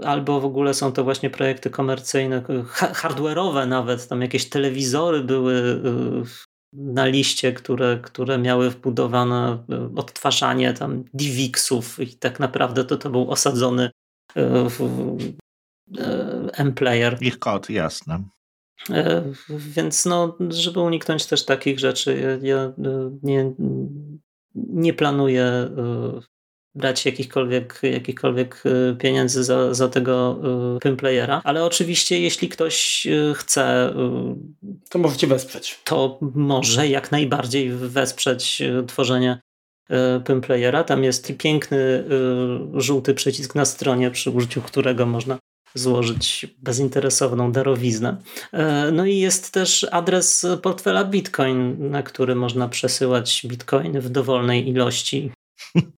albo 0.03 0.41
w 0.41 0.45
ogóle 0.45 0.73
są 0.73 0.91
to 0.91 1.03
właśnie 1.03 1.29
projekty 1.29 1.69
komercyjne, 1.69 2.43
hardware'owe 2.71 3.67
nawet, 3.67 4.07
tam 4.07 4.21
jakieś 4.21 4.49
telewizory 4.49 5.23
były 5.23 5.55
e, 5.55 6.23
na 6.73 7.05
liście, 7.05 7.53
które, 7.53 7.99
które 8.03 8.37
miały 8.37 8.69
wbudowane 8.69 9.63
e, 9.69 9.89
odtwarzanie 9.95 10.73
tam 10.73 11.03
DivXów 11.13 11.99
i 11.99 12.17
tak 12.17 12.39
naprawdę 12.39 12.85
to, 12.85 12.97
to 12.97 13.09
był 13.09 13.31
osadzony 13.31 13.89
M-Player. 16.53 17.17
Ich 17.21 17.39
kod, 17.39 17.69
jasne. 17.69 18.23
Więc 19.49 20.05
no, 20.05 20.37
żeby 20.49 20.79
uniknąć 20.79 21.25
też 21.25 21.45
takich 21.45 21.79
rzeczy, 21.79 22.39
ja, 22.41 22.55
ja 22.55 22.73
nie, 23.23 23.53
nie 24.55 24.93
planuję 24.93 25.69
brać 26.78 27.05
jakichkolwiek, 27.05 27.80
jakichkolwiek 27.84 28.63
y, 28.65 28.95
pieniędzy 28.95 29.43
za, 29.43 29.73
za 29.73 29.88
tego 29.88 30.39
Pimplayera, 30.84 31.38
y, 31.38 31.41
ale 31.43 31.65
oczywiście 31.65 32.19
jeśli 32.19 32.49
ktoś 32.49 33.05
y, 33.05 33.34
chce... 33.36 33.93
To 34.89 34.99
możecie 34.99 35.28
wesprzeć. 35.28 35.80
To 35.84 36.19
może 36.36 36.88
jak 36.88 37.11
najbardziej 37.11 37.69
wesprzeć 37.69 38.63
tworzenie 38.88 39.39
Pimplayera. 40.28 40.84
Tam 40.84 41.03
jest 41.03 41.34
piękny 41.38 42.03
żółty 42.73 43.13
przycisk 43.13 43.55
na 43.55 43.65
stronie, 43.65 44.11
przy 44.11 44.32
użyciu 44.32 44.61
którego 44.61 45.05
można 45.05 45.38
złożyć 45.73 46.47
bezinteresowną 46.57 47.51
darowiznę. 47.51 48.17
No 48.91 49.05
i 49.05 49.17
jest 49.17 49.51
też 49.51 49.88
adres 49.91 50.47
portfela 50.61 51.03
Bitcoin, 51.03 51.89
na 51.89 52.03
który 52.03 52.36
można 52.36 52.69
przesyłać 52.69 53.45
bitcoiny 53.45 54.01
w 54.01 54.09
dowolnej 54.09 54.69
ilości. 54.69 55.32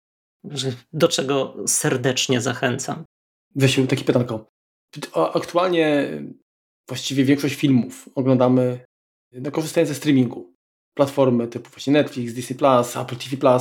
do 0.93 1.07
czego 1.07 1.55
serdecznie 1.67 2.41
zachęcam. 2.41 3.03
Wysił 3.55 3.87
takie 3.87 4.03
pytanko. 4.03 4.49
Aktualnie 5.13 6.09
właściwie 6.87 7.25
większość 7.25 7.55
filmów 7.55 8.09
oglądamy 8.15 8.79
no, 9.31 9.51
korzystając 9.51 9.89
ze 9.89 9.95
streamingu. 9.95 10.53
Platformy 10.93 11.47
typu 11.47 11.69
właśnie 11.69 11.93
Netflix, 11.93 12.33
Disney+, 12.33 12.57
Apple 13.01 13.15
TV+, 13.15 13.59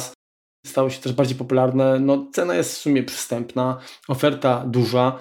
stały 0.66 0.91
się 0.91 1.01
też 1.01 1.12
bardziej 1.12 1.37
popularne. 1.37 2.01
No, 2.01 2.26
cena 2.33 2.55
jest 2.55 2.74
w 2.74 2.76
sumie 2.76 3.03
przystępna, 3.03 3.81
oferta 4.09 4.66
duża. 4.66 5.18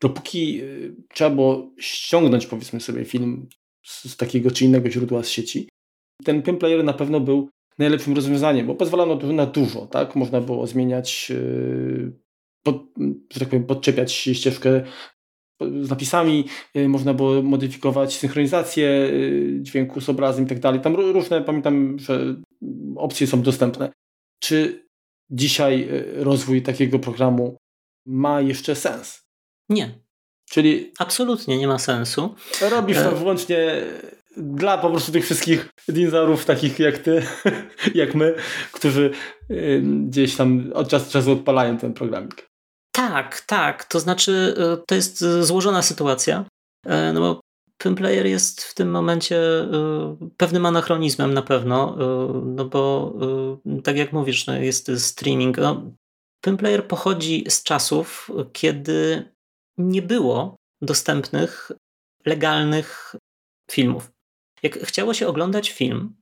Dopóki 0.00 0.62
y, 0.62 0.96
trzeba 1.14 1.30
było 1.30 1.70
ściągnąć 1.78 2.46
powiedzmy 2.46 2.80
sobie 2.80 3.04
film 3.04 3.48
z, 3.84 4.10
z 4.10 4.16
takiego 4.16 4.50
czy 4.50 4.64
innego 4.64 4.90
źródła 4.90 5.22
z 5.22 5.28
sieci, 5.28 5.68
ten 6.24 6.42
Pim 6.42 6.58
Player 6.58 6.84
na 6.84 6.92
pewno 6.92 7.20
był 7.20 7.50
najlepszym 7.78 8.14
rozwiązaniem, 8.14 8.66
bo 8.66 8.74
pozwalano 8.74 9.14
na 9.14 9.46
dużo, 9.46 9.86
tak? 9.86 10.16
Można 10.16 10.40
było 10.40 10.66
zmieniać, 10.66 11.30
yy, 11.30 12.12
pod, 12.62 12.82
że 13.32 13.40
tak 13.40 13.48
powiem, 13.48 13.66
podczepiać 13.66 14.12
ścieżkę 14.12 14.82
z 15.80 15.90
napisami, 15.90 16.44
yy, 16.74 16.88
można 16.88 17.14
było 17.14 17.42
modyfikować 17.42 18.18
synchronizację 18.18 18.84
yy, 18.84 19.58
dźwięku 19.62 20.00
z 20.00 20.08
obrazem 20.08 20.44
i 20.44 20.48
tak 20.48 20.58
dalej. 20.58 20.80
Tam 20.80 20.96
różne, 20.96 21.42
pamiętam, 21.42 21.98
że 21.98 22.34
opcje 22.96 23.26
są 23.26 23.42
dostępne. 23.42 23.92
Czy 24.42 24.86
dzisiaj 25.30 25.88
rozwój 26.14 26.62
takiego 26.62 26.98
programu 26.98 27.56
ma 28.06 28.40
jeszcze 28.40 28.74
sens? 28.74 29.22
Nie. 29.68 30.02
Czyli 30.52 30.92
absolutnie 30.98 31.58
nie 31.58 31.66
ma 31.66 31.78
sensu. 31.78 32.34
Robisz 32.70 32.96
to 32.96 33.12
e, 33.12 33.14
wyłącznie 33.14 33.82
dla 34.36 34.78
po 34.78 34.90
prostu 34.90 35.12
tych 35.12 35.24
wszystkich 35.24 35.68
dinozaurów 35.88 36.44
takich 36.44 36.78
jak 36.78 36.98
ty, 36.98 37.22
jak 37.94 38.14
my, 38.14 38.34
którzy 38.72 39.10
gdzieś 39.82 40.36
tam 40.36 40.72
od 40.74 40.88
czasu 40.88 41.04
do 41.04 41.10
czasu 41.10 41.32
odpalają 41.32 41.78
ten 41.78 41.94
programik. 41.94 42.52
Tak, 42.92 43.40
tak. 43.40 43.84
To 43.84 44.00
znaczy, 44.00 44.54
y, 44.80 44.86
to 44.86 44.94
jest 44.94 45.22
y, 45.22 45.44
złożona 45.44 45.82
sytuacja, 45.82 46.44
no 47.14 47.20
bo 47.20 47.40
Pimplayer 47.78 48.26
jest 48.26 48.62
w 48.62 48.74
tym 48.74 48.90
momencie 48.90 49.36
y, 49.36 49.68
pewnym 50.36 50.66
anachronizmem 50.66 51.34
na 51.34 51.42
pewno, 51.42 51.96
no 52.44 52.64
bo 52.64 53.14
tak 53.84 53.96
jak 53.96 54.12
mówisz, 54.12 54.46
no 54.46 54.56
jest 54.56 54.90
streaming. 54.98 55.58
No, 55.58 55.82
Pimplayer 56.44 56.88
pochodzi 56.88 57.44
z 57.48 57.62
czasów, 57.62 58.30
kiedy 58.52 59.28
nie 59.78 60.02
było 60.02 60.56
dostępnych 60.82 61.72
legalnych 62.26 63.16
filmów. 63.70 64.11
Jak 64.62 64.78
chciało 64.78 65.14
się 65.14 65.28
oglądać 65.28 65.70
film, 65.70 66.14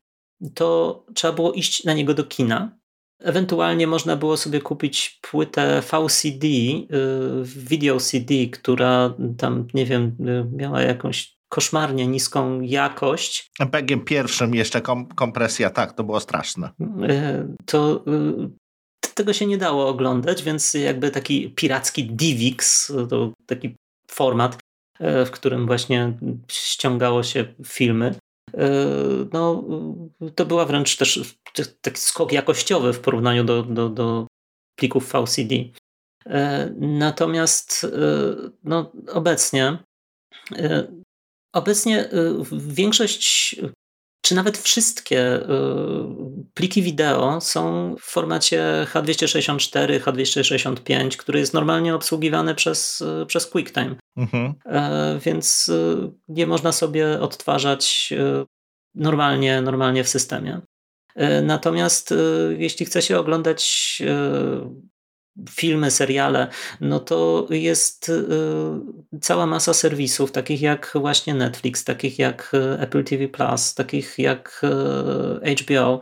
to 0.54 1.04
trzeba 1.14 1.32
było 1.32 1.52
iść 1.52 1.84
na 1.84 1.94
niego 1.94 2.14
do 2.14 2.24
kina. 2.24 2.78
Ewentualnie 3.20 3.86
można 3.86 4.16
było 4.16 4.36
sobie 4.36 4.60
kupić 4.60 5.18
płytę 5.30 5.82
VCD, 5.82 6.46
y, 6.46 6.86
video 7.44 8.00
CD, 8.00 8.34
która 8.52 9.14
tam, 9.38 9.66
nie 9.74 9.86
wiem, 9.86 10.16
y, 10.20 10.56
miała 10.56 10.82
jakąś 10.82 11.36
koszmarnie 11.48 12.06
niską 12.06 12.60
jakość. 12.60 13.50
Pegiem 13.70 14.04
pierwszym 14.04 14.54
jeszcze 14.54 14.80
kom 14.80 15.06
kompresja, 15.06 15.70
tak, 15.70 15.92
to 15.92 16.04
było 16.04 16.20
straszne. 16.20 16.70
Y, 16.80 17.56
to 17.66 18.04
tego 19.14 19.32
się 19.32 19.46
nie 19.46 19.58
dało 19.58 19.88
oglądać, 19.88 20.42
więc 20.42 20.74
jakby 20.74 21.10
taki 21.10 21.50
piracki 21.50 22.04
DivX, 22.04 22.92
to 23.10 23.32
taki 23.46 23.76
format, 24.10 24.58
w 25.00 25.30
którym 25.30 25.66
właśnie 25.66 26.18
ściągało 26.48 27.22
się 27.22 27.44
filmy. 27.66 28.14
No, 29.32 29.64
to 30.34 30.46
była 30.46 30.64
wręcz 30.64 30.96
też 30.96 31.20
taki 31.80 32.00
skok 32.00 32.32
jakościowy 32.32 32.92
w 32.92 33.00
porównaniu 33.00 33.44
do, 33.44 33.62
do, 33.62 33.88
do 33.88 34.26
plików 34.78 35.12
VCD. 35.12 35.54
Natomiast 36.80 37.86
no, 38.64 38.92
obecnie 39.12 39.78
obecnie 41.52 42.08
większość 42.52 43.56
czy 44.20 44.34
nawet 44.34 44.58
wszystkie 44.58 45.40
pliki 46.54 46.82
wideo 46.82 47.40
są 47.40 47.94
w 48.00 48.04
formacie 48.04 48.86
H264, 48.92 50.00
H265, 50.00 51.16
który 51.16 51.38
jest 51.38 51.54
normalnie 51.54 51.94
obsługiwany 51.94 52.54
przez, 52.54 53.02
przez 53.26 53.46
QuickTime. 53.46 53.96
Mhm. 54.16 54.54
Więc 55.24 55.70
nie 56.28 56.46
można 56.46 56.72
sobie 56.72 57.20
odtwarzać 57.20 58.12
normalnie, 58.94 59.62
normalnie 59.62 60.04
w 60.04 60.08
systemie. 60.08 60.60
Natomiast 61.42 62.14
jeśli 62.58 62.86
chce 62.86 63.02
się 63.02 63.18
oglądać 63.18 64.02
filmy, 65.50 65.90
seriale, 65.90 66.48
no 66.80 67.00
to 67.00 67.46
jest 67.50 68.08
y, 68.08 68.24
cała 69.20 69.46
masa 69.46 69.74
serwisów, 69.74 70.32
takich 70.32 70.62
jak 70.62 70.92
właśnie 70.94 71.34
Netflix, 71.34 71.84
takich 71.84 72.18
jak 72.18 72.52
y, 72.54 72.80
Apple 72.80 73.04
TV 73.04 73.28
takich 73.76 74.18
jak 74.18 74.62
y, 75.44 75.54
HBO, 75.54 76.00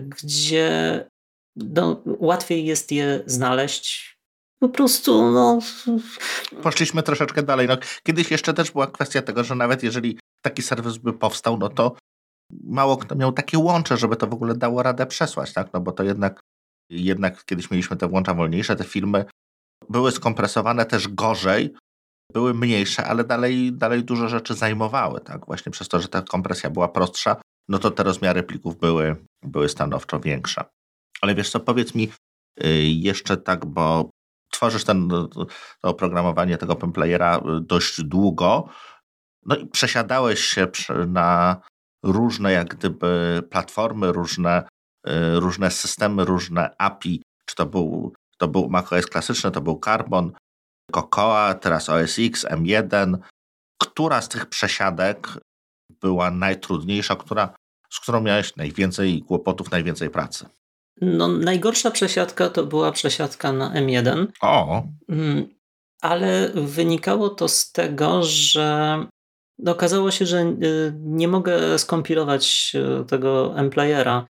gdzie 0.00 1.04
no, 1.56 2.02
łatwiej 2.04 2.64
jest 2.64 2.92
je 2.92 3.22
znaleźć. 3.26 4.16
Po 4.58 4.68
prostu, 4.68 5.30
no. 5.30 5.58
Poszliśmy 6.62 7.02
troszeczkę 7.02 7.42
dalej. 7.42 7.68
No, 7.68 7.76
kiedyś 8.02 8.30
jeszcze 8.30 8.54
też 8.54 8.70
była 8.70 8.86
kwestia 8.86 9.22
tego, 9.22 9.44
że 9.44 9.54
nawet 9.54 9.82
jeżeli 9.82 10.18
taki 10.42 10.62
serwis 10.62 10.96
by 10.96 11.12
powstał, 11.12 11.58
no 11.58 11.68
to 11.68 11.96
mało 12.64 12.96
kto 12.96 13.14
miał 13.14 13.32
takie 13.32 13.58
łącze, 13.58 13.96
żeby 13.96 14.16
to 14.16 14.26
w 14.26 14.32
ogóle 14.32 14.54
dało 14.54 14.82
radę 14.82 15.06
przesłać, 15.06 15.52
tak? 15.52 15.72
No 15.72 15.80
bo 15.80 15.92
to 15.92 16.04
jednak 16.04 16.40
jednak 16.90 17.44
kiedyś 17.44 17.70
mieliśmy 17.70 17.96
te 17.96 18.08
włącza 18.08 18.34
wolniejsze, 18.34 18.76
te 18.76 18.84
filmy 18.84 19.24
były 19.88 20.12
skompresowane 20.12 20.86
też 20.86 21.08
gorzej, 21.08 21.74
były 22.32 22.54
mniejsze, 22.54 23.06
ale 23.06 23.24
dalej, 23.24 23.72
dalej 23.72 24.04
dużo 24.04 24.28
rzeczy 24.28 24.54
zajmowały, 24.54 25.20
tak? 25.20 25.46
Właśnie 25.46 25.72
przez 25.72 25.88
to, 25.88 26.00
że 26.00 26.08
ta 26.08 26.22
kompresja 26.22 26.70
była 26.70 26.88
prostsza, 26.88 27.36
no 27.68 27.78
to 27.78 27.90
te 27.90 28.02
rozmiary 28.02 28.42
plików 28.42 28.78
były, 28.78 29.16
były 29.42 29.68
stanowczo 29.68 30.20
większe. 30.20 30.64
Ale 31.20 31.34
wiesz 31.34 31.50
co, 31.50 31.60
powiedz 31.60 31.94
mi 31.94 32.08
y, 32.64 32.82
jeszcze 32.82 33.36
tak, 33.36 33.66
bo 33.66 34.10
tworzysz 34.52 34.84
ten, 34.84 35.08
to 35.08 35.46
oprogramowanie 35.82 36.58
tego 36.58 36.76
playera 36.76 37.38
y, 37.38 37.40
dość 37.60 38.02
długo, 38.02 38.68
no 39.46 39.56
i 39.56 39.66
przesiadałeś 39.66 40.40
się 40.40 40.66
na 41.06 41.60
różne 42.04 42.52
jak 42.52 42.74
gdyby 42.74 43.42
platformy, 43.50 44.12
różne 44.12 44.68
różne 45.34 45.70
systemy, 45.70 46.24
różne 46.24 46.74
API, 46.78 47.22
czy 47.46 47.54
to 47.56 47.66
był, 47.66 48.12
to 48.38 48.48
był 48.48 48.68
macOS 48.70 49.06
klasyczny, 49.06 49.50
to 49.50 49.60
był 49.60 49.80
Carbon, 49.84 50.32
Cocoa, 50.90 51.54
teraz 51.54 51.88
OS 51.88 52.18
X, 52.18 52.46
M1. 52.46 53.18
Która 53.78 54.20
z 54.20 54.28
tych 54.28 54.46
przesiadek 54.46 55.28
była 56.00 56.30
najtrudniejsza, 56.30 57.16
która, 57.16 57.54
z 57.90 58.00
którą 58.00 58.20
miałeś 58.20 58.56
najwięcej 58.56 59.22
kłopotów, 59.22 59.70
najwięcej 59.70 60.10
pracy? 60.10 60.46
No, 61.00 61.28
najgorsza 61.28 61.90
przesiadka 61.90 62.50
to 62.50 62.66
była 62.66 62.92
przesiadka 62.92 63.52
na 63.52 63.74
M1. 63.74 64.26
O. 64.42 64.82
Mm, 65.08 65.48
ale 66.00 66.50
wynikało 66.54 67.28
to 67.28 67.48
z 67.48 67.72
tego, 67.72 68.22
że 68.22 68.98
no, 69.58 69.72
okazało 69.72 70.10
się, 70.10 70.26
że 70.26 70.40
y, 70.42 70.92
nie 70.96 71.28
mogę 71.28 71.78
skompilować 71.78 72.72
y, 73.00 73.04
tego 73.04 73.58
M-playera 73.58 74.26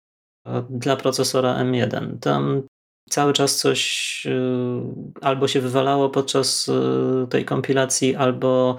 dla 0.70 0.96
procesora 0.96 1.64
M1. 1.64 2.18
Tam 2.18 2.62
cały 3.10 3.32
czas 3.32 3.56
coś 3.56 4.22
y, 4.26 5.20
albo 5.20 5.48
się 5.48 5.60
wywalało 5.60 6.10
podczas 6.10 6.68
y, 6.68 7.26
tej 7.30 7.44
kompilacji, 7.44 8.16
albo 8.16 8.78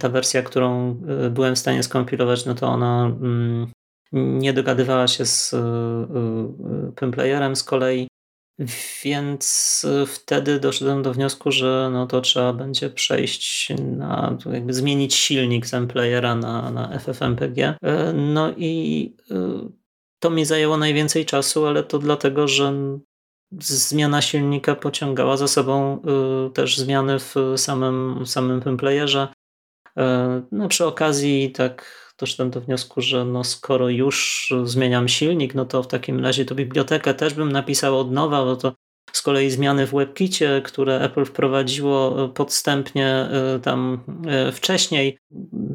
ta 0.00 0.08
wersja, 0.08 0.42
którą 0.42 0.96
y, 1.26 1.30
byłem 1.30 1.54
w 1.54 1.58
stanie 1.58 1.82
skompilować, 1.82 2.46
no 2.46 2.54
to 2.54 2.66
ona 2.66 3.04
mm, 3.04 3.72
nie 4.12 4.52
dogadywała 4.52 5.08
się 5.08 5.26
z 5.26 5.54
Pimplayerem 7.00 7.56
z 7.56 7.64
kolei, 7.64 8.08
więc 9.04 9.86
wtedy 10.06 10.60
doszedłem 10.60 11.02
do 11.02 11.12
wniosku, 11.12 11.52
że 11.52 11.90
no 11.92 12.06
to 12.06 12.20
trzeba 12.20 12.52
będzie 12.52 12.90
przejść 12.90 13.72
na, 13.78 14.38
jakby 14.52 14.74
zmienić 14.74 15.14
silnik 15.14 15.66
z 15.66 15.72
Mplayera 15.72 16.34
na, 16.34 16.70
na 16.70 16.98
FFmpG. 16.98 17.78
No 18.14 18.52
i 18.56 19.16
to 20.22 20.30
mi 20.30 20.44
zajęło 20.44 20.76
najwięcej 20.76 21.26
czasu, 21.26 21.66
ale 21.66 21.82
to 21.82 21.98
dlatego, 21.98 22.48
że 22.48 22.72
zmiana 23.58 24.22
silnika 24.22 24.74
pociągała 24.74 25.36
za 25.36 25.48
sobą 25.48 26.02
y, 26.46 26.50
też 26.50 26.78
zmiany 26.78 27.18
w 27.18 27.34
samym, 27.56 28.26
samym 28.26 28.76
playerze. 28.76 29.28
E, 29.96 30.42
no, 30.52 30.68
przy 30.68 30.86
okazji 30.86 31.52
tak 31.52 32.02
doszedłem 32.18 32.50
do 32.50 32.60
wniosku, 32.60 33.00
że 33.00 33.24
no 33.24 33.44
skoro 33.44 33.88
już 33.88 34.48
zmieniam 34.64 35.08
silnik, 35.08 35.54
no 35.54 35.64
to 35.64 35.82
w 35.82 35.88
takim 35.88 36.20
razie 36.20 36.44
to 36.44 36.54
bibliotekę 36.54 37.14
też 37.14 37.34
bym 37.34 37.52
napisał 37.52 37.98
od 37.98 38.12
nowa, 38.12 38.44
bo 38.44 38.56
to 38.56 38.74
z 39.12 39.22
kolei 39.22 39.50
zmiany 39.50 39.86
w 39.86 39.90
WebKicie, 39.90 40.62
które 40.64 41.00
Apple 41.00 41.24
wprowadziło 41.24 42.28
podstępnie 42.28 43.28
y, 43.56 43.60
tam 43.60 44.04
y, 44.48 44.52
wcześniej, 44.52 45.18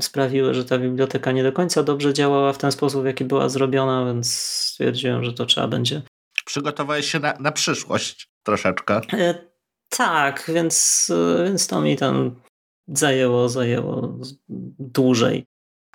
sprawiły, 0.02 0.54
że 0.54 0.66
ta 0.66 0.78
biblioteka 0.78 1.32
nie 1.32 1.44
do 1.44 1.52
końca 1.52 1.84
dobrze 1.84 2.14
działała 2.14 2.54
w 2.54 2.58
ten 2.58 2.72
sposób, 2.72 3.04
w 3.04 3.06
jaki 3.06 3.26
była 3.26 3.50
zrobiona, 3.50 4.06
więc 4.06 4.36
stwierdziłem, 4.36 5.24
że 5.24 5.34
to 5.34 5.46
trzeba 5.46 5.68
będzie. 5.68 6.02
Przygotowałeś 6.46 7.12
się 7.12 7.20
na, 7.20 7.34
na 7.40 7.52
przyszłość 7.52 8.30
troszeczkę. 8.44 9.02
E, 9.14 9.36
tak, 9.90 10.52
więc, 10.54 11.08
e, 11.40 11.44
więc 11.44 11.68
to 11.68 11.82
mi 11.82 11.98
tam 11.98 12.36
zajęło, 12.88 13.50
zajęło 13.50 14.20
dłużej. 14.80 15.46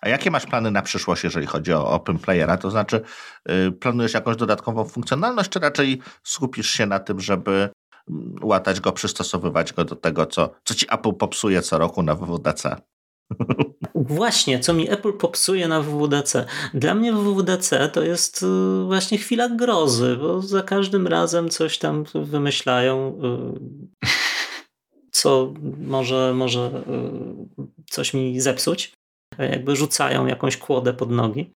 A 0.03 0.09
jakie 0.09 0.31
masz 0.31 0.47
plany 0.47 0.71
na 0.71 0.83
przyszłość, 0.83 1.25
jeżeli 1.25 1.47
chodzi 1.47 1.73
o 1.73 1.91
Open 1.91 2.19
Playera? 2.19 2.57
To 2.57 2.71
znaczy, 2.71 3.01
yy, 3.49 3.73
planujesz 3.73 4.15
jakąś 4.15 4.37
dodatkową 4.37 4.85
funkcjonalność, 4.85 5.51
czy 5.51 5.59
raczej 5.59 6.01
skupisz 6.23 6.71
się 6.71 6.87
na 6.87 6.99
tym, 6.99 7.21
żeby 7.21 7.69
mm, 8.11 8.35
łatać 8.43 8.81
go, 8.81 8.93
przystosowywać 8.93 9.73
go 9.73 9.85
do 9.85 9.97
tego, 9.97 10.27
co, 10.27 10.51
co 10.65 10.75
ci 10.75 10.87
Apple 10.91 11.13
popsuje 11.13 11.63
co 11.63 11.79
roku 11.79 12.03
na 12.03 12.15
WWDC? 12.15 12.77
Właśnie, 13.95 14.61
co 14.61 14.75
mi 14.75 14.91
Apple 14.91 15.13
popsuje 15.13 15.69
na 15.69 15.83
WWDC. 15.83 16.47
Dla 16.75 16.95
mnie 16.95 17.13
WWDC 17.13 17.89
to 17.89 18.03
jest 18.03 18.43
y, 18.43 18.85
właśnie 18.85 19.19
chwila 19.19 19.49
grozy, 19.49 20.17
bo 20.17 20.43
za 20.43 20.63
każdym 20.63 21.07
razem 21.07 21.49
coś 21.49 21.79
tam 21.79 22.05
wymyślają, 22.15 23.21
y, 24.05 24.09
co 25.11 25.55
może, 25.79 26.33
może 26.35 26.71
y, 27.69 27.85
coś 27.91 28.15
mi 28.15 28.41
zepsuć. 28.41 28.93
Jakby 29.39 29.77
rzucają 29.77 30.27
jakąś 30.27 30.57
kłodę 30.57 30.95
pod 30.95 31.11
nogi 31.11 31.53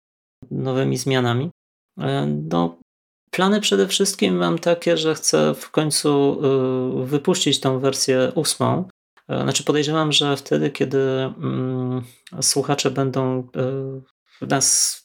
nowymi 0.50 0.96
zmianami. 0.96 1.50
E, 2.00 2.26
no, 2.26 2.78
plany 3.30 3.60
przede 3.60 3.88
wszystkim 3.88 4.36
mam 4.36 4.58
takie, 4.58 4.96
że 4.96 5.14
chcę 5.14 5.54
w 5.54 5.70
końcu 5.70 6.40
wypuścić 7.04 7.60
tą 7.60 7.78
wersję 7.78 8.32
ósmą, 8.34 8.88
E, 9.28 9.42
znaczy 9.42 9.64
podejrzewam, 9.64 10.12
że 10.12 10.36
wtedy, 10.36 10.70
kiedy 10.70 10.98
mm, 10.98 12.02
słuchacze 12.40 12.90
będą 12.90 13.48
e, 14.42 14.46
nas 14.46 14.96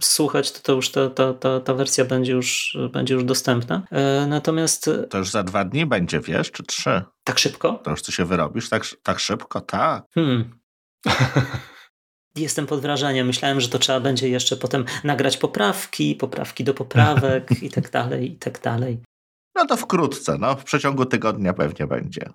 słuchać, 0.00 0.52
to, 0.52 0.60
to 0.60 0.72
już 0.72 0.90
ta, 0.90 1.10
ta, 1.10 1.34
ta, 1.34 1.60
ta 1.60 1.74
wersja 1.74 2.04
będzie 2.04 2.32
już, 2.32 2.78
będzie 2.92 3.14
już 3.14 3.24
dostępna. 3.24 3.82
E, 3.90 4.26
natomiast... 4.26 4.90
To 5.10 5.18
już 5.18 5.30
za 5.30 5.42
dwa 5.42 5.64
dni 5.64 5.86
będzie, 5.86 6.20
wiesz, 6.20 6.50
czy 6.50 6.62
trzy? 6.62 7.02
Tak 7.24 7.38
szybko? 7.38 7.80
To 7.84 7.90
już 7.90 8.02
ty 8.02 8.12
się 8.12 8.24
wyrobisz 8.24 8.68
tak, 8.68 8.84
tak 9.02 9.18
szybko? 9.18 9.60
Tak. 9.60 10.04
Hmm. 10.14 10.60
Jestem 12.36 12.66
pod 12.66 12.80
wrażeniem. 12.80 13.26
Myślałem, 13.26 13.60
że 13.60 13.68
to 13.68 13.78
trzeba 13.78 14.00
będzie 14.00 14.28
jeszcze 14.28 14.56
potem 14.56 14.84
nagrać 15.04 15.36
poprawki, 15.36 16.14
poprawki 16.14 16.64
do 16.64 16.74
poprawek 16.74 17.50
i 17.62 17.70
tak 17.70 17.90
dalej, 17.90 18.32
i 18.32 18.36
tak 18.36 18.60
dalej. 18.60 18.98
No 19.54 19.66
to 19.66 19.76
wkrótce, 19.76 20.38
no, 20.38 20.56
w 20.56 20.64
przeciągu 20.64 21.06
tygodnia 21.06 21.52
pewnie 21.52 21.86
będzie. 21.86 22.30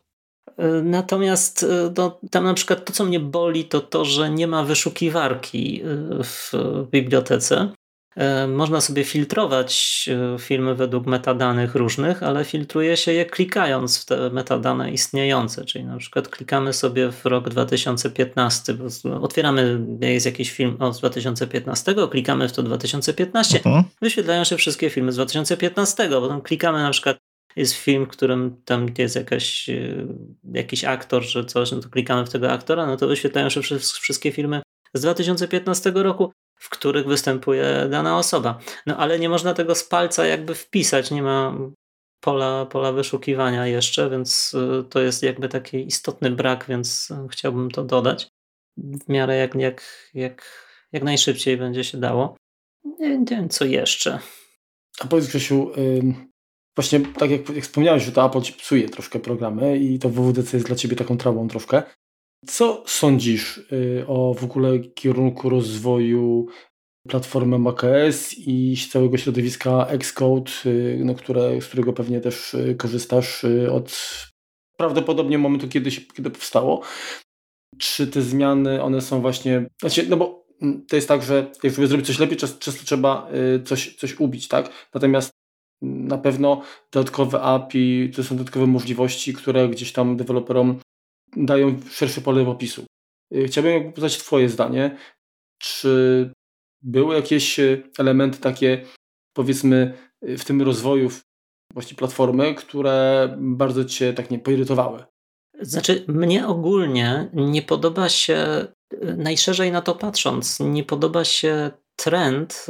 Natomiast 0.83 1.63
e, 1.63 1.93
no, 1.97 2.19
tam 2.31 2.43
na 2.43 2.53
przykład 2.53 2.85
to, 2.85 2.93
co 2.93 3.05
mnie 3.05 3.19
boli, 3.19 3.65
to 3.65 3.81
to, 3.81 4.05
że 4.05 4.29
nie 4.29 4.47
ma 4.47 4.63
wyszukiwarki 4.63 5.81
e, 5.81 6.23
w 6.23 6.53
bibliotece. 6.91 7.71
E, 8.17 8.47
można 8.47 8.81
sobie 8.81 9.03
filtrować 9.03 10.09
filmy 10.39 10.75
według 10.75 11.05
metadanych 11.05 11.75
różnych, 11.75 12.23
ale 12.23 12.45
filtruje 12.45 12.97
się 12.97 13.13
je 13.13 13.25
klikając 13.25 14.01
w 14.01 14.05
te 14.05 14.29
metadane 14.29 14.91
istniejące. 14.91 15.65
Czyli 15.65 15.85
na 15.85 15.97
przykład 15.97 16.27
klikamy 16.27 16.73
sobie 16.73 17.11
w 17.11 17.25
rok 17.25 17.49
2015, 17.49 18.77
otwieramy, 19.21 19.79
jest 20.01 20.25
jakiś 20.25 20.51
film 20.51 20.77
od 20.79 20.97
2015, 20.97 21.95
klikamy 22.11 22.47
w 22.47 22.51
to 22.51 22.63
2015, 22.63 23.57
uh 23.57 23.63
-huh. 23.63 23.83
wyświetlają 24.01 24.43
się 24.43 24.57
wszystkie 24.57 24.89
filmy 24.89 25.11
z 25.11 25.15
2015, 25.15 26.09
potem 26.09 26.41
klikamy 26.41 26.79
na 26.79 26.91
przykład 26.91 27.17
jest 27.55 27.73
film, 27.73 28.05
w 28.05 28.09
którym 28.09 28.61
tam 28.65 28.87
jest 28.97 29.15
jakaś, 29.15 29.69
e, 29.69 30.07
jakiś 30.53 30.83
aktor, 30.83 31.23
że 31.23 31.45
coś, 31.45 31.71
no 31.71 31.79
to 31.79 31.89
klikamy 31.89 32.25
w 32.25 32.29
tego 32.29 32.51
aktora, 32.51 32.85
no 32.85 32.97
to 32.97 33.07
wyświetlają 33.07 33.49
się 33.49 33.61
wszystkie 33.79 34.31
filmy 34.31 34.61
z 34.97 35.01
2015 35.01 35.91
roku, 35.95 36.31
w 36.55 36.69
których 36.69 37.07
występuje 37.07 37.87
dana 37.91 38.17
osoba. 38.17 38.59
No 38.85 38.97
ale 38.97 39.19
nie 39.19 39.29
można 39.29 39.53
tego 39.53 39.75
z 39.75 39.83
palca 39.83 40.25
jakby 40.25 40.55
wpisać, 40.55 41.11
nie 41.11 41.21
ma 41.21 41.57
pola, 42.19 42.65
pola 42.65 42.91
wyszukiwania 42.91 43.67
jeszcze, 43.67 44.09
więc 44.09 44.53
y, 44.53 44.83
to 44.89 44.99
jest 44.99 45.23
jakby 45.23 45.49
taki 45.49 45.87
istotny 45.87 46.31
brak, 46.31 46.65
więc 46.69 47.11
y, 47.11 47.27
chciałbym 47.31 47.71
to 47.71 47.83
dodać 47.83 48.27
w 48.77 49.09
miarę 49.09 49.37
jak, 49.37 49.55
jak, 49.55 50.09
jak, 50.13 50.65
jak 50.91 51.03
najszybciej 51.03 51.57
będzie 51.57 51.83
się 51.83 51.97
dało. 51.97 52.37
Nie, 52.99 53.25
wiem, 53.25 53.49
co 53.49 53.65
jeszcze. 53.65 54.19
A 54.99 55.07
powiedz 55.07 55.27
Grzesiu, 55.27 55.71
właśnie 56.75 56.99
tak 56.99 57.31
jak, 57.31 57.49
jak 57.49 57.63
wspomniałeś, 57.63 58.03
że 58.03 58.11
to 58.11 58.25
Apple 58.25 58.41
ci 58.41 58.53
psuje 58.53 58.89
troszkę 58.89 59.19
programy 59.19 59.77
i 59.77 59.99
to 59.99 60.09
WWDC 60.09 60.57
jest 60.57 60.67
dla 60.67 60.75
ciebie 60.75 60.95
taką 60.95 61.17
trawą 61.17 61.47
troszkę. 61.47 61.83
Co 62.45 62.83
sądzisz 62.87 63.57
y, 63.57 64.03
o 64.07 64.33
w 64.33 64.43
ogóle 64.43 64.79
kierunku 64.79 65.49
rozwoju 65.49 66.47
platformy 67.07 67.59
macOS 67.59 68.33
i 68.37 68.77
całego 68.91 69.17
środowiska 69.17 69.87
Xcode, 69.87 70.51
y, 70.65 71.01
no, 71.05 71.15
które, 71.15 71.61
z 71.61 71.67
którego 71.67 71.93
pewnie 71.93 72.21
też 72.21 72.53
y, 72.53 72.75
korzystasz 72.75 73.45
od 73.71 73.97
prawdopodobnie 74.77 75.37
momentu, 75.37 75.67
kiedy, 75.67 75.91
się, 75.91 76.01
kiedy 76.01 76.29
powstało. 76.29 76.81
Czy 77.77 78.07
te 78.07 78.21
zmiany, 78.21 78.83
one 78.83 79.01
są 79.01 79.21
właśnie, 79.21 79.65
znaczy, 79.79 80.05
no 80.09 80.17
bo 80.17 80.45
mm, 80.61 80.85
to 80.85 80.95
jest 80.95 81.07
tak, 81.07 81.23
że 81.23 81.51
jak 81.63 81.73
żeby 81.73 81.87
zrobić 81.87 82.07
coś 82.07 82.19
lepiej, 82.19 82.37
często, 82.37 82.85
trzeba 82.85 83.29
coś, 83.65 83.95
coś 83.95 84.19
ubić, 84.19 84.47
tak? 84.47 84.69
Natomiast 84.93 85.31
na 85.81 86.17
pewno 86.17 86.61
dodatkowe 86.91 87.41
API, 87.41 88.11
to 88.15 88.23
są 88.23 88.37
dodatkowe 88.37 88.67
możliwości, 88.67 89.33
które 89.33 89.69
gdzieś 89.69 89.91
tam 89.91 90.17
deweloperom 90.17 90.79
dają 91.35 91.79
szersze 91.89 92.21
pole 92.21 92.47
opisu. 92.47 92.85
Y, 93.35 93.47
chciałbym 93.47 93.93
poznać 93.93 94.17
Twoje 94.17 94.49
zdanie. 94.49 94.97
Czy 95.61 96.31
były 96.81 97.15
jakieś 97.15 97.59
y, 97.59 97.83
elementy 97.97 98.39
takie, 98.39 98.85
powiedzmy, 99.33 99.93
y, 100.29 100.37
w 100.37 100.45
tym 100.45 100.61
rozwoju 100.61 101.09
właśnie 101.73 101.97
platformy, 101.97 102.55
które 102.55 103.29
bardzo 103.39 103.85
Cię 103.85 104.13
tak 104.13 104.31
nie 104.31 104.39
poirytowały? 104.39 105.03
Znaczy, 105.61 106.05
mnie 106.07 106.47
ogólnie 106.47 107.29
nie 107.33 107.61
podoba 107.61 108.09
się, 108.09 108.67
najszerzej 109.17 109.71
na 109.71 109.81
to 109.81 109.95
patrząc, 109.95 110.59
nie 110.59 110.83
podoba 110.83 111.25
się 111.25 111.71
trend 111.95 112.65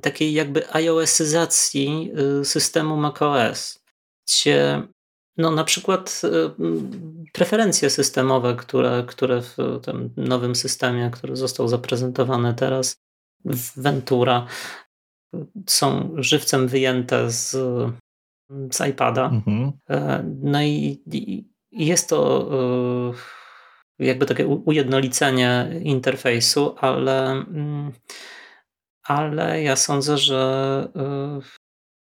takiej 0.00 0.32
jakby 0.32 0.74
iOSyzacji 0.74 2.12
systemu 2.42 2.96
macOS, 2.96 3.84
gdzie 4.28 4.88
no 5.38 5.50
na 5.50 5.64
przykład 5.64 6.22
y, 6.24 6.50
preferencje 7.32 7.90
systemowe, 7.90 8.54
które, 8.54 9.04
które 9.06 9.42
w 9.42 9.56
tym 9.82 10.10
nowym 10.16 10.54
systemie, 10.54 11.10
który 11.10 11.36
został 11.36 11.68
zaprezentowany 11.68 12.54
teraz 12.54 12.96
w 13.44 13.82
Ventura, 13.82 14.46
są 15.66 16.14
żywcem 16.16 16.68
wyjęte 16.68 17.30
z, 17.30 17.50
z 18.72 18.88
iPada. 18.88 19.24
Mhm. 19.24 19.72
E, 19.90 20.24
no 20.42 20.62
i, 20.62 21.02
i 21.12 21.48
jest 21.72 22.08
to 22.08 22.48
y, 24.00 24.04
jakby 24.04 24.26
takie 24.26 24.46
ujednolicenie 24.46 25.80
interfejsu, 25.82 26.74
ale 26.78 27.30
mm, 27.30 27.92
ale 29.02 29.62
ja 29.62 29.76
sądzę, 29.76 30.18
że 30.18 30.88
y, 31.40 31.55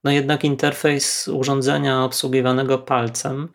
no 0.03 0.11
jednak 0.11 0.43
interfejs 0.43 1.27
urządzenia 1.27 2.03
obsługiwanego 2.03 2.77
palcem 2.77 3.49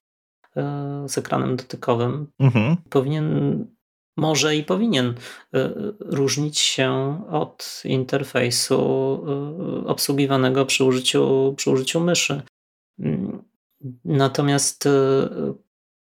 y, 0.57 0.61
z 1.09 1.19
ekranem 1.19 1.57
dotykowym 1.57 2.27
mhm. 2.41 2.77
powinien, 2.91 3.67
może 4.17 4.57
i 4.57 4.65
powinien 4.65 5.07
y, 5.07 5.15
różnić 6.01 6.59
się 6.59 7.23
od 7.31 7.83
interfejsu 7.85 8.79
obsługiwanego 9.87 10.67
przy 10.67 10.85
użyciu, 10.85 11.55
przy 11.57 11.71
użyciu 11.71 12.01
myszy. 12.01 12.43
Natomiast 14.05 14.89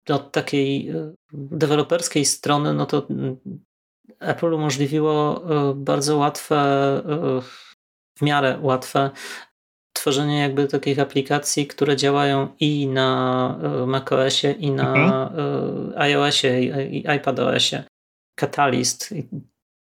od 0.09 0.31
takiej 0.31 0.93
deweloperskiej 1.33 2.25
strony, 2.25 2.73
no 2.73 2.85
to 2.85 3.07
Apple 4.19 4.53
umożliwiło 4.53 5.43
e, 5.49 5.73
bardzo 5.75 6.17
łatwe, 6.17 6.55
e, 6.55 7.41
w 8.17 8.21
miarę 8.21 8.59
łatwe 8.61 9.11
tworzenie 9.97 10.39
jakby 10.39 10.67
takich 10.67 10.99
aplikacji, 10.99 11.67
które 11.67 11.95
działają 11.95 12.47
i 12.59 12.87
na 12.87 13.59
e, 13.63 13.85
macOSie, 13.85 14.51
i 14.51 14.71
na 14.71 14.93
mhm. 14.95 15.93
iOSie, 15.97 16.61
i 16.91 17.07
iPadOSie. 17.09 17.83
Catalyst. 18.35 19.13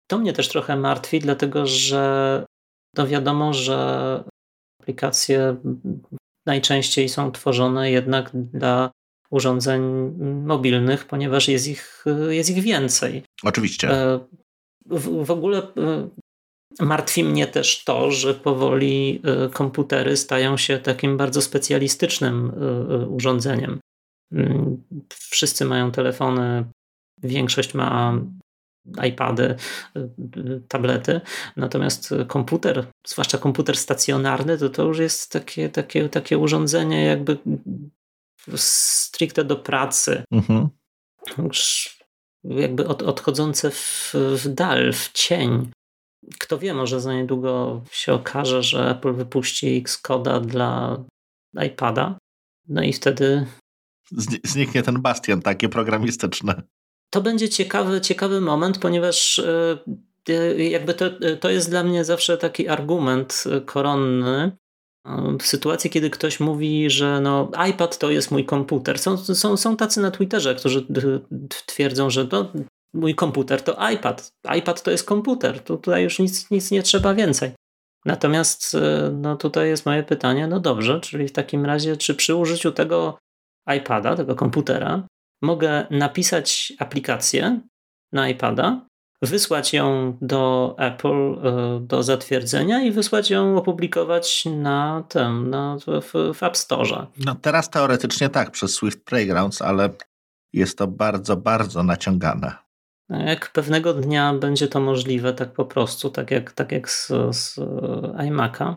To 0.07 0.18
mnie 0.18 0.34
też 0.34 0.47
trochę 0.47 0.76
martwi, 0.76 1.20
dlatego 1.20 1.66
że 1.66 2.45
no 2.97 3.07
wiadomo, 3.07 3.53
że 3.53 4.24
aplikacje 4.82 5.55
najczęściej 6.45 7.10
są 7.10 7.32
tworzone 7.32 7.91
jednak 7.91 8.30
dla 8.34 8.91
urządzeń 9.32 9.82
mobilnych, 10.45 11.05
ponieważ 11.05 11.47
jest 11.47 11.68
ich, 11.68 12.05
jest 12.30 12.49
ich 12.49 12.64
więcej. 12.64 13.24
Oczywiście. 13.43 13.89
E, 13.91 14.20
w, 14.86 15.26
w 15.26 15.32
ogóle 15.32 15.57
e, 15.57 16.10
martwi 16.80 17.23
mnie 17.23 17.47
też 17.47 17.84
to, 17.84 18.11
że 18.11 18.34
powoli 18.34 19.21
e, 19.23 19.49
komputery 19.49 20.17
stają 20.17 20.57
się 20.57 20.77
takim 20.77 21.17
bardzo 21.17 21.41
specjalistycznym 21.41 22.51
urządzeniem. 23.09 23.80
Mm, 24.32 24.84
wszyscy 25.09 25.65
mają 25.65 25.91
telefony, 25.91 26.65
większość 27.23 27.73
ma 27.73 28.19
iPady, 29.07 29.55
tablety, 30.67 31.21
natomiast 31.55 32.13
komputer, 32.27 32.88
zwłaszcza 33.07 33.38
komputer 33.38 33.77
stacjonarny, 33.77 34.57
to 34.57 34.69
to 34.69 34.84
już 34.84 34.99
jest 34.99 35.32
takie, 35.32 35.69
takie, 35.69 36.09
takie 36.09 36.38
urządzenie 36.38 37.05
jakby 37.05 37.38
stricte 38.55 39.43
do 39.43 39.55
pracy. 39.55 40.23
Mhm. 40.32 40.69
Jakby 42.43 42.88
od, 42.88 43.01
odchodzące 43.01 43.71
w, 43.71 44.13
w 44.13 44.47
dal, 44.47 44.93
w 44.93 45.11
cień. 45.13 45.71
Kto 46.39 46.57
wie, 46.57 46.73
może 46.73 47.01
za 47.01 47.13
niedługo 47.13 47.82
się 47.91 48.13
okaże, 48.13 48.63
że 48.63 48.89
Apple 48.89 49.13
wypuści 49.13 49.77
Xcoda 49.77 50.39
dla 50.39 51.03
iPada. 51.65 52.17
No 52.67 52.84
i 52.84 52.93
wtedy. 52.93 53.45
Zniknie 54.43 54.84
ten 54.84 55.01
bastion 55.01 55.41
taki 55.41 55.69
programistyczny. 55.69 56.53
To 57.09 57.21
będzie 57.21 57.49
ciekawy, 57.49 58.01
ciekawy 58.01 58.41
moment, 58.41 58.77
ponieważ 58.77 59.39
e, 59.39 59.77
e, 60.30 60.63
jakby 60.63 60.93
to, 60.93 61.05
to 61.39 61.49
jest 61.49 61.69
dla 61.69 61.84
mnie 61.84 62.05
zawsze 62.05 62.38
taki 62.38 62.67
argument 62.67 63.43
koronny, 63.65 64.51
w 65.39 65.43
sytuacji, 65.43 65.89
kiedy 65.89 66.09
ktoś 66.09 66.39
mówi, 66.39 66.89
że 66.89 67.21
no, 67.21 67.51
iPad 67.69 67.97
to 67.97 68.11
jest 68.11 68.32
mój 68.32 68.45
komputer. 68.45 68.99
Są, 68.99 69.17
są, 69.17 69.57
są 69.57 69.77
tacy 69.77 70.01
na 70.01 70.11
Twitterze, 70.11 70.55
którzy 70.55 70.86
twierdzą, 71.65 72.09
że 72.09 72.27
no, 72.32 72.51
mój 72.94 73.16
komputer 73.16 73.62
to 73.62 73.90
iPad. 73.94 74.32
iPad 74.58 74.84
to 74.84 74.92
jest 74.92 75.06
komputer. 75.06 75.60
Tu, 75.60 75.78
tutaj 75.78 76.04
już 76.04 76.20
nic, 76.20 76.52
nic 76.52 76.72
nie 76.72 76.84
trzeba 76.84 77.14
więcej. 77.14 77.52
Natomiast 78.06 78.76
e, 78.76 79.12
no, 79.12 79.36
tutaj 79.36 79.70
jest 79.70 79.86
moje 79.86 80.04
pytanie, 80.04 80.48
no 80.48 80.60
dobrze, 80.60 81.00
czyli 81.00 81.28
w 81.28 81.32
takim 81.32 81.66
razie, 81.66 81.98
czy 81.98 82.16
przy 82.16 82.36
użyciu 82.36 82.72
tego 82.72 83.18
iPada, 83.78 84.16
tego 84.16 84.36
komputera, 84.36 85.08
mogę 85.42 85.88
napisać 85.92 86.74
aplikację 86.80 87.60
na 88.12 88.30
iPada, 88.30 88.86
wysłać 89.22 89.74
ją 89.74 90.18
do 90.22 90.76
Apple 90.78 91.34
e, 91.44 91.80
do 91.82 92.04
zatwierdzenia 92.04 92.82
i 92.84 92.92
wysłać 92.92 93.30
ją 93.30 93.58
opublikować 93.58 94.46
na 94.46 95.04
tym, 95.10 95.50
na, 95.50 95.78
w, 95.88 96.34
w 96.34 96.44
App 96.44 96.58
Store. 96.58 97.08
No 97.26 97.36
teraz 97.36 97.70
teoretycznie 97.70 98.30
tak, 98.30 98.52
przez 98.52 98.76
Swift 98.76 99.04
Playgrounds, 99.04 99.62
ale 99.62 99.90
jest 100.54 100.78
to 100.78 100.88
bardzo, 100.88 101.38
bardzo 101.38 101.84
naciągane. 101.84 102.68
Jak 103.10 103.51
pewnego 103.51 103.93
dnia 103.93 104.34
będzie 104.34 104.68
to 104.68 104.80
możliwe, 104.80 105.34
tak 105.34 105.53
po 105.53 105.66
prostu, 105.66 106.10
tak 106.10 106.32
jak, 106.32 106.51
tak 106.51 106.72
jak 106.72 106.89
z, 106.89 107.07
z 107.32 107.57
iMac'a, 108.18 108.76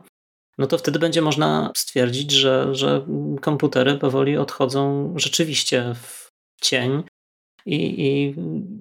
no 0.58 0.66
to 0.66 0.78
wtedy 0.78 0.98
będzie 0.98 1.22
można 1.22 1.70
stwierdzić, 1.76 2.30
że, 2.30 2.74
że 2.74 3.06
komputery 3.40 3.98
powoli 3.98 4.36
odchodzą 4.36 5.14
rzeczywiście 5.16 5.94
w 5.94 6.30
cień 6.60 7.02
i, 7.66 7.76
i, 7.76 8.34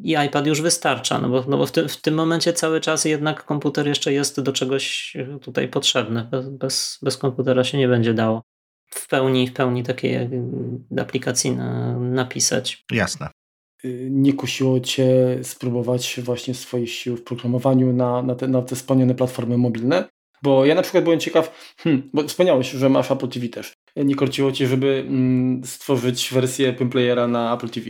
i 0.03 0.25
iPad 0.25 0.47
już 0.47 0.61
wystarcza, 0.61 1.19
no 1.21 1.29
bo, 1.29 1.45
no 1.47 1.57
bo 1.57 1.65
w, 1.65 1.71
ty, 1.71 1.87
w, 1.87 2.01
tym 2.01 2.13
momencie 2.13 2.53
cały 2.53 2.81
czas 2.81 3.05
jednak 3.05 3.45
komputer 3.45 3.87
jeszcze 3.87 4.13
jest 4.13 4.41
do 4.41 4.53
czegoś 4.53 5.17
tutaj 5.41 5.67
potrzebny. 5.67 6.27
Bez, 6.31 6.49
bez, 6.49 6.99
bez 7.01 7.17
komputera 7.17 7.63
się 7.63 7.77
nie 7.77 7.87
będzie 7.87 8.13
dało 8.13 8.41
w 8.89 9.07
pełni, 9.07 9.47
w 9.47 9.53
pełni 9.53 9.83
takiej 9.83 10.29
aplikacji 10.99 11.51
na, 11.51 11.99
napisać. 11.99 12.83
Jasne. 12.91 13.29
Nie 14.09 14.33
kusiło 14.33 14.79
Cię 14.79 15.39
spróbować 15.43 16.19
właśnie 16.23 16.53
swoich 16.53 16.91
sił 16.91 17.17
w 17.17 17.23
programowaniu 17.23 17.93
na, 17.93 18.21
na, 18.21 18.35
te, 18.35 18.47
na 18.47 18.61
te 18.61 18.75
wspomniane 18.75 19.15
platformy 19.15 19.57
mobilne? 19.57 20.09
Bo 20.43 20.65
ja 20.65 20.75
na 20.75 20.81
przykład 20.81 21.03
byłem 21.03 21.19
ciekaw, 21.19 21.75
hmm, 21.77 22.09
bo 22.13 22.27
wspomniałeś, 22.27 22.71
że 22.71 22.89
masz 22.89 23.11
Apple 23.11 23.27
TV 23.27 23.47
też. 23.47 23.73
Nie 23.95 24.15
korciło 24.15 24.51
Cię, 24.51 24.67
żeby 24.67 25.05
mm, 25.07 25.65
stworzyć 25.65 26.29
wersję 26.33 26.73
Pimplayera 26.73 27.27
na 27.27 27.53
Apple 27.53 27.69
TV? 27.69 27.89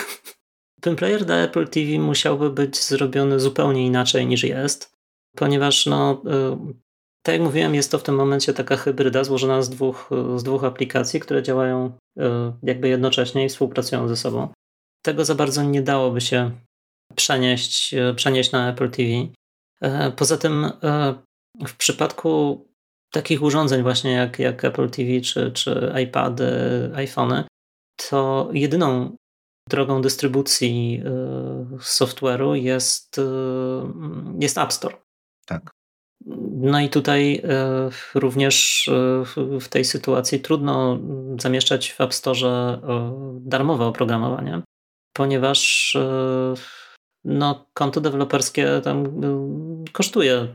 ten 0.80 0.96
player 0.96 1.24
dla 1.24 1.36
Apple 1.36 1.68
TV 1.68 1.98
musiałby 1.98 2.50
być 2.50 2.80
zrobiony 2.84 3.40
zupełnie 3.40 3.86
inaczej 3.86 4.26
niż 4.26 4.44
jest, 4.44 4.92
ponieważ 5.36 5.86
no, 5.86 6.22
y, 6.26 6.74
tak 7.22 7.32
jak 7.32 7.42
mówiłem, 7.42 7.74
jest 7.74 7.90
to 7.90 7.98
w 7.98 8.02
tym 8.02 8.14
momencie 8.14 8.52
taka 8.52 8.76
hybryda 8.76 9.24
złożona 9.24 9.62
z 9.62 9.70
dwóch, 9.70 10.10
z 10.36 10.42
dwóch 10.42 10.64
aplikacji, 10.64 11.20
które 11.20 11.42
działają 11.42 11.92
y, 12.18 12.22
jakby 12.62 12.88
jednocześnie 12.88 13.44
i 13.44 13.48
współpracują 13.48 14.08
ze 14.08 14.16
sobą. 14.16 14.48
Tego 15.02 15.24
za 15.24 15.34
bardzo 15.34 15.62
nie 15.62 15.82
dałoby 15.82 16.20
się 16.20 16.50
przenieść, 17.16 17.94
y, 17.94 18.14
przenieść 18.14 18.52
na 18.52 18.70
Apple 18.70 18.90
TV. 18.90 19.08
Poza 20.16 20.36
tym 20.36 20.70
w 21.66 21.76
przypadku 21.76 22.64
takich 23.12 23.42
urządzeń 23.42 23.82
właśnie 23.82 24.12
jak, 24.12 24.38
jak 24.38 24.64
Apple 24.64 24.90
TV 24.90 25.20
czy, 25.20 25.52
czy 25.52 25.92
iPady, 26.02 26.50
iPhony, 26.94 27.44
to 28.08 28.48
jedyną 28.52 29.16
drogą 29.70 30.02
dystrybucji 30.02 31.02
software'u 31.80 32.52
jest, 32.52 33.20
jest 34.40 34.58
App 34.58 34.72
Store. 34.72 34.96
Tak. 35.46 35.70
No 36.50 36.80
i 36.80 36.88
tutaj 36.88 37.42
również 38.14 38.88
w 39.60 39.68
tej 39.68 39.84
sytuacji 39.84 40.40
trudno 40.40 40.98
zamieszczać 41.40 41.92
w 41.92 42.00
App 42.00 42.14
Store 42.14 42.80
darmowe 43.40 43.86
oprogramowanie, 43.86 44.62
ponieważ 45.12 45.96
no, 47.24 47.66
konto 47.74 48.00
deweloperskie 48.00 48.80
tam 48.84 49.20
kosztuje, 49.92 50.48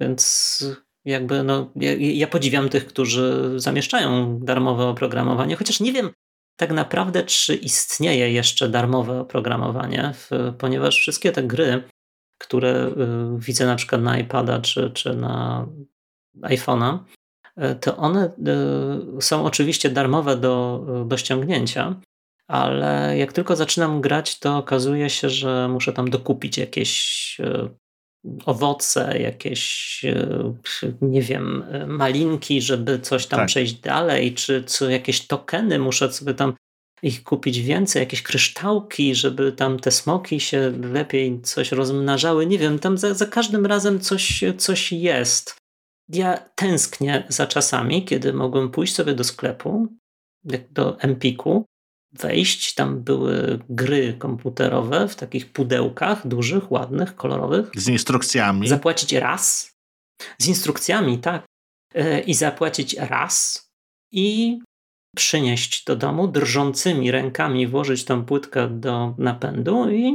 więc 0.00 0.64
jakby 1.04 1.42
no, 1.42 1.70
ja, 1.76 1.92
ja 1.98 2.26
podziwiam 2.26 2.68
tych, 2.68 2.86
którzy 2.86 3.52
zamieszczają 3.56 4.38
darmowe 4.42 4.86
oprogramowanie, 4.86 5.56
chociaż 5.56 5.80
nie 5.80 5.92
wiem, 5.92 6.10
tak 6.56 6.72
naprawdę, 6.72 7.22
czy 7.22 7.54
istnieje 7.54 8.32
jeszcze 8.32 8.68
darmowe 8.68 9.20
oprogramowanie, 9.20 10.12
ponieważ 10.58 10.98
wszystkie 10.98 11.32
te 11.32 11.42
gry, 11.42 11.82
które 12.38 12.86
y, 12.86 13.38
widzę 13.38 13.66
na 13.66 13.76
przykład 13.76 14.02
na 14.02 14.18
iPada 14.18 14.60
czy, 14.60 14.90
czy 14.90 15.16
na 15.16 15.66
iPhone'a, 16.40 16.98
to 17.80 17.96
one 17.96 18.32
są 19.20 19.44
oczywiście 19.44 19.90
darmowe 19.90 20.36
do, 20.36 20.84
do 21.06 21.16
ściągnięcia, 21.16 22.00
ale 22.52 23.18
jak 23.18 23.32
tylko 23.32 23.56
zaczynam 23.56 24.00
grać, 24.00 24.38
to 24.38 24.56
okazuje 24.56 25.10
się, 25.10 25.30
że 25.30 25.68
muszę 25.68 25.92
tam 25.92 26.10
dokupić 26.10 26.58
jakieś 26.58 27.36
owoce, 28.46 29.18
jakieś, 29.18 30.04
nie 31.00 31.22
wiem, 31.22 31.64
malinki, 31.86 32.62
żeby 32.62 32.98
coś 32.98 33.26
tam 33.26 33.40
tak. 33.40 33.46
przejść 33.46 33.74
dalej, 33.74 34.34
czy 34.34 34.64
co, 34.64 34.90
jakieś 34.90 35.26
tokeny, 35.26 35.78
muszę 35.78 36.12
sobie 36.12 36.34
tam 36.34 36.54
ich 37.02 37.24
kupić 37.24 37.60
więcej, 37.60 38.00
jakieś 38.00 38.22
kryształki, 38.22 39.14
żeby 39.14 39.52
tam 39.52 39.78
te 39.78 39.90
smoki 39.90 40.40
się 40.40 40.72
lepiej 40.92 41.40
coś 41.42 41.72
rozmnażały. 41.72 42.46
Nie 42.46 42.58
wiem, 42.58 42.78
tam 42.78 42.98
za, 42.98 43.14
za 43.14 43.26
każdym 43.26 43.66
razem 43.66 44.00
coś, 44.00 44.44
coś 44.58 44.92
jest. 44.92 45.56
Ja 46.08 46.36
tęsknię 46.54 47.24
za 47.28 47.46
czasami, 47.46 48.04
kiedy 48.04 48.32
mogłem 48.32 48.70
pójść 48.70 48.94
sobie 48.94 49.14
do 49.14 49.24
sklepu, 49.24 49.88
do 50.70 51.00
Empiku, 51.00 51.64
wejść. 52.12 52.74
Tam 52.74 53.02
były 53.02 53.58
gry 53.68 54.14
komputerowe 54.18 55.08
w 55.08 55.16
takich 55.16 55.52
pudełkach 55.52 56.26
dużych, 56.26 56.72
ładnych, 56.72 57.16
kolorowych. 57.16 57.70
Z 57.76 57.88
instrukcjami. 57.88 58.68
Zapłacić 58.68 59.12
raz. 59.12 59.72
Z 60.38 60.48
instrukcjami, 60.48 61.18
tak. 61.18 61.44
E, 61.94 62.20
I 62.20 62.34
zapłacić 62.34 62.96
raz 62.98 63.66
i 64.12 64.58
przynieść 65.16 65.84
do 65.84 65.96
domu, 65.96 66.28
drżącymi 66.28 67.10
rękami 67.10 67.66
włożyć 67.66 68.04
tą 68.04 68.24
płytkę 68.24 68.68
do 68.68 69.14
napędu 69.18 69.90
i, 69.90 70.12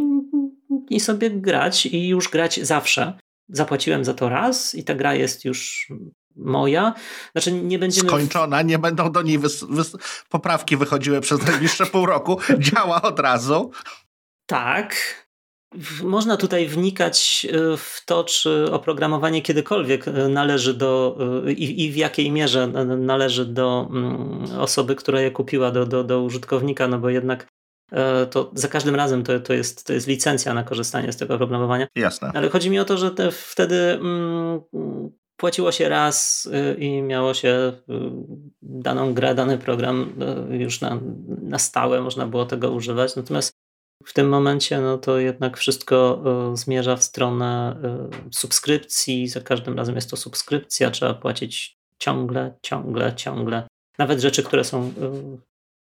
i 0.89 0.99
sobie 0.99 1.31
grać 1.31 1.85
i 1.85 2.07
już 2.07 2.29
grać 2.29 2.59
zawsze. 2.59 3.13
Zapłaciłem 3.49 4.05
za 4.05 4.13
to 4.13 4.29
raz 4.29 4.75
i 4.75 4.83
ta 4.83 4.95
gra 4.95 5.15
jest 5.15 5.45
już 5.45 5.87
moja. 6.37 6.93
Znaczy 7.31 7.51
nie 7.51 7.79
będziemy... 7.79 8.09
Skończona, 8.09 8.61
nie 8.61 8.79
będą 8.79 9.11
do 9.11 9.21
niej 9.21 9.39
wys, 9.39 9.63
wys, 9.63 9.97
poprawki 10.29 10.77
wychodziły 10.77 11.21
przez 11.21 11.47
najbliższe 11.47 11.85
pół 11.85 12.05
roku. 12.05 12.37
Działa 12.59 13.01
od 13.01 13.19
razu. 13.19 13.71
Tak. 14.45 14.95
Można 16.03 16.37
tutaj 16.37 16.67
wnikać 16.67 17.47
e, 17.49 17.77
w 17.77 18.01
to, 18.05 18.23
czy 18.23 18.71
oprogramowanie 18.71 19.41
kiedykolwiek 19.41 20.07
e, 20.07 20.11
należy 20.29 20.73
do 20.73 21.17
e, 21.47 21.51
i, 21.51 21.85
i, 21.85 21.91
w 21.91 21.95
jakiej 21.95 22.31
mierze 22.31 22.67
należy 22.97 23.45
do 23.45 23.87
mm, 23.89 24.59
osoby, 24.59 24.95
która 24.95 25.21
je 25.21 25.31
kupiła, 25.31 25.71
do, 25.71 25.85
do, 25.85 26.03
do 26.03 26.21
użytkownika, 26.21 26.87
no 26.87 26.99
bo 26.99 27.09
jednak 27.09 27.47
to 28.31 28.51
za 28.53 28.67
każdym 28.67 28.95
razem 28.95 29.23
to, 29.23 29.39
to, 29.39 29.53
jest, 29.53 29.87
to 29.87 29.93
jest 29.93 30.07
licencja 30.07 30.53
na 30.53 30.63
korzystanie 30.63 31.11
z 31.11 31.17
tego 31.17 31.33
oprogramowania. 31.35 31.87
Jasne. 31.95 32.31
Ale 32.35 32.49
chodzi 32.49 32.69
mi 32.69 32.79
o 32.79 32.85
to, 32.85 32.97
że 32.97 33.11
te, 33.11 33.31
wtedy 33.31 33.75
mm, 33.75 34.61
płaciło 35.37 35.71
się 35.71 35.89
raz 35.89 36.45
y, 36.45 36.77
i 36.79 37.01
miało 37.01 37.33
się 37.33 37.49
y, 37.49 37.93
daną 38.61 39.13
grę, 39.13 39.35
dany 39.35 39.57
program 39.57 40.13
y, 40.51 40.57
już 40.57 40.81
na, 40.81 40.99
na 41.27 41.59
stałe, 41.59 42.01
można 42.01 42.27
było 42.27 42.45
tego 42.45 42.71
używać. 42.71 43.15
Natomiast 43.15 43.51
w 44.05 44.13
tym 44.13 44.29
momencie 44.29 44.81
no 44.81 44.97
to 44.97 45.19
jednak 45.19 45.57
wszystko 45.57 46.23
zmierza 46.53 46.95
w 46.95 47.03
stronę 47.03 47.77
subskrypcji. 48.31 49.27
Za 49.27 49.41
każdym 49.41 49.77
razem 49.77 49.95
jest 49.95 50.09
to 50.09 50.17
subskrypcja, 50.17 50.91
trzeba 50.91 51.13
płacić 51.13 51.77
ciągle, 51.99 52.53
ciągle, 52.61 53.15
ciągle. 53.15 53.67
Nawet 53.97 54.19
rzeczy, 54.19 54.43
które 54.43 54.63
są 54.63 54.93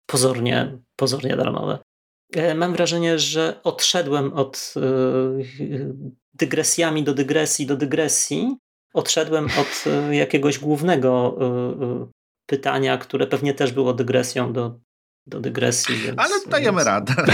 pozornie, 0.05 0.77
pozornie 0.95 1.35
darmowe. 1.35 1.79
E, 2.33 2.55
mam 2.55 2.73
wrażenie, 2.73 3.19
że 3.19 3.59
odszedłem 3.63 4.33
od 4.33 4.73
dygresjami 6.33 7.03
do 7.03 7.13
dygresji 7.13 7.65
do 7.65 7.77
dygresji 7.77 8.57
odszedłem 8.93 9.45
od 9.45 9.83
e, 9.87 10.15
jakiegoś 10.15 10.59
głównego 10.59 11.37
e, 11.39 11.45
e, 11.85 12.07
pytania, 12.45 12.97
które 12.97 13.27
pewnie 13.27 13.53
też 13.53 13.71
było 13.71 13.93
dygresją 13.93 14.53
do, 14.53 14.79
do 15.27 15.39
dygresji. 15.39 15.95
Więc, 15.95 16.19
Ale 16.19 16.35
dajemy 16.47 16.77
więc... 16.77 16.87
radę. 16.87 17.13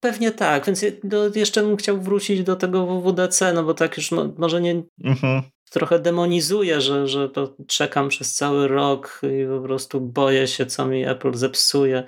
Pewnie 0.00 0.30
tak, 0.30 0.66
więc 0.66 0.84
do, 1.04 1.30
jeszcze 1.34 1.62
bym 1.62 1.76
chciał 1.76 2.00
wrócić 2.00 2.42
do 2.42 2.56
tego 2.56 2.86
WWDC, 2.86 3.52
no 3.52 3.64
bo 3.64 3.74
tak 3.74 3.96
już 3.96 4.10
może 4.38 4.60
nie 4.60 4.82
mhm. 5.04 5.42
trochę 5.70 5.98
demonizuję, 5.98 6.80
że, 6.80 7.08
że 7.08 7.28
to 7.28 7.56
czekam 7.66 8.08
przez 8.08 8.34
cały 8.34 8.68
rok 8.68 9.20
i 9.22 9.46
po 9.46 9.60
prostu 9.60 10.00
boję 10.00 10.46
się, 10.46 10.66
co 10.66 10.86
mi 10.86 11.04
Apple 11.04 11.34
zepsuje, 11.34 12.06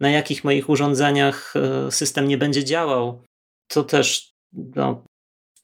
na 0.00 0.10
jakich 0.10 0.44
moich 0.44 0.68
urządzeniach 0.68 1.54
system 1.90 2.28
nie 2.28 2.38
będzie 2.38 2.64
działał. 2.64 3.22
To 3.68 3.84
też 3.84 4.32
no, 4.52 5.04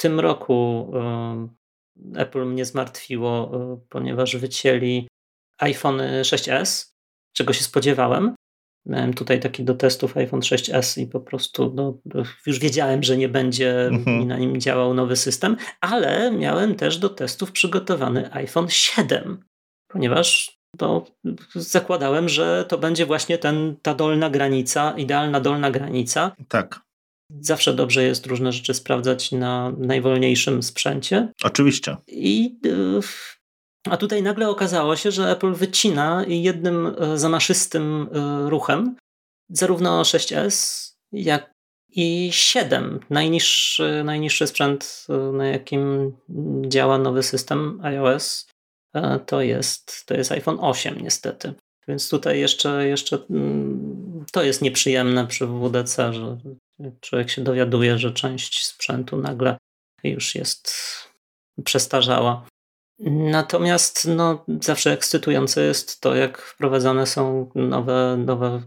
tym 0.01 0.21
roku 0.21 0.91
Apple 2.17 2.47
mnie 2.47 2.65
zmartwiło, 2.65 3.51
e, 3.55 3.81
ponieważ 3.89 4.37
wycięli 4.37 5.09
iPhone 5.59 6.01
6s, 6.23 6.93
czego 7.33 7.53
się 7.53 7.65
spodziewałem. 7.65 8.35
Miałem 8.87 9.15
tutaj 9.15 9.41
taki 9.41 9.65
do 9.65 9.75
testów 9.75 10.17
iPhone 10.17 10.41
6s 10.41 11.01
i 11.01 11.07
po 11.07 11.21
prostu 11.21 11.73
no, 11.75 11.99
już 12.47 12.59
wiedziałem, 12.59 13.03
że 13.03 13.17
nie 13.17 13.29
będzie 13.29 13.87
mhm. 13.87 14.27
na 14.29 14.39
nim 14.39 14.61
działał 14.61 14.95
nowy 14.95 15.17
system, 15.17 15.57
ale 15.81 16.31
miałem 16.31 16.75
też 16.75 16.99
do 16.99 17.09
testów 17.09 17.53
przygotowany 17.53 18.33
iPhone 18.33 18.69
7, 18.69 19.45
ponieważ 19.89 20.59
no, 20.81 21.05
zakładałem, 21.55 22.29
że 22.29 22.65
to 22.69 22.79
będzie 22.79 23.07
właśnie 23.07 23.39
ten, 23.39 23.77
ta 23.83 23.95
dolna 23.95 24.31
granica, 24.31 24.95
idealna 24.97 25.41
dolna 25.41 25.71
granica. 25.71 26.37
Tak. 26.49 26.88
Zawsze 27.41 27.75
dobrze 27.75 28.05
jest 28.05 28.27
różne 28.27 28.53
rzeczy 28.53 28.75
sprawdzać 28.75 29.33
na 29.33 29.73
najwolniejszym 29.79 30.63
sprzęcie. 30.63 31.33
Oczywiście. 31.43 31.97
I 32.07 32.59
a 33.91 33.97
tutaj 33.97 34.23
nagle 34.23 34.49
okazało 34.49 34.97
się, 34.97 35.11
że 35.11 35.31
Apple 35.31 35.55
wycina 35.55 36.25
jednym 36.29 36.87
e, 36.87 37.19
zamaszystym 37.19 38.09
e, 38.13 38.51
ruchem 38.51 38.97
zarówno 39.51 40.03
6S, 40.03 40.89
jak 41.13 41.53
i 41.89 42.29
7. 42.33 43.01
Najniższy, 43.11 44.03
najniższy 44.05 44.47
sprzęt, 44.47 45.07
e, 45.09 45.33
na 45.33 45.47
jakim 45.47 46.13
działa 46.67 46.99
nowy 46.99 47.23
system 47.23 47.81
iOS, 47.83 48.49
to 49.27 49.43
jest, 49.43 50.07
to 50.07 50.15
jest 50.15 50.33
iPhone 50.33 50.59
8 50.61 51.01
niestety. 51.01 51.55
Więc 51.89 52.09
tutaj 52.09 52.41
jeszcze, 52.41 52.89
jeszcze 52.89 53.19
mm, 53.31 54.25
to 54.33 54.43
jest 54.43 54.63
nieprzyjemne 54.63 55.27
przy 55.27 55.47
WDC, 55.47 56.13
że 56.13 56.37
człowiek 57.01 57.31
się 57.31 57.45
dowiaduje, 57.45 57.99
że 57.99 58.13
część 58.13 58.67
sprzętu 58.67 59.17
nagle 59.17 59.57
już 60.05 60.35
jest 60.35 60.75
przestarzała. 61.65 62.47
Natomiast 63.11 64.09
no, 64.17 64.45
zawsze 64.61 64.93
ekscytujące 64.93 65.65
jest 65.65 66.01
to, 66.01 66.15
jak 66.15 66.43
wprowadzane 66.43 67.07
są 67.07 67.51
nowe, 67.55 68.17
nowe, 68.27 68.63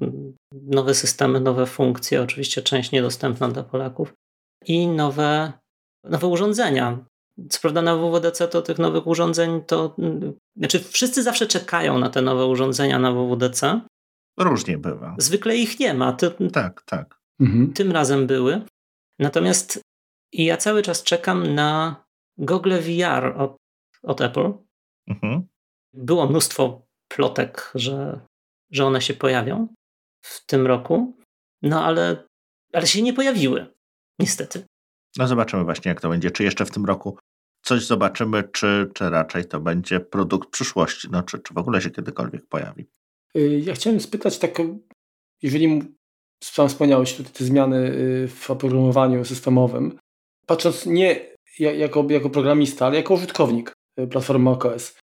nowe 0.51 0.93
systemy, 0.93 1.39
nowe 1.39 1.65
funkcje, 1.65 2.21
oczywiście 2.21 2.61
część 2.61 2.91
niedostępna 2.91 3.47
dla 3.47 3.63
Polaków 3.63 4.13
i 4.65 4.87
nowe, 4.87 5.53
nowe 6.03 6.27
urządzenia. 6.27 7.05
Co 7.49 7.61
prawda 7.61 7.81
na 7.81 7.95
WWDC 7.95 8.47
to 8.47 8.61
tych 8.61 8.79
nowych 8.79 9.07
urządzeń 9.07 9.61
to, 9.67 9.95
znaczy 10.57 10.79
wszyscy 10.79 11.23
zawsze 11.23 11.47
czekają 11.47 11.99
na 11.99 12.09
te 12.09 12.21
nowe 12.21 12.45
urządzenia 12.45 12.99
na 12.99 13.11
WWDC, 13.11 13.81
Różnie 14.39 14.77
bywa. 14.77 15.15
Zwykle 15.17 15.55
ich 15.55 15.79
nie 15.79 15.93
ma. 15.93 16.13
To, 16.13 16.31
tak, 16.53 16.81
tak. 16.81 17.20
Mhm. 17.41 17.73
Tym 17.73 17.91
razem 17.91 18.27
były. 18.27 18.61
Natomiast 19.19 19.81
ja 20.33 20.57
cały 20.57 20.81
czas 20.81 21.03
czekam 21.03 21.55
na 21.55 21.95
Google 22.37 22.73
VR 22.79 23.25
od, 23.37 23.57
od 24.03 24.21
Apple. 24.21 24.53
Mhm. 25.07 25.47
Było 25.93 26.27
mnóstwo 26.27 26.87
plotek, 27.07 27.71
że, 27.75 28.21
że 28.71 28.85
one 28.85 29.01
się 29.01 29.13
pojawią 29.13 29.67
w 30.25 30.45
tym 30.45 30.67
roku, 30.67 31.17
no 31.61 31.85
ale, 31.85 32.27
ale 32.73 32.87
się 32.87 33.01
nie 33.01 33.13
pojawiły, 33.13 33.73
niestety. 34.19 34.65
No 35.17 35.27
zobaczymy 35.27 35.63
właśnie, 35.63 35.89
jak 35.89 36.01
to 36.01 36.09
będzie. 36.09 36.31
Czy 36.31 36.43
jeszcze 36.43 36.65
w 36.65 36.71
tym 36.71 36.85
roku 36.85 37.17
coś 37.61 37.85
zobaczymy, 37.85 38.43
czy, 38.43 38.91
czy 38.93 39.09
raczej 39.09 39.45
to 39.45 39.59
będzie 39.59 39.99
produkt 39.99 40.49
przyszłości, 40.49 41.07
no, 41.11 41.23
czy, 41.23 41.39
czy 41.39 41.53
w 41.53 41.57
ogóle 41.57 41.81
się 41.81 41.89
kiedykolwiek 41.89 42.47
pojawi. 42.47 42.87
Y, 43.35 43.59
ja 43.65 43.73
chciałem 43.73 43.99
spytać 43.99 44.39
tak, 44.39 44.61
jeżeli 45.41 45.95
sam 46.43 46.69
wspomniałeś 46.69 47.13
tutaj 47.13 47.33
te 47.33 47.43
zmiany 47.43 47.77
y, 47.77 48.27
w 48.27 48.51
oprogramowaniu 48.51 49.25
systemowym, 49.25 49.97
patrząc 50.45 50.85
nie 50.85 51.31
jako, 51.59 52.07
jako 52.09 52.29
programista, 52.29 52.85
ale 52.85 52.95
jako 52.95 53.13
użytkownik 53.13 53.73
y, 53.99 54.07
platformy 54.07 54.43
macOS, 54.43 54.97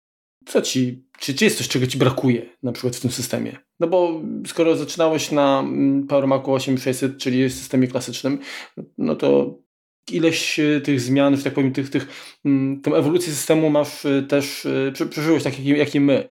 co 0.45 0.61
ci, 0.61 1.03
czy, 1.19 1.33
czy 1.33 1.45
jest 1.45 1.57
coś, 1.57 1.67
czego 1.67 1.87
ci 1.87 1.97
brakuje 1.97 2.45
na 2.63 2.71
przykład 2.71 2.95
w 2.95 2.99
tym 2.99 3.11
systemie? 3.11 3.57
No 3.79 3.87
bo 3.87 4.21
skoro 4.47 4.75
zaczynałeś 4.75 5.31
na 5.31 5.59
mm, 5.59 6.07
Power 6.07 6.27
Macu 6.27 6.53
8600, 6.53 7.17
czyli 7.17 7.49
systemie 7.49 7.87
klasycznym, 7.87 8.39
no 8.97 9.15
to 9.15 9.59
ileś 10.11 10.59
e, 10.59 10.81
tych 10.81 11.01
zmian, 11.01 11.37
że 11.37 11.43
tak 11.43 11.53
powiem, 11.53 11.71
tych, 11.71 11.89
tych, 11.89 12.07
mm, 12.45 12.81
tą 12.81 12.95
ewolucję 12.95 13.33
systemu 13.33 13.69
masz 13.69 14.05
też, 14.29 14.67
przeżyłeś 15.09 15.43
tak 15.43 15.59
jak, 15.59 15.77
jak 15.77 15.95
i 15.95 15.99
my. 15.99 16.29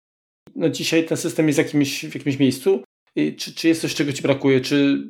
No 0.55 0.69
dzisiaj 0.69 1.05
ten 1.05 1.17
system 1.17 1.47
jest 1.47 1.59
jakimś, 1.59 2.05
w 2.05 2.15
jakimś 2.15 2.39
miejscu. 2.39 2.83
Czy, 3.39 3.55
czy 3.55 3.69
jest 3.69 3.81
coś, 3.81 3.95
czego 3.95 4.12
ci 4.12 4.23
brakuje? 4.23 4.61
Czy 4.61 5.09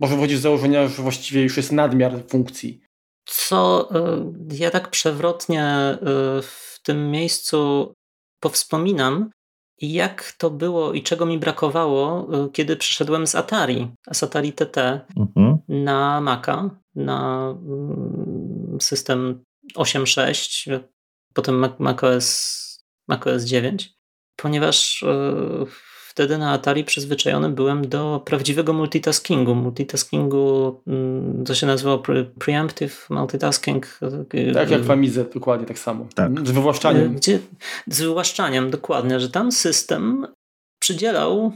może 0.00 0.16
wchodzisz 0.16 0.38
z 0.38 0.42
założenia, 0.42 0.88
że 0.88 1.02
właściwie 1.02 1.42
już 1.42 1.56
jest 1.56 1.72
nadmiar 1.72 2.24
funkcji? 2.28 2.80
Co 3.24 3.88
ja 4.52 4.70
tak 4.70 4.90
przewrotnie 4.90 5.98
w 6.42 6.80
tym 6.82 7.10
miejscu 7.10 7.92
powspominam, 8.40 9.30
jak 9.80 10.32
to 10.38 10.50
było 10.50 10.92
i 10.92 11.02
czego 11.02 11.26
mi 11.26 11.38
brakowało, 11.38 12.28
kiedy 12.52 12.76
przyszedłem 12.76 13.26
z 13.26 13.34
Atari, 13.34 13.88
z 14.12 14.22
Atari 14.22 14.52
TT 14.52 15.00
mhm. 15.16 15.58
na 15.68 16.20
Maca 16.20 16.70
na 16.94 17.50
mm, 17.50 18.78
system 18.80 19.44
8.6, 19.76 20.80
potem 21.34 21.74
macOS, 21.78 22.84
macOS 23.08 23.44
9, 23.44 23.94
ponieważ 24.36 25.04
wtedy 26.14 26.38
na 26.38 26.52
Atari 26.52 26.84
przyzwyczajony 26.84 27.48
byłem 27.48 27.88
do 27.88 28.22
prawdziwego 28.24 28.72
multitaskingu. 28.72 29.54
Multitaskingu, 29.54 30.80
mm, 30.86 31.44
to 31.44 31.54
się 31.54 31.66
nazywało 31.66 31.98
pre 31.98 32.24
preemptive 32.24 33.10
multitasking. 33.10 33.98
Tak 34.54 34.70
jak 34.70 34.82
w 34.82 34.90
Amidze, 34.90 35.24
dokładnie 35.24 35.66
tak 35.66 35.78
samo. 35.78 36.06
Tak. 36.14 36.46
Z 36.46 36.50
wywłaszczaniem. 36.50 37.14
Gdzie, 37.14 37.38
z 37.86 38.00
wywłaszczaniem, 38.00 38.70
dokładnie, 38.70 39.20
że 39.20 39.30
tam 39.30 39.52
system 39.52 40.26
przydzielał 40.82 41.52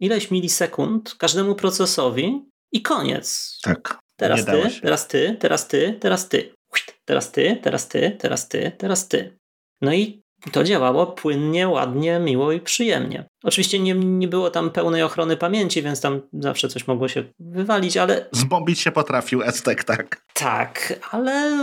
ileś 0.00 0.30
milisekund 0.30 1.14
każdemu 1.18 1.54
procesowi 1.54 2.44
i 2.72 2.82
koniec. 2.82 3.58
Tak. 3.62 3.98
Teraz 4.18 4.44
ty, 4.44 4.80
teraz 4.80 5.08
ty, 5.08 5.36
teraz 5.40 5.68
ty, 5.68 5.98
teraz 6.00 6.28
ty. 6.28 6.56
Teraz 7.04 7.32
ty, 7.32 7.58
teraz 7.62 7.88
ty, 7.88 8.16
teraz 8.18 8.48
ty, 8.48 8.72
teraz 8.78 9.08
ty. 9.08 9.38
No 9.82 9.94
i 9.94 10.22
to 10.52 10.64
działało 10.64 11.06
płynnie, 11.06 11.68
ładnie, 11.68 12.18
miło 12.18 12.52
i 12.52 12.60
przyjemnie. 12.60 13.28
Oczywiście 13.44 13.78
nie, 13.78 13.94
nie 13.94 14.28
było 14.28 14.50
tam 14.50 14.70
pełnej 14.70 15.02
ochrony 15.02 15.36
pamięci, 15.36 15.82
więc 15.82 16.00
tam 16.00 16.20
zawsze 16.32 16.68
coś 16.68 16.86
mogło 16.86 17.08
się 17.08 17.24
wywalić, 17.38 17.96
ale. 17.96 18.28
Zbombić 18.32 18.80
się 18.80 18.92
potrafił 18.92 19.42
Estek, 19.42 19.84
tak. 19.84 20.24
Tak, 20.34 21.00
ale, 21.10 21.58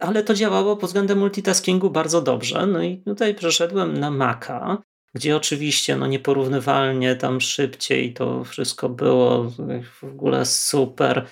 ale 0.00 0.22
to 0.22 0.34
działało 0.34 0.76
pod 0.76 0.90
względem 0.90 1.18
multitaskingu 1.18 1.90
bardzo 1.90 2.22
dobrze. 2.22 2.66
No 2.66 2.82
i 2.82 2.96
tutaj 2.98 3.34
przeszedłem 3.34 3.98
na 3.98 4.10
Maca 4.10 4.82
gdzie 5.14 5.36
oczywiście 5.36 5.96
no 5.96 6.06
nieporównywalnie 6.06 7.16
tam 7.16 7.40
szybciej 7.40 8.14
to 8.14 8.44
wszystko 8.44 8.88
było 8.88 9.52
w 10.00 10.04
ogóle 10.04 10.46
super 10.46 11.26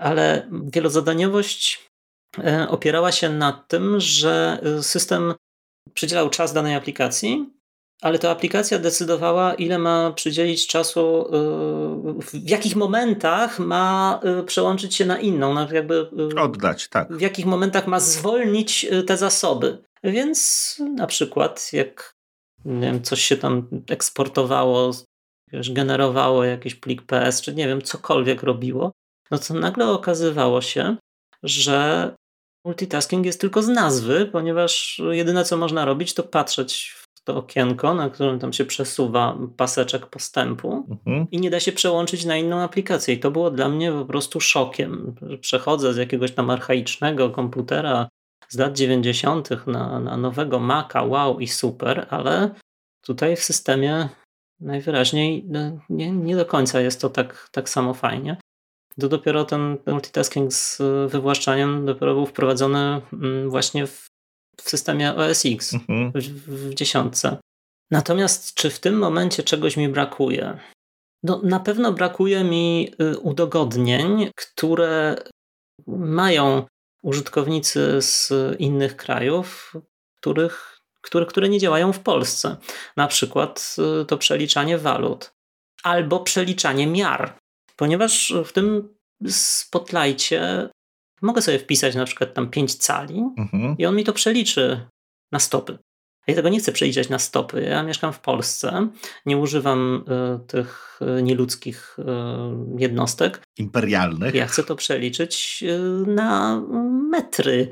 ale 0.00 0.48
wielozadaniowość 0.72 1.90
e, 2.38 2.68
opierała 2.68 3.12
się 3.12 3.30
na 3.30 3.64
tym, 3.68 4.00
że 4.00 4.60
system 4.80 5.34
przydzielał 6.00 6.30
czas 6.30 6.52
danej 6.52 6.74
aplikacji, 6.74 7.50
ale 8.02 8.18
to 8.18 8.30
aplikacja 8.30 8.78
decydowała, 8.78 9.54
ile 9.54 9.78
ma 9.78 10.12
przydzielić 10.12 10.66
czasu, 10.66 11.00
e, 11.00 12.22
w 12.22 12.48
jakich 12.48 12.76
momentach 12.76 13.58
ma 13.58 14.20
przełączyć 14.46 14.94
się 14.94 15.06
na 15.06 15.18
inną, 15.18 15.54
na 15.54 15.68
jakby 15.72 16.10
oddać, 16.36 16.88
tak. 16.88 17.12
W 17.12 17.20
jakich 17.20 17.46
momentach 17.46 17.86
ma 17.86 18.00
zwolnić 18.00 18.86
te 19.06 19.16
zasoby. 19.16 19.78
Więc 20.04 20.76
na 20.96 21.06
przykład, 21.06 21.70
jak 21.72 22.14
nie 22.64 22.80
wiem, 22.80 23.02
coś 23.02 23.22
się 23.22 23.36
tam 23.36 23.68
eksportowało, 23.90 24.90
wiesz, 25.52 25.72
generowało 25.72 26.44
jakiś 26.44 26.74
plik 26.74 27.02
PS, 27.02 27.42
czy 27.42 27.54
nie 27.54 27.68
wiem, 27.68 27.82
cokolwiek 27.82 28.42
robiło, 28.42 28.92
no 29.30 29.38
to 29.38 29.54
nagle 29.54 29.88
okazywało 29.88 30.60
się, 30.60 30.96
że 31.42 32.10
multitasking 32.64 33.26
jest 33.26 33.40
tylko 33.40 33.62
z 33.62 33.68
nazwy, 33.68 34.26
ponieważ 34.32 35.02
jedyne 35.10 35.44
co 35.44 35.56
można 35.56 35.84
robić 35.84 36.14
to 36.14 36.22
patrzeć 36.22 36.94
w 36.96 37.24
to 37.24 37.36
okienko, 37.36 37.94
na 37.94 38.10
którym 38.10 38.38
tam 38.38 38.52
się 38.52 38.64
przesuwa 38.64 39.38
paseczek 39.56 40.06
postępu 40.06 40.86
mhm. 40.90 41.26
i 41.30 41.40
nie 41.40 41.50
da 41.50 41.60
się 41.60 41.72
przełączyć 41.72 42.24
na 42.24 42.36
inną 42.36 42.60
aplikację. 42.60 43.14
I 43.14 43.20
to 43.20 43.30
było 43.30 43.50
dla 43.50 43.68
mnie 43.68 43.92
po 43.92 44.04
prostu 44.04 44.40
szokiem. 44.40 45.14
Przechodzę 45.40 45.94
z 45.94 45.96
jakiegoś 45.96 46.32
tam 46.32 46.50
archaicznego 46.50 47.30
komputera 47.30 48.08
z 48.48 48.58
lat 48.58 48.76
90. 48.76 49.66
na, 49.66 50.00
na 50.00 50.16
nowego 50.16 50.58
Maca, 50.58 51.02
wow 51.02 51.40
i 51.40 51.48
super, 51.48 52.06
ale 52.10 52.50
tutaj 53.02 53.36
w 53.36 53.42
systemie 53.42 54.08
najwyraźniej 54.60 55.44
no, 55.48 55.60
nie, 55.88 56.10
nie 56.10 56.36
do 56.36 56.46
końca 56.46 56.80
jest 56.80 57.00
to 57.00 57.10
tak, 57.10 57.48
tak 57.52 57.68
samo 57.68 57.94
fajnie 57.94 58.36
to 59.00 59.08
dopiero 59.08 59.44
ten 59.44 59.76
multitasking 59.86 60.52
z 60.52 60.82
wywłaszczaniem 61.10 61.86
dopiero 61.86 62.14
był 62.14 62.26
wprowadzony 62.26 63.00
mm, 63.12 63.50
właśnie 63.50 63.86
w, 63.86 64.06
w 64.60 64.70
systemie 64.70 65.14
OS 65.14 65.42
X 65.46 65.74
mhm. 65.74 66.12
w, 66.12 66.70
w 66.70 66.74
dziesiątce. 66.74 67.36
Natomiast 67.90 68.54
czy 68.54 68.70
w 68.70 68.80
tym 68.80 68.98
momencie 68.98 69.42
czegoś 69.42 69.76
mi 69.76 69.88
brakuje? 69.88 70.58
No, 71.22 71.40
na 71.42 71.60
pewno 71.60 71.92
brakuje 71.92 72.44
mi 72.44 72.92
y, 73.02 73.18
udogodnień, 73.18 74.30
które 74.36 75.16
mają 75.86 76.66
użytkownicy 77.02 78.02
z 78.02 78.32
innych 78.58 78.96
krajów, 78.96 79.72
których, 80.20 80.80
które, 81.00 81.26
które 81.26 81.48
nie 81.48 81.58
działają 81.58 81.92
w 81.92 82.00
Polsce. 82.00 82.56
Na 82.96 83.06
przykład 83.06 83.76
y, 84.02 84.04
to 84.04 84.18
przeliczanie 84.18 84.78
walut 84.78 85.30
albo 85.82 86.20
przeliczanie 86.20 86.86
miar 86.86 87.38
ponieważ 87.80 88.34
w 88.44 88.52
tym 88.52 88.94
spotlightie 89.28 90.68
mogę 91.22 91.42
sobie 91.42 91.58
wpisać 91.58 91.94
na 91.94 92.04
przykład 92.04 92.34
tam 92.34 92.50
5 92.50 92.74
cali 92.74 93.24
mhm. 93.38 93.74
i 93.78 93.86
on 93.86 93.96
mi 93.96 94.04
to 94.04 94.12
przeliczy 94.12 94.86
na 95.32 95.38
stopy. 95.38 95.78
Ja 96.26 96.34
tego 96.34 96.48
nie 96.48 96.58
chcę 96.58 96.72
przeliczać 96.72 97.08
na 97.08 97.18
stopy. 97.18 97.62
Ja 97.62 97.82
mieszkam 97.82 98.12
w 98.12 98.20
Polsce, 98.20 98.88
nie 99.26 99.36
używam 99.36 100.04
y, 100.44 100.46
tych 100.46 101.00
y, 101.18 101.22
nieludzkich 101.22 101.96
y, 101.98 102.02
jednostek. 102.78 103.42
Imperialnych. 103.58 104.34
Ja 104.34 104.46
chcę 104.46 104.64
to 104.64 104.76
przeliczyć 104.76 105.64
na 106.06 106.62
metry. 107.10 107.70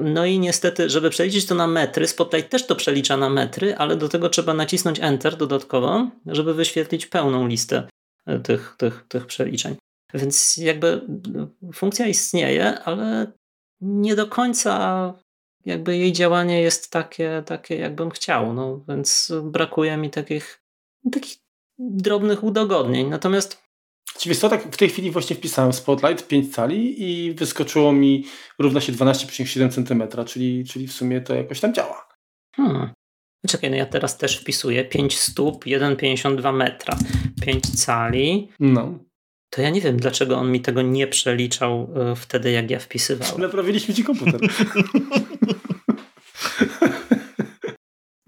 No 0.00 0.26
i 0.26 0.38
niestety, 0.38 0.90
żeby 0.90 1.10
przeliczyć 1.10 1.46
to 1.46 1.54
na 1.54 1.66
metry, 1.66 2.06
Spotlight 2.06 2.50
też 2.50 2.66
to 2.66 2.76
przelicza 2.76 3.16
na 3.16 3.30
metry, 3.30 3.76
ale 3.76 3.96
do 3.96 4.08
tego 4.08 4.28
trzeba 4.28 4.54
nacisnąć 4.54 5.00
Enter 5.00 5.36
dodatkowo, 5.36 6.10
żeby 6.26 6.54
wyświetlić 6.54 7.06
pełną 7.06 7.46
listę 7.46 7.88
tych, 8.44 8.74
tych, 8.78 9.04
tych 9.08 9.26
przeliczeń. 9.26 9.76
Więc 10.14 10.56
jakby 10.56 11.06
funkcja 11.74 12.06
istnieje, 12.06 12.78
ale 12.84 13.32
nie 13.80 14.16
do 14.16 14.26
końca 14.26 15.14
jakby 15.64 15.96
jej 15.96 16.12
działanie 16.12 16.60
jest 16.62 16.90
takie, 16.90 17.42
takie 17.46 17.76
jakbym 17.76 18.10
chciał. 18.10 18.54
No, 18.54 18.84
więc 18.88 19.32
brakuje 19.42 19.96
mi 19.96 20.10
takich, 20.10 20.62
takich 21.12 21.36
drobnych 21.78 22.44
udogodnień. 22.44 23.08
Natomiast 23.08 23.70
Wiesz 24.26 24.38
co, 24.38 24.48
tak 24.48 24.62
w 24.62 24.76
tej 24.76 24.88
chwili 24.88 25.10
właśnie 25.10 25.36
wpisałem 25.36 25.72
Spotlight 25.72 26.28
5 26.28 26.54
cali 26.54 27.02
i 27.02 27.34
wyskoczyło 27.34 27.92
mi 27.92 28.24
równa 28.58 28.80
się 28.80 28.92
12,7 28.92 29.86
cm, 29.86 30.24
czyli, 30.26 30.64
czyli 30.64 30.86
w 30.86 30.92
sumie 30.92 31.20
to 31.20 31.34
jakoś 31.34 31.60
tam 31.60 31.74
działa. 31.74 32.08
Hmm. 32.56 32.92
Czekaj, 33.48 33.70
no 33.70 33.76
ja 33.76 33.86
teraz 33.86 34.18
też 34.18 34.36
wpisuję 34.36 34.84
5 34.84 35.18
stóp, 35.18 35.64
1,52 35.64 36.54
metra, 36.54 36.98
5 37.42 37.84
cali. 37.84 38.48
No. 38.60 38.98
To 39.50 39.62
ja 39.62 39.70
nie 39.70 39.80
wiem, 39.80 39.96
dlaczego 39.96 40.36
on 40.36 40.52
mi 40.52 40.60
tego 40.60 40.82
nie 40.82 41.06
przeliczał 41.06 41.88
e, 41.96 42.16
wtedy, 42.16 42.50
jak 42.50 42.70
ja 42.70 42.78
wpisywałem. 42.78 43.40
Naprawiliśmy 43.46 43.94
ci 43.94 44.04
komputer. 44.04 44.40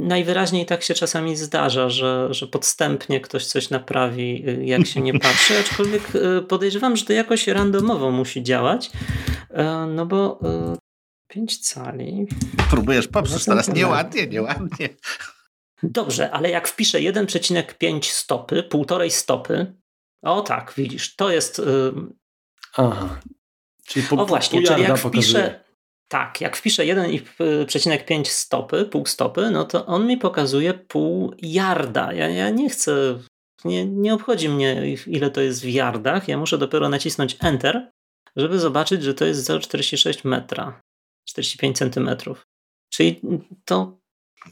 najwyraźniej 0.03 0.67
tak 0.67 0.83
się 0.83 0.95
czasami 0.95 1.37
zdarza, 1.37 1.89
że, 1.91 2.29
że 2.31 2.47
podstępnie 2.47 3.21
ktoś 3.21 3.47
coś 3.47 3.71
naprawi, 3.71 4.45
y, 4.49 4.65
jak 4.65 4.87
się 4.87 5.01
nie 5.01 5.19
patrzy, 5.19 5.59
aczkolwiek 5.59 6.03
y, 6.15 6.43
podejrzewam, 6.43 6.97
że 6.97 7.05
to 7.05 7.13
jakoś 7.13 7.47
randomowo 7.47 8.11
musi 8.11 8.43
działać, 8.43 8.91
e, 9.51 9.87
no 9.87 10.07
bo 10.07 10.41
5 11.33 11.59
cali. 11.59 12.27
Próbujesz 12.71 13.09
poprzeć 13.09 13.45
teraz 13.45 13.69
nieładnie, 13.69 14.27
nieładnie. 14.27 14.89
Dobrze, 15.83 16.31
ale 16.31 16.51
jak 16.51 16.69
wpiszę 16.69 16.99
1,5 16.99 18.03
stopy, 18.03 18.63
półtorej 18.63 19.11
stopy, 19.11 19.75
o 20.23 20.41
tak, 20.41 20.73
widzisz, 20.77 21.17
to 21.17 21.31
jest. 21.31 21.63
Aha. 22.77 23.21
Czyli 23.87 24.07
po, 24.07 24.17
o 24.17 24.27
właśnie, 24.27 24.63
czyli 24.63 24.83
jak 24.83 24.99
wpiszę. 24.99 25.65
Tak, 26.09 26.41
jak 26.41 26.57
wpiszę 26.57 26.83
1,5 26.83 28.25
stopy, 28.25 28.85
pół 28.85 29.07
stopy, 29.07 29.51
no 29.51 29.65
to 29.65 29.87
on 29.87 30.07
mi 30.07 30.17
pokazuje 30.17 30.75
pół 30.75 31.35
yarda. 31.39 32.13
Ja, 32.13 32.29
ja 32.29 32.51
nie 32.51 32.71
chcę, 32.71 33.19
nie, 33.65 33.87
nie 33.87 34.15
obchodzi 34.15 34.49
mnie 34.49 34.95
ile 35.07 35.31
to 35.31 35.41
jest 35.41 35.63
w 35.63 35.69
yardach. 35.69 36.29
Ja 36.29 36.39
muszę 36.39 36.59
dopiero 36.59 36.89
nacisnąć 36.89 37.37
Enter, 37.41 37.91
żeby 38.37 38.59
zobaczyć, 38.59 39.03
że 39.03 39.15
to 39.15 39.25
jest 39.25 39.51
0,46 39.51 40.29
metra, 40.29 40.81
45 41.25 41.79
centymetrów. 41.79 42.47
Czyli 42.89 43.21
to 43.65 44.03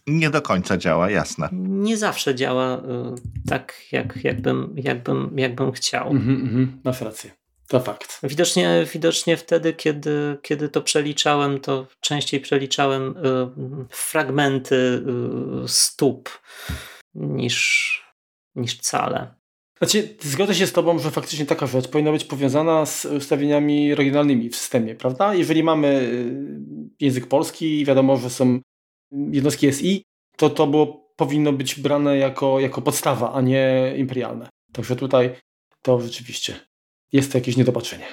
nie 0.06 0.30
do 0.30 0.42
końca 0.42 0.76
działa, 0.76 1.10
jasne. 1.10 1.48
Nie 1.52 1.96
zawsze 1.96 2.34
działa 2.34 2.78
y, 2.78 2.80
tak, 3.48 3.74
jak, 3.92 4.24
jakbym, 4.24 4.74
jakbym, 4.76 5.38
jakbym 5.38 5.72
chciał. 5.72 6.10
Mhm, 6.10 6.40
mhm, 6.40 6.80
masz 6.84 7.00
rację. 7.00 7.30
To 7.68 7.80
fakt. 7.80 8.20
Widocznie, 8.22 8.86
widocznie 8.92 9.36
wtedy, 9.36 9.72
kiedy, 9.72 10.38
kiedy 10.42 10.68
to 10.68 10.82
przeliczałem, 10.82 11.60
to 11.60 11.86
częściej 12.00 12.40
przeliczałem 12.40 13.16
y, 13.16 13.22
fragmenty 13.90 15.04
y, 15.64 15.68
stóp 15.68 16.40
niż, 17.14 18.02
niż 18.54 18.78
cale. 18.80 19.39
Znaczy, 19.82 20.16
zgodzę 20.20 20.54
się 20.54 20.66
z 20.66 20.72
Tobą, 20.72 20.98
że 20.98 21.10
faktycznie 21.10 21.46
taka 21.46 21.66
rzecz 21.66 21.88
powinna 21.88 22.12
być 22.12 22.24
powiązana 22.24 22.86
z 22.86 23.04
ustawieniami 23.04 23.94
regionalnymi 23.94 24.48
w 24.48 24.56
systemie, 24.56 24.94
prawda? 24.94 25.34
Jeżeli 25.34 25.62
mamy 25.62 26.10
język 27.00 27.26
polski, 27.26 27.84
wiadomo, 27.84 28.16
że 28.16 28.30
są 28.30 28.60
jednostki 29.12 29.72
SI, 29.72 30.02
to 30.36 30.50
to 30.50 30.66
było, 30.66 31.12
powinno 31.16 31.52
być 31.52 31.80
brane 31.80 32.18
jako, 32.18 32.60
jako 32.60 32.82
podstawa, 32.82 33.32
a 33.32 33.40
nie 33.40 33.94
imperialne. 33.96 34.48
Także 34.72 34.96
tutaj 34.96 35.30
to 35.82 36.00
rzeczywiście 36.00 36.54
jest 37.12 37.32
to 37.32 37.38
jakieś 37.38 37.56
niedopatrzenie. 37.56 38.06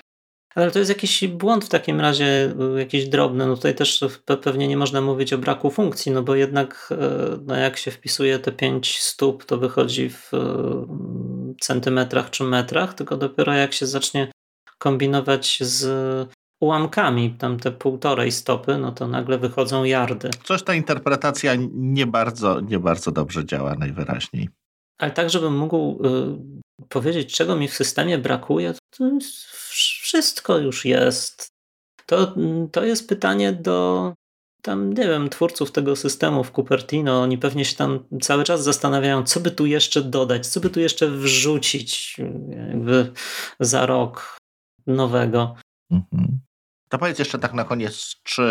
Ale 0.55 0.71
to 0.71 0.79
jest 0.79 0.89
jakiś 0.89 1.27
błąd 1.27 1.65
w 1.65 1.69
takim 1.69 2.01
razie, 2.01 2.53
y, 2.75 2.79
jakiś 2.79 3.07
drobny. 3.07 3.47
No 3.47 3.55
tutaj 3.55 3.75
też 3.75 4.03
pewnie 4.41 4.67
nie 4.67 4.77
można 4.77 5.01
mówić 5.01 5.33
o 5.33 5.37
braku 5.37 5.71
funkcji, 5.71 6.11
no 6.11 6.23
bo 6.23 6.35
jednak 6.35 6.89
y, 6.91 7.39
no 7.45 7.55
jak 7.55 7.77
się 7.77 7.91
wpisuje 7.91 8.39
te 8.39 8.51
5 8.51 8.99
stóp, 8.99 9.45
to 9.45 9.57
wychodzi 9.57 10.09
w 10.09 10.33
y, 10.33 10.37
centymetrach 11.61 12.29
czy 12.29 12.43
metrach, 12.43 12.93
tylko 12.93 13.17
dopiero 13.17 13.53
jak 13.53 13.73
się 13.73 13.85
zacznie 13.85 14.31
kombinować 14.77 15.57
z 15.61 15.87
ułamkami, 16.59 17.31
tam 17.31 17.59
te 17.59 17.71
półtorej 17.71 18.31
stopy, 18.31 18.77
no 18.77 18.91
to 18.91 19.07
nagle 19.07 19.37
wychodzą 19.37 19.83
jardy. 19.83 20.29
Coś 20.43 20.63
ta 20.63 20.73
interpretacja 20.73 21.53
nie 21.71 22.07
bardzo, 22.07 22.59
nie 22.59 22.79
bardzo 22.79 23.11
dobrze 23.11 23.45
działa 23.45 23.75
najwyraźniej. 23.75 24.49
Ale 24.97 25.11
tak, 25.11 25.29
żebym 25.29 25.57
mógł 25.57 26.07
y, 26.81 26.85
powiedzieć, 26.89 27.35
czego 27.35 27.55
mi 27.55 27.67
w 27.67 27.73
systemie 27.73 28.17
brakuje, 28.17 28.73
to 28.97 29.09
wszystko 30.01 30.57
już 30.57 30.85
jest. 30.85 31.47
To, 32.05 32.35
to 32.71 32.85
jest 32.85 33.09
pytanie 33.09 33.53
do 33.53 34.13
tam, 34.67 34.93
nie 34.93 35.07
wiem, 35.07 35.29
twórców 35.29 35.71
tego 35.71 35.95
systemu 35.95 36.43
w 36.43 36.51
Cupertino. 36.51 37.21
Oni 37.21 37.37
pewnie 37.37 37.65
się 37.65 37.75
tam 37.75 37.99
cały 38.21 38.43
czas 38.43 38.63
zastanawiają, 38.63 39.23
co 39.23 39.39
by 39.39 39.51
tu 39.51 39.65
jeszcze 39.65 40.01
dodać, 40.01 40.47
co 40.47 40.59
by 40.59 40.69
tu 40.69 40.79
jeszcze 40.79 41.07
wrzucić 41.07 42.17
jakby 42.69 43.11
za 43.59 43.85
rok 43.85 44.37
nowego. 44.87 45.55
Mhm. 45.91 46.39
To 46.89 46.97
powiedz 46.97 47.19
jeszcze 47.19 47.39
tak 47.39 47.53
na 47.53 47.63
koniec, 47.63 48.15
czy 48.23 48.43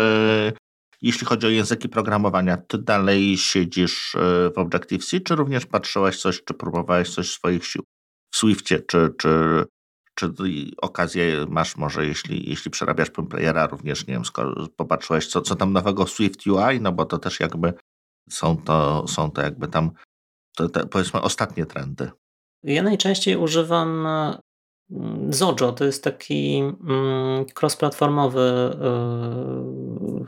jeśli 1.01 1.27
chodzi 1.27 1.47
o 1.47 1.49
języki 1.49 1.89
programowania, 1.89 2.57
ty 2.57 2.77
dalej 2.77 3.37
siedzisz 3.37 4.15
e, 4.15 4.19
w 4.55 4.57
Objective-C, 4.57 5.19
czy 5.19 5.35
również 5.35 5.65
patrzyłeś 5.65 6.21
coś, 6.21 6.43
czy 6.43 6.53
próbowałeś 6.53 7.09
coś 7.09 7.31
swoich 7.31 7.65
sił 7.65 7.83
w 8.31 8.37
Swiftie, 8.37 8.79
czy, 8.79 9.13
czy, 9.17 9.63
czy 10.17 10.33
okazję 10.77 11.45
masz 11.49 11.77
może, 11.77 12.05
jeśli, 12.05 12.49
jeśli 12.49 12.71
przerabiasz 12.71 13.09
playera, 13.09 13.67
również, 13.67 14.07
nie 14.07 14.13
wiem, 14.13 14.23
popatrzyłeś, 14.75 15.27
co, 15.27 15.41
co 15.41 15.55
tam 15.55 15.73
nowego 15.73 16.05
w 16.05 16.09
Swift 16.09 16.47
UI, 16.47 16.81
no 16.81 16.91
bo 16.91 17.05
to 17.05 17.17
też 17.17 17.39
jakby 17.39 17.73
są 18.29 18.57
to, 18.57 19.07
są 19.07 19.31
to 19.31 19.41
jakby 19.41 19.67
tam 19.67 19.91
to, 20.55 20.69
te, 20.69 20.85
powiedzmy 20.85 21.21
ostatnie 21.21 21.65
trendy. 21.65 22.11
Ja 22.63 22.83
najczęściej 22.83 23.35
używam 23.35 24.07
Zojo 25.29 25.71
to 25.71 25.85
jest 25.85 26.03
taki 26.03 26.57
mm, 26.59 27.45
cross-platformowy 27.61 28.77
yy, 28.81 30.25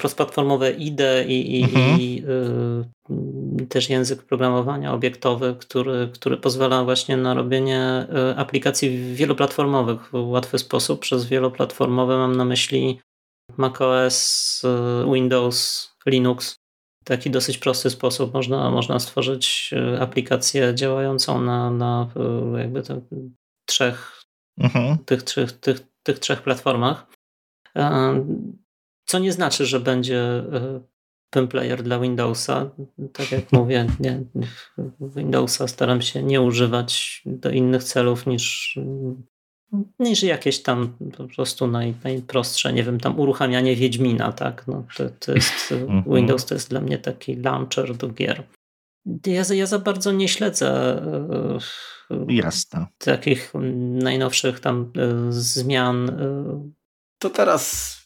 cross-platformowe 0.00 0.70
IDE 0.70 1.24
i, 1.24 1.60
i, 1.60 1.64
mhm. 1.64 2.00
i 2.00 2.24
yy, 3.58 3.66
też 3.66 3.90
język 3.90 4.22
programowania 4.22 4.92
obiektowy, 4.92 5.56
który, 5.58 6.08
który 6.14 6.36
pozwala 6.36 6.84
właśnie 6.84 7.16
na 7.16 7.34
robienie 7.34 8.06
yy, 8.12 8.36
aplikacji 8.36 9.14
wieloplatformowych 9.14 10.10
w 10.10 10.14
łatwy 10.14 10.58
sposób. 10.58 11.00
Przez 11.00 11.26
wieloplatformowe 11.26 12.16
mam 12.16 12.36
na 12.36 12.44
myśli 12.44 13.00
macOS, 13.56 14.62
Windows, 15.12 15.90
Linux 16.06 16.60
taki 17.04 17.30
dosyć 17.30 17.58
prosty 17.58 17.90
sposób 17.90 18.34
można, 18.34 18.70
można 18.70 18.98
stworzyć 18.98 19.70
e, 19.76 20.00
aplikację 20.00 20.74
działającą 20.74 21.40
na, 21.40 21.70
na 21.70 22.08
jakby 22.58 22.82
trzech, 23.66 24.22
mhm. 24.58 24.98
tych, 24.98 25.22
trzech, 25.22 25.52
tych, 25.52 25.80
tych 26.02 26.18
trzech 26.18 26.42
platformach. 26.42 27.06
E, 29.10 29.12
co 29.12 29.18
nie 29.18 29.32
znaczy, 29.32 29.66
że 29.66 29.80
będzie 29.80 30.44
PIM 31.30 31.48
Player 31.48 31.82
dla 31.82 32.00
Windowsa. 32.00 32.70
Tak 33.12 33.32
jak 33.32 33.52
mówię, 33.60 33.86
nie, 34.00 34.20
Windowsa 35.00 35.68
staram 35.68 36.02
się 36.02 36.22
nie 36.22 36.40
używać 36.40 37.22
do 37.26 37.50
innych 37.50 37.84
celów 37.84 38.26
niż 38.26 38.78
niż 39.98 40.22
jakieś 40.22 40.62
tam 40.62 40.96
po 41.16 41.24
prostu 41.24 41.66
naj, 41.66 41.94
najprostsze, 42.04 42.72
nie 42.72 42.84
wiem, 42.84 43.00
tam 43.00 43.20
uruchamianie 43.20 43.76
Wiedźmina, 43.76 44.32
tak? 44.32 44.64
No, 44.68 44.84
to, 44.96 45.04
to 45.20 45.34
jest, 45.34 45.72
mhm. 45.72 46.04
Windows 46.16 46.46
to 46.46 46.54
jest 46.54 46.70
dla 46.70 46.80
mnie 46.80 46.98
taki 46.98 47.36
launcher 47.36 47.96
do 47.96 48.08
gier. 48.08 48.42
Ja, 49.26 49.42
ja 49.54 49.66
za 49.66 49.78
bardzo 49.78 50.12
nie 50.12 50.28
śledzę 50.28 51.02
e, 52.10 52.24
Jasne. 52.28 52.86
takich 52.98 53.52
najnowszych 54.02 54.60
tam 54.60 54.92
e, 54.96 55.32
zmian. 55.32 56.10
E. 56.10 56.70
To 57.18 57.30
teraz, 57.30 57.96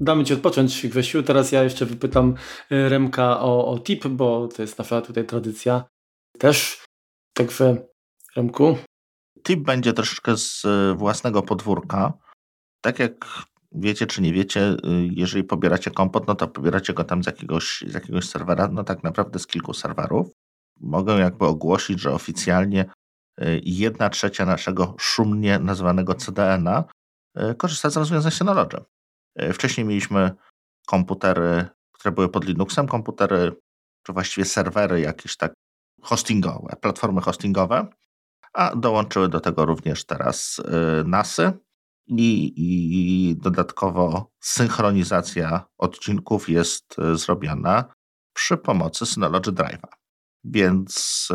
damy 0.00 0.24
Ci 0.24 0.34
odpocząć, 0.34 0.86
Grzesiu. 0.86 1.22
Teraz 1.22 1.52
ja 1.52 1.62
jeszcze 1.62 1.86
wypytam 1.86 2.34
Remka 2.70 3.40
o, 3.40 3.66
o 3.66 3.78
tip, 3.78 4.06
bo 4.06 4.48
to 4.48 4.62
jest 4.62 4.78
nasza 4.78 5.00
tutaj 5.00 5.24
tradycja 5.24 5.84
też. 6.38 6.84
Także 7.32 7.86
Remku, 8.36 8.76
tip 9.42 9.60
będzie 9.60 9.92
troszeczkę 9.92 10.36
z 10.36 10.64
e, 10.64 10.94
własnego 10.94 11.42
podwórka. 11.42 12.12
Tak 12.80 12.98
jak 12.98 13.42
wiecie 13.72 14.06
czy 14.06 14.22
nie 14.22 14.32
wiecie, 14.32 14.60
e, 14.60 14.76
jeżeli 15.10 15.44
pobieracie 15.44 15.90
kompot, 15.90 16.26
no 16.26 16.34
to 16.34 16.48
pobieracie 16.48 16.94
go 16.94 17.04
tam 17.04 17.22
z 17.22 17.26
jakiegoś, 17.26 17.84
z 17.86 17.94
jakiegoś 17.94 18.28
serwera, 18.28 18.68
no 18.68 18.84
tak 18.84 19.02
naprawdę 19.02 19.38
z 19.38 19.46
kilku 19.46 19.74
serwerów. 19.74 20.28
Mogę 20.80 21.18
jakby 21.18 21.46
ogłosić, 21.46 22.00
że 22.00 22.12
oficjalnie 22.12 22.84
jedna 23.62 24.10
trzecia 24.10 24.46
naszego 24.46 24.94
szumnie 24.98 25.58
nazywanego 25.58 26.14
CDN-a 26.14 26.84
korzysta 27.56 27.90
z 27.90 27.96
rozwiązań 27.96 28.32
Synology. 28.32 28.84
Wcześniej 29.52 29.86
mieliśmy 29.86 30.30
komputery, 30.86 31.66
które 31.92 32.12
były 32.12 32.28
pod 32.28 32.44
Linuxem, 32.44 32.88
komputery, 32.88 33.52
czy 34.02 34.12
właściwie 34.12 34.44
serwery 34.44 35.00
jakieś 35.00 35.36
tak 35.36 35.52
hostingowe, 36.02 36.76
platformy 36.80 37.20
hostingowe, 37.20 37.86
a 38.54 38.76
dołączyły 38.76 39.28
do 39.28 39.40
tego 39.40 39.66
również 39.66 40.04
teraz 40.04 40.58
y, 40.58 40.62
NASy 41.04 41.52
i, 42.06 42.52
i 42.56 43.36
dodatkowo 43.36 44.30
synchronizacja 44.40 45.66
odcinków 45.78 46.48
jest 46.48 46.96
y, 46.98 47.16
zrobiona 47.16 47.94
przy 48.34 48.56
pomocy 48.56 49.06
Synology 49.06 49.52
Drive'a. 49.52 49.88
Więc 50.44 51.28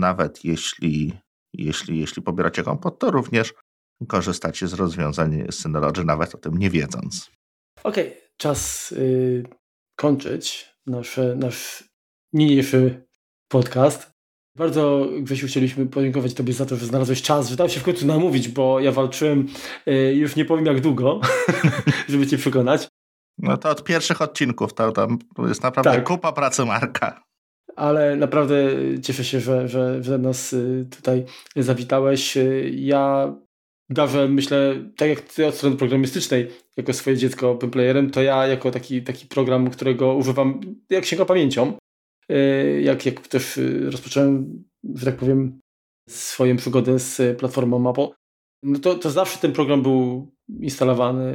nawet 0.00 0.44
jeśli, 0.44 1.18
jeśli, 1.52 2.00
jeśli 2.00 2.22
pobieracie 2.22 2.62
kompot, 2.62 2.98
to 2.98 3.10
również 3.10 3.54
korzystacie 4.06 4.68
z 4.68 4.72
rozwiązań 4.72 5.44
Synology, 5.50 6.04
nawet 6.04 6.34
o 6.34 6.38
tym 6.38 6.58
nie 6.58 6.70
wiedząc. 6.70 7.30
Okej, 7.84 8.08
okay, 8.08 8.20
czas 8.36 8.90
yy, 8.90 9.44
kończyć 9.96 10.74
nasz, 10.86 11.20
nasz 11.36 11.84
niniejszy 12.32 13.06
podcast. 13.48 14.18
Bardzo, 14.56 15.08
Grzesiu, 15.20 15.46
chcieliśmy 15.46 15.86
podziękować 15.86 16.34
Tobie 16.34 16.52
za 16.52 16.66
to, 16.66 16.76
że 16.76 16.86
znalazłeś 16.86 17.22
czas, 17.22 17.48
że 17.48 17.56
dał 17.56 17.68
się 17.68 17.80
w 17.80 17.82
końcu 17.84 18.06
namówić, 18.06 18.48
bo 18.48 18.80
ja 18.80 18.92
walczyłem 18.92 19.46
y, 19.88 20.14
już 20.14 20.36
nie 20.36 20.44
powiem 20.44 20.66
jak 20.66 20.80
długo, 20.80 21.20
żeby 22.08 22.26
Cię 22.26 22.38
przekonać. 22.38 22.88
No 23.38 23.56
to 23.56 23.70
od 23.70 23.84
pierwszych 23.84 24.22
odcinków 24.22 24.74
to, 24.74 24.92
tam 24.92 25.18
jest 25.38 25.62
naprawdę 25.62 25.92
tak. 25.92 26.04
kupa 26.04 26.32
pracy 26.32 26.64
Marka. 26.64 27.22
Ale 27.76 28.16
naprawdę 28.16 28.54
cieszę 29.02 29.24
się, 29.24 29.40
że, 29.40 29.68
że, 29.68 30.02
że 30.02 30.18
nas 30.18 30.52
y, 30.52 30.86
tutaj 30.90 31.24
zawitałeś. 31.56 32.36
Y, 32.36 32.70
ja 32.74 33.34
dawę, 33.90 34.28
myślę, 34.28 34.90
tak 34.96 35.08
jak 35.08 35.20
ty 35.20 35.46
od 35.46 35.54
strony 35.54 35.76
programistycznej, 35.76 36.48
jako 36.76 36.92
swoje 36.92 37.16
dziecko 37.16 37.54
playerem, 37.54 38.10
to 38.10 38.22
ja 38.22 38.46
jako 38.46 38.70
taki, 38.70 39.02
taki 39.02 39.26
program, 39.26 39.70
którego 39.70 40.14
używam 40.14 40.60
jak 40.90 41.04
sięga 41.04 41.24
pamięcią, 41.24 41.72
y, 42.32 42.80
jak, 42.84 43.06
jak 43.06 43.28
też 43.28 43.60
rozpocząłem, 43.90 44.64
że 44.94 45.06
tak 45.06 45.16
powiem, 45.16 45.60
swoją 46.08 46.56
przygodę 46.56 46.98
z 46.98 47.38
platformą 47.38 47.90
Apple, 47.90 48.08
no 48.62 48.78
to, 48.78 48.94
to 48.94 49.10
zawsze 49.10 49.38
ten 49.38 49.52
program 49.52 49.82
był 49.82 50.32
instalowany 50.60 51.34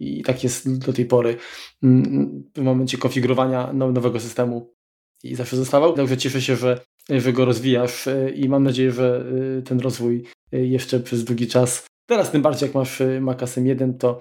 i 0.00 0.22
tak 0.22 0.44
jest 0.44 0.78
do 0.86 0.92
tej 0.92 1.06
pory 1.06 1.36
mm, 1.82 2.50
w 2.56 2.62
momencie 2.62 2.98
konfigurowania 2.98 3.72
nowego 3.72 4.20
systemu 4.20 4.74
i 5.22 5.34
zawsze 5.34 5.56
zostawał. 5.56 5.92
Także 5.92 6.16
cieszę 6.16 6.42
się, 6.42 6.56
że, 6.56 6.80
że 7.10 7.32
go 7.32 7.44
rozwijasz 7.44 8.06
e, 8.06 8.30
i 8.30 8.48
mam 8.48 8.62
nadzieję, 8.62 8.92
że 8.92 9.24
e, 9.58 9.62
ten 9.62 9.80
rozwój 9.80 10.24
e, 10.52 10.66
jeszcze 10.66 11.00
przez 11.00 11.24
długi 11.24 11.46
czas. 11.46 11.86
Teraz 12.06 12.30
tym 12.30 12.42
bardziej 12.42 12.66
jak 12.66 12.74
masz 12.74 13.02
Mac 13.20 13.38
M1, 13.38 13.96
to 13.98 14.20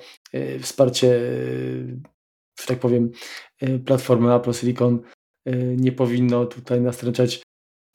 wsparcie, 0.60 1.22
że 2.60 2.68
tak 2.68 2.80
powiem, 2.80 3.12
platformy 3.86 4.34
Apple 4.34 4.54
Silicon 4.54 5.02
nie 5.78 5.92
powinno 5.92 6.46
tutaj 6.46 6.82
nastręczać 6.82 7.44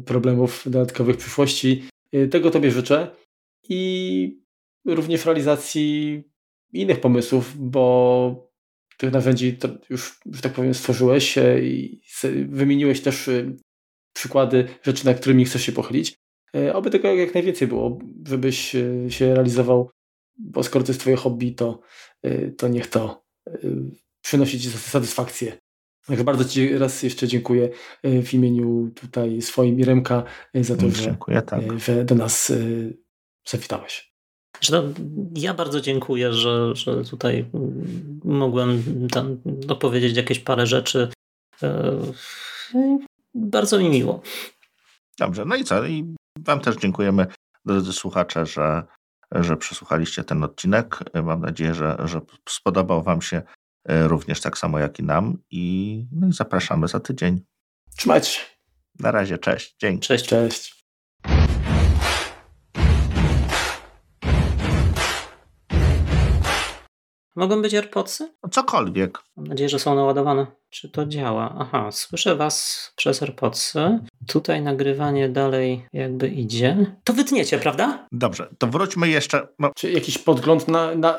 problemów 0.05 0.63
dodatkowych 0.67 1.17
w 1.17 1.19
przyszłości. 1.19 1.89
Tego 2.31 2.51
Tobie 2.51 2.71
życzę 2.71 3.11
i 3.69 4.43
również 4.87 5.25
realizacji 5.25 6.23
innych 6.73 7.01
pomysłów, 7.01 7.71
bo 7.71 8.53
tych 8.99 9.13
narzędzi 9.13 9.57
już, 9.91 10.21
że 10.33 10.43
tak 10.43 10.53
powiem, 10.53 10.75
stworzyłeś 10.75 11.39
i 11.63 12.01
wymieniłeś 12.49 13.01
też 13.01 13.31
przykłady 14.19 14.69
rzeczy, 14.83 15.07
nad 15.07 15.21
którymi 15.21 15.45
chcesz 15.45 15.63
się 15.63 15.73
pochylić. 15.73 16.19
E, 16.57 16.75
oby 16.75 16.91
tego 16.91 17.15
jak 17.15 17.35
najwięcej 17.35 17.69
było, 17.69 17.99
żebyś 18.27 18.75
y, 18.75 19.07
się 19.09 19.35
realizował, 19.35 19.91
bo 20.39 20.63
skoro 20.63 20.85
to 20.85 20.91
jest 20.91 21.01
twoje 21.01 21.17
hobby, 21.17 21.55
to, 21.55 21.81
y, 22.27 22.55
to 22.59 22.69
niech 22.69 22.87
to 22.87 23.25
przynosi 24.23 24.61
ci 24.61 24.71
satysfakcję. 24.71 25.59
Także 26.07 26.25
bardzo 26.25 26.45
Ci 26.45 26.79
raz 26.79 27.03
jeszcze 27.03 27.29
dziękuję 27.29 27.69
w 28.05 28.35
imieniu 28.35 28.91
tutaj 28.95 29.43
swoim 29.43 29.81
i 29.81 29.85
Remka 29.85 30.25
za 30.55 30.77
to, 30.77 30.91
że, 30.91 31.17
tak. 31.47 31.79
że 31.79 32.05
do 32.05 32.15
nas 32.15 32.53
zawitałeś. 33.49 34.13
Ja 35.35 35.55
bardzo 35.55 35.81
dziękuję, 35.81 36.33
że, 36.33 36.77
że 36.77 37.05
tutaj 37.05 37.51
mogłem 38.25 38.83
tam 39.13 39.41
dopowiedzieć 39.45 40.17
jakieś 40.17 40.39
parę 40.39 40.67
rzeczy. 40.67 41.09
Bardzo 43.35 43.79
mi 43.79 43.91
miło. 43.91 44.23
Dobrze, 45.19 45.45
no 45.45 45.57
i 45.57 45.65
co? 45.65 45.87
I 45.87 46.15
Wam 46.39 46.61
też 46.61 46.77
dziękujemy, 46.77 47.27
drodzy 47.65 47.93
słuchacze, 47.93 48.47
że, 48.47 48.83
że 49.33 49.57
przesłuchaliście 49.57 50.25
ten 50.25 50.45
odcinek. 50.45 50.99
Mam 51.25 51.41
nadzieję, 51.41 51.75
że, 51.75 51.97
że 52.05 52.21
spodobał 52.49 53.03
Wam 53.03 53.23
się 53.23 53.43
e, 53.89 54.09
również 54.09 54.41
tak 54.41 54.59
samo 54.59 54.79
jak 54.79 54.99
i 54.99 55.03
nam. 55.03 55.39
I, 55.51 56.07
no 56.13 56.29
i 56.29 56.33
zapraszamy 56.33 56.89
za 56.89 57.01
tydzień. 57.01 57.41
Trzymajcie 57.97 58.31
się. 58.31 58.41
Na 58.99 59.11
razie, 59.11 59.39
cześć. 59.39 59.77
Dzięki. 59.81 60.07
Cześć. 60.07 60.27
Cześć. 60.27 60.85
Mogą 67.39 67.63
być 67.63 67.75
AirPodsy? 67.75 68.35
Cokolwiek. 68.51 69.19
Mam 69.37 69.47
nadzieję, 69.47 69.69
że 69.69 69.79
są 69.79 69.95
naładowane. 69.95 70.47
Czy 70.71 70.89
to 70.89 71.07
działa? 71.07 71.57
Aha, 71.59 71.91
słyszę 71.93 72.37
Was 72.37 72.93
przez 72.97 73.23
AirPodsy. 73.23 73.99
Tutaj 74.27 74.63
nagrywanie 74.63 75.29
dalej 75.29 75.87
jakby 75.93 76.29
idzie. 76.29 76.97
To 77.05 77.13
wytniecie, 77.13 77.59
prawda? 77.59 78.07
Dobrze, 78.13 78.49
to 78.59 78.67
wróćmy 78.67 79.09
jeszcze. 79.09 79.49
No. 79.59 79.71
Czy 79.77 79.91
jakiś 79.93 80.19
podgląd 80.19 80.69
na, 80.69 80.95
na... 80.95 81.19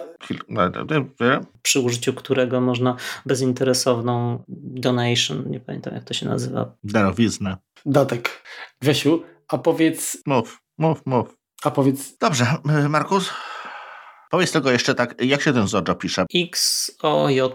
Przy 1.61 1.79
użyciu 1.79 2.13
którego 2.13 2.61
można 2.61 2.95
bezinteresowną 3.25 4.43
donation, 4.47 5.49
nie 5.49 5.59
pamiętam 5.59 5.93
jak 5.93 6.03
to 6.03 6.13
się 6.13 6.25
nazywa. 6.25 6.71
Darowiznę. 6.83 7.57
Datek. 7.85 8.43
Grzesiu, 8.81 9.23
a 9.47 9.57
powiedz... 9.57 10.17
Mów, 10.25 10.61
mów, 10.77 11.01
mów. 11.05 11.37
A 11.63 11.71
powiedz... 11.71 12.17
Dobrze, 12.17 12.45
Markus, 12.89 13.29
Powiedz 14.29 14.51
tego 14.51 14.71
jeszcze 14.71 14.95
tak, 14.95 15.21
jak 15.21 15.41
się 15.41 15.53
ten 15.53 15.67
Zojo 15.67 15.95
pisze? 15.95 16.25
X, 16.35 16.91
O, 17.01 17.29
J, 17.29 17.53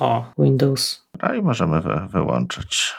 O, 0.00 0.24
Windows. 0.38 1.06
No 1.22 1.34
i 1.34 1.42
możemy 1.42 1.80
wy 1.80 2.00
wyłączyć. 2.08 2.94